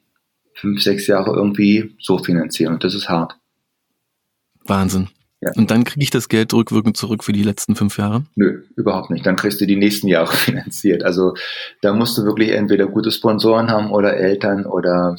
fünf, 0.55 0.81
sechs 0.81 1.07
Jahre 1.07 1.35
irgendwie 1.35 1.95
so 1.99 2.17
finanzieren. 2.17 2.73
Und 2.73 2.83
das 2.83 2.95
ist 2.95 3.09
hart. 3.09 3.35
Wahnsinn. 4.65 5.09
Ja. 5.41 5.51
Und 5.55 5.71
dann 5.71 5.85
kriege 5.85 6.03
ich 6.03 6.09
das 6.09 6.27
Geld 6.27 6.53
rückwirkend 6.53 6.97
zurück 6.97 7.23
für 7.23 7.31
die 7.31 7.43
letzten 7.43 7.75
fünf 7.75 7.97
Jahre? 7.97 8.25
Nö, 8.35 8.63
überhaupt 8.75 9.09
nicht. 9.09 9.25
Dann 9.25 9.37
kriegst 9.37 9.61
du 9.61 9.65
die 9.65 9.77
nächsten 9.77 10.07
Jahre 10.07 10.33
finanziert. 10.33 11.03
Also 11.03 11.33
da 11.81 11.93
musst 11.93 12.17
du 12.17 12.23
wirklich 12.23 12.51
entweder 12.51 12.87
gute 12.87 13.11
Sponsoren 13.11 13.69
haben 13.69 13.91
oder 13.91 14.17
Eltern 14.17 14.65
oder 14.65 15.15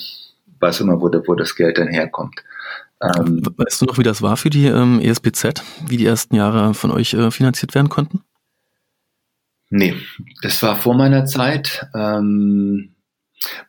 was 0.58 0.80
immer, 0.80 1.00
wo, 1.00 1.10
wo 1.26 1.34
das 1.34 1.56
Geld 1.56 1.78
dann 1.78 1.88
herkommt. 1.88 2.42
Ähm, 3.02 3.42
weißt 3.56 3.80
du 3.80 3.86
noch, 3.86 3.96
wie 3.96 4.02
das 4.02 4.20
war 4.20 4.36
für 4.36 4.50
die 4.50 4.66
ähm, 4.66 5.00
ESPZ, 5.00 5.62
wie 5.88 5.96
die 5.96 6.04
ersten 6.04 6.36
Jahre 6.36 6.74
von 6.74 6.90
euch 6.90 7.14
äh, 7.14 7.30
finanziert 7.30 7.74
werden 7.74 7.88
konnten? 7.88 8.20
Nee, 9.70 9.94
das 10.42 10.62
war 10.62 10.76
vor 10.76 10.94
meiner 10.94 11.24
Zeit. 11.24 11.86
Ähm, 11.94 12.90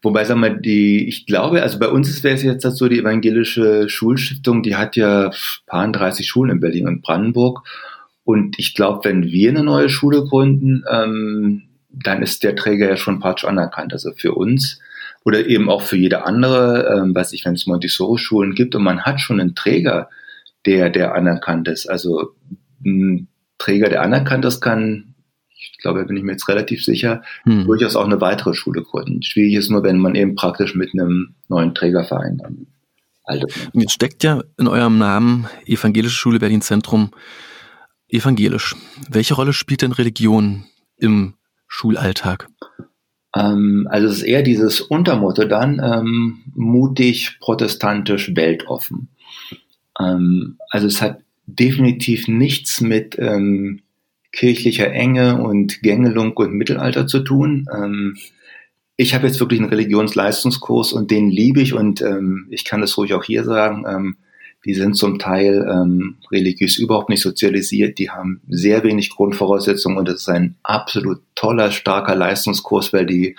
Wobei, 0.02 0.26
sag 0.26 0.38
mal, 0.38 0.60
die, 0.60 1.08
ich 1.08 1.26
glaube, 1.26 1.62
also 1.62 1.80
bei 1.80 1.88
uns 1.88 2.24
wäre 2.24 2.36
es 2.36 2.44
jetzt 2.44 2.64
so, 2.64 2.90
die 2.90 3.00
evangelische 3.00 3.88
Schulstiftung, 3.88 4.64
die 4.64 4.76
hat 4.76 4.96
ja 4.96 5.32
paar 5.66 5.90
30 5.90 6.28
Schulen 6.28 6.52
in 6.52 6.60
Berlin 6.60 6.88
und 6.88 7.02
Brandenburg. 7.02 7.66
Und 8.24 8.60
ich 8.60 8.76
glaube, 8.76 9.02
wenn 9.04 9.24
wir 9.24 9.50
eine 9.50 9.64
neue 9.64 9.90
Schule 9.90 10.24
gründen, 10.24 10.84
ähm, 10.92 11.64
dann 11.90 12.22
ist 12.22 12.44
der 12.44 12.56
Träger 12.56 12.90
ja 12.90 12.98
schon 12.98 13.20
praktisch 13.20 13.46
anerkannt. 13.46 13.94
Also 13.94 14.12
für 14.16 14.34
uns 14.34 14.80
oder 15.24 15.46
eben 15.48 15.70
auch 15.70 15.82
für 15.82 15.98
jede 15.98 16.26
andere, 16.26 16.98
ähm, 16.98 17.16
weiß 17.16 17.34
ich, 17.34 17.46
wenn 17.46 17.54
es 17.54 17.68
Montessori-Schulen 17.68 18.56
gibt 18.56 18.76
und 18.76 18.84
man 18.84 19.02
hat 19.02 19.22
schon 19.22 19.40
einen 19.40 19.56
Träger, 19.56 20.10
der, 20.66 20.90
der 20.90 21.16
anerkannt 21.16 21.68
ist. 21.68 21.88
Also 21.88 22.36
ein 22.86 23.28
Träger, 23.58 23.90
der 23.90 24.02
anerkannt 24.02 24.46
ist, 24.46 24.62
kann 24.62 25.11
glaube, 25.82 26.00
da 26.00 26.06
bin 26.06 26.18
ich 26.18 26.24
mir 26.24 26.34
jetzt 26.34 26.48
relativ 26.48 26.84
sicher, 26.84 27.24
hm. 27.44 27.66
durchaus 27.66 27.96
auch 27.96 28.06
eine 28.06 28.22
weitere 28.22 28.54
Schule 28.54 28.84
gründen. 28.84 29.24
Schwierig 29.24 29.56
ist 29.56 29.70
nur, 29.70 29.84
wenn 29.84 29.98
man 29.98 30.16
eben 30.16 30.36
praktisch 30.36 30.76
mit 30.76 30.94
einem 30.94 31.36
neuen 31.48 31.76
Trägerverein 31.76 32.38
dann 32.38 32.68
haltet. 33.28 33.54
Jetzt 33.74 33.94
steckt 33.94 34.24
ja 34.24 34.44
in 34.58 34.68
eurem 34.68 34.98
Namen 34.98 35.48
Evangelische 35.66 36.16
Schule 36.16 36.40
Berlin 36.40 36.62
Zentrum 36.62 37.12
evangelisch. 38.08 38.76
Welche 39.10 39.36
Rolle 39.36 39.54
spielt 39.54 39.82
denn 39.82 39.94
Religion 39.94 40.66
im 40.98 41.36
Schulalltag? 41.68 42.50
Ähm, 43.36 43.88
also 43.90 44.08
es 44.08 44.18
ist 44.18 44.24
eher 44.24 44.44
dieses 44.44 44.82
Untermotto 44.82 45.46
dann, 45.46 45.80
ähm, 45.84 46.44
mutig, 46.54 47.38
protestantisch, 47.40 48.36
weltoffen. 48.36 49.10
Ähm, 50.00 50.58
also 50.70 50.88
es 50.88 51.02
hat 51.02 51.22
definitiv 51.46 52.28
nichts 52.28 52.82
mit 52.82 53.18
ähm, 53.18 53.82
kirchlicher 54.32 54.92
Enge 54.92 55.42
und 55.42 55.82
Gängelung 55.82 56.34
und 56.34 56.54
Mittelalter 56.54 57.08
zu 57.08 57.20
tun. 57.20 57.66
Ähm, 57.74 58.18
ich 58.96 59.16
habe 59.16 59.28
jetzt 59.28 59.40
wirklich 59.40 59.60
einen 59.60 59.70
Religionsleistungskurs 59.70 60.94
und 60.94 61.12
den 61.12 61.30
liebe 61.30 61.62
ich 61.62 61.74
und 61.74 62.02
ähm, 62.02 62.48
ich 62.50 62.66
kann 62.66 62.82
das 62.82 62.98
ruhig 62.98 63.14
auch 63.14 63.24
hier 63.24 63.44
sagen. 63.44 63.86
Ähm, 63.88 64.18
die 64.64 64.76
sind 64.76 64.96
zum 64.96 65.18
Teil 65.18 65.68
ähm, 65.68 66.18
religiös 66.32 66.78
überhaupt 66.78 67.10
nicht 67.10 67.22
sozialisiert, 67.22 67.98
die 67.98 68.12
haben 68.12 68.42
sehr 68.48 68.84
wenig 68.84 69.10
Grundvoraussetzungen 69.10 69.98
und 69.98 70.08
es 70.08 70.22
ist 70.22 70.30
ein 70.30 70.56
absolut 70.62 71.20
toller, 71.34 71.72
starker 71.72 72.16
Leistungskurs, 72.16 72.94
weil 72.94 73.08
die 73.08 73.36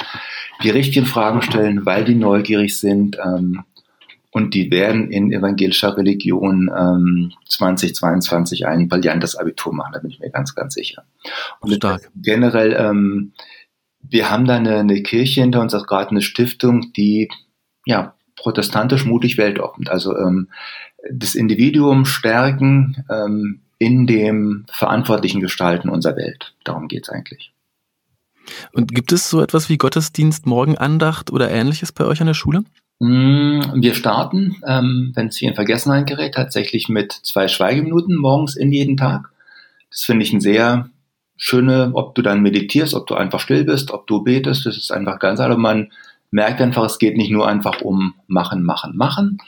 die 0.65 0.71
richtigen 0.71 1.07
Fragen 1.07 1.43
stellen, 1.43 1.87
weil 1.87 2.05
die 2.05 2.17
neugierig 2.17 2.79
sind. 2.79 3.19
Ähm, 3.25 3.63
und 4.33 4.55
die 4.55 4.71
werden 4.71 5.11
in 5.11 5.31
evangelischer 5.31 5.97
Religion 5.97 6.71
ähm, 6.75 7.33
2022 7.49 8.67
ein 8.67 8.89
brillantes 8.89 9.37
Abitur 9.37 9.75
machen, 9.75 9.93
da 9.93 9.99
bin 10.01 10.11
ich 10.11 10.21
mir 10.21 10.31
ganz, 10.31 10.55
ganz 10.55 10.75
sicher. 10.75 11.05
Und 11.61 11.75
Stark. 11.75 12.11
generell, 12.17 12.73
ähm, 12.73 13.33
wir 14.01 14.31
haben 14.31 14.47
da 14.47 14.57
eine, 14.57 14.79
eine 14.79 15.03
Kirche 15.03 15.43
hinter 15.43 15.61
uns, 15.61 15.75
auch 15.75 15.87
gerade 15.87 16.11
eine 16.11 16.23
Stiftung, 16.23 16.93
die 16.95 17.29
ja 17.85 18.15
protestantisch 18.37 19.05
mutig 19.05 19.37
weltoffen. 19.37 19.87
Also 19.89 20.17
ähm, 20.17 20.49
das 21.13 21.35
Individuum 21.35 22.07
stärken 22.07 23.05
ähm, 23.11 23.61
in 23.79 24.07
dem 24.07 24.65
verantwortlichen 24.73 25.43
Gestalten 25.43 25.91
unserer 25.91 26.17
Welt. 26.17 26.55
Darum 26.65 26.89
geht's 26.89 27.11
eigentlich. 27.11 27.53
Und 28.73 28.95
gibt 28.95 29.13
es 29.13 29.29
so 29.29 29.43
etwas 29.43 29.69
wie 29.69 29.77
Gottesdienst, 29.77 30.47
Morgenandacht 30.47 31.31
oder 31.31 31.51
ähnliches 31.51 31.93
bei 31.93 32.05
euch 32.05 32.21
an 32.21 32.27
der 32.29 32.35
Schule? 32.35 32.65
Mm, 33.05 33.83
wir 33.83 33.95
starten, 33.95 34.63
ähm, 34.65 35.11
wenn 35.17 35.27
es 35.27 35.37
hier 35.37 35.49
in 35.49 35.57
Vergessenheit 35.57 36.07
gerät, 36.07 36.35
tatsächlich 36.35 36.89
mit 36.89 37.11
zwei 37.11 37.49
Schweigeminuten 37.49 38.15
morgens 38.15 38.55
in 38.55 38.71
jeden 38.71 38.97
Tag. 38.97 39.29
Das 39.91 40.03
finde 40.03 40.25
ich 40.25 40.33
ein 40.33 40.41
sehr 40.41 40.89
schöne, 41.37 41.91
ob 41.95 42.15
du 42.15 42.23
dann 42.23 42.43
meditierst, 42.43 42.95
ob 42.95 43.09
du 43.09 43.17
einfach 43.17 43.41
still 43.41 43.65
bist, 43.65 43.91
ob 43.91 44.07
du 44.07 44.23
betest, 44.23 44.67
das 44.67 44.77
ist 44.77 44.93
einfach 44.93 45.19
ganz 45.19 45.41
also 45.41 45.59
man 45.59 45.91
merkt 46.31 46.61
einfach, 46.61 46.85
es 46.85 47.01
geht 47.01 47.17
nicht 47.17 47.33
nur 47.33 47.49
einfach 47.49 47.81
um 47.81 48.15
machen, 48.29 48.63
machen, 48.63 48.97
machen. 48.97 49.39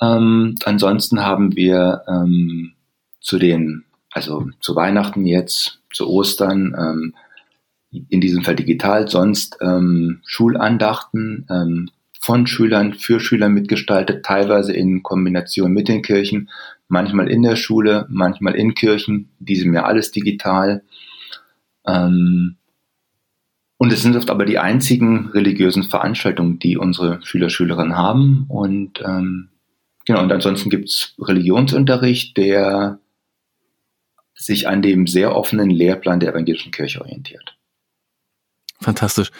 Ähm, 0.00 0.54
ansonsten 0.64 1.24
haben 1.24 1.56
wir 1.56 2.04
ähm, 2.06 2.74
zu 3.20 3.36
den, 3.40 3.82
also 4.12 4.48
zu 4.60 4.76
Weihnachten 4.76 5.26
jetzt, 5.26 5.80
zu 5.92 6.08
Ostern, 6.08 6.76
ähm, 6.78 7.14
in 8.08 8.20
diesem 8.20 8.44
Fall 8.44 8.54
digital, 8.54 9.08
sonst 9.08 9.58
ähm, 9.60 10.20
Schulandachten 10.24 11.48
ähm, 11.50 11.90
von 12.22 12.46
Schülern 12.46 12.94
für 12.94 13.18
Schüler 13.18 13.48
mitgestaltet, 13.48 14.24
teilweise 14.24 14.72
in 14.72 15.02
Kombination 15.02 15.72
mit 15.72 15.88
den 15.88 16.02
Kirchen, 16.02 16.50
manchmal 16.86 17.28
in 17.28 17.42
der 17.42 17.56
Schule, 17.56 18.06
manchmal 18.08 18.54
in 18.54 18.74
Kirchen, 18.74 19.30
diesem 19.40 19.74
Jahr 19.74 19.86
alles 19.86 20.12
digital. 20.12 20.84
Ähm, 21.84 22.56
und 23.76 23.92
es 23.92 24.02
sind 24.02 24.16
oft 24.16 24.30
aber 24.30 24.44
die 24.44 24.60
einzigen 24.60 25.30
religiösen 25.30 25.82
Veranstaltungen, 25.82 26.60
die 26.60 26.76
unsere 26.76 27.20
Schüler, 27.22 27.50
Schülerinnen 27.50 27.96
haben. 27.96 28.44
Und 28.46 29.02
ähm, 29.04 29.48
genau, 30.06 30.22
und 30.22 30.30
ansonsten 30.30 30.70
gibt's 30.70 31.16
Religionsunterricht, 31.18 32.36
der 32.36 33.00
sich 34.34 34.68
an 34.68 34.80
dem 34.80 35.08
sehr 35.08 35.34
offenen 35.34 35.70
Lehrplan 35.70 36.20
der 36.20 36.30
evangelischen 36.30 36.70
Kirche 36.70 37.00
orientiert. 37.00 37.56
Fantastisch. 38.82 39.30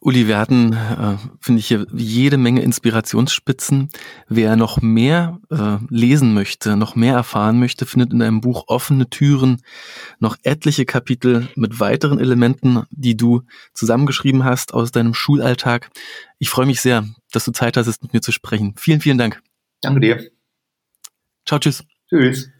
Uli, 0.00 0.28
wir 0.28 0.38
hatten, 0.38 0.72
äh, 0.72 1.16
finde 1.40 1.58
ich, 1.58 1.66
hier 1.66 1.86
jede 1.92 2.36
Menge 2.36 2.62
Inspirationsspitzen. 2.62 3.88
Wer 4.28 4.56
noch 4.56 4.80
mehr 4.80 5.40
äh, 5.50 5.78
lesen 5.88 6.32
möchte, 6.32 6.76
noch 6.76 6.94
mehr 6.94 7.14
erfahren 7.14 7.58
möchte, 7.58 7.86
findet 7.86 8.12
in 8.12 8.20
deinem 8.20 8.40
Buch 8.40 8.64
offene 8.68 9.10
Türen 9.10 9.62
noch 10.20 10.36
etliche 10.42 10.84
Kapitel 10.84 11.48
mit 11.56 11.80
weiteren 11.80 12.20
Elementen, 12.20 12.84
die 12.90 13.16
du 13.16 13.42
zusammengeschrieben 13.72 14.44
hast 14.44 14.74
aus 14.74 14.92
deinem 14.92 15.14
Schulalltag. 15.14 15.90
Ich 16.38 16.50
freue 16.50 16.66
mich 16.66 16.80
sehr, 16.80 17.04
dass 17.32 17.44
du 17.44 17.52
Zeit 17.52 17.76
hast, 17.76 18.02
mit 18.02 18.12
mir 18.12 18.20
zu 18.20 18.30
sprechen. 18.30 18.74
Vielen, 18.76 19.00
vielen 19.00 19.18
Dank. 19.18 19.42
Danke 19.80 20.00
dir. 20.00 20.30
Ciao, 21.46 21.58
tschüss. 21.58 21.84
Tschüss. 22.08 22.53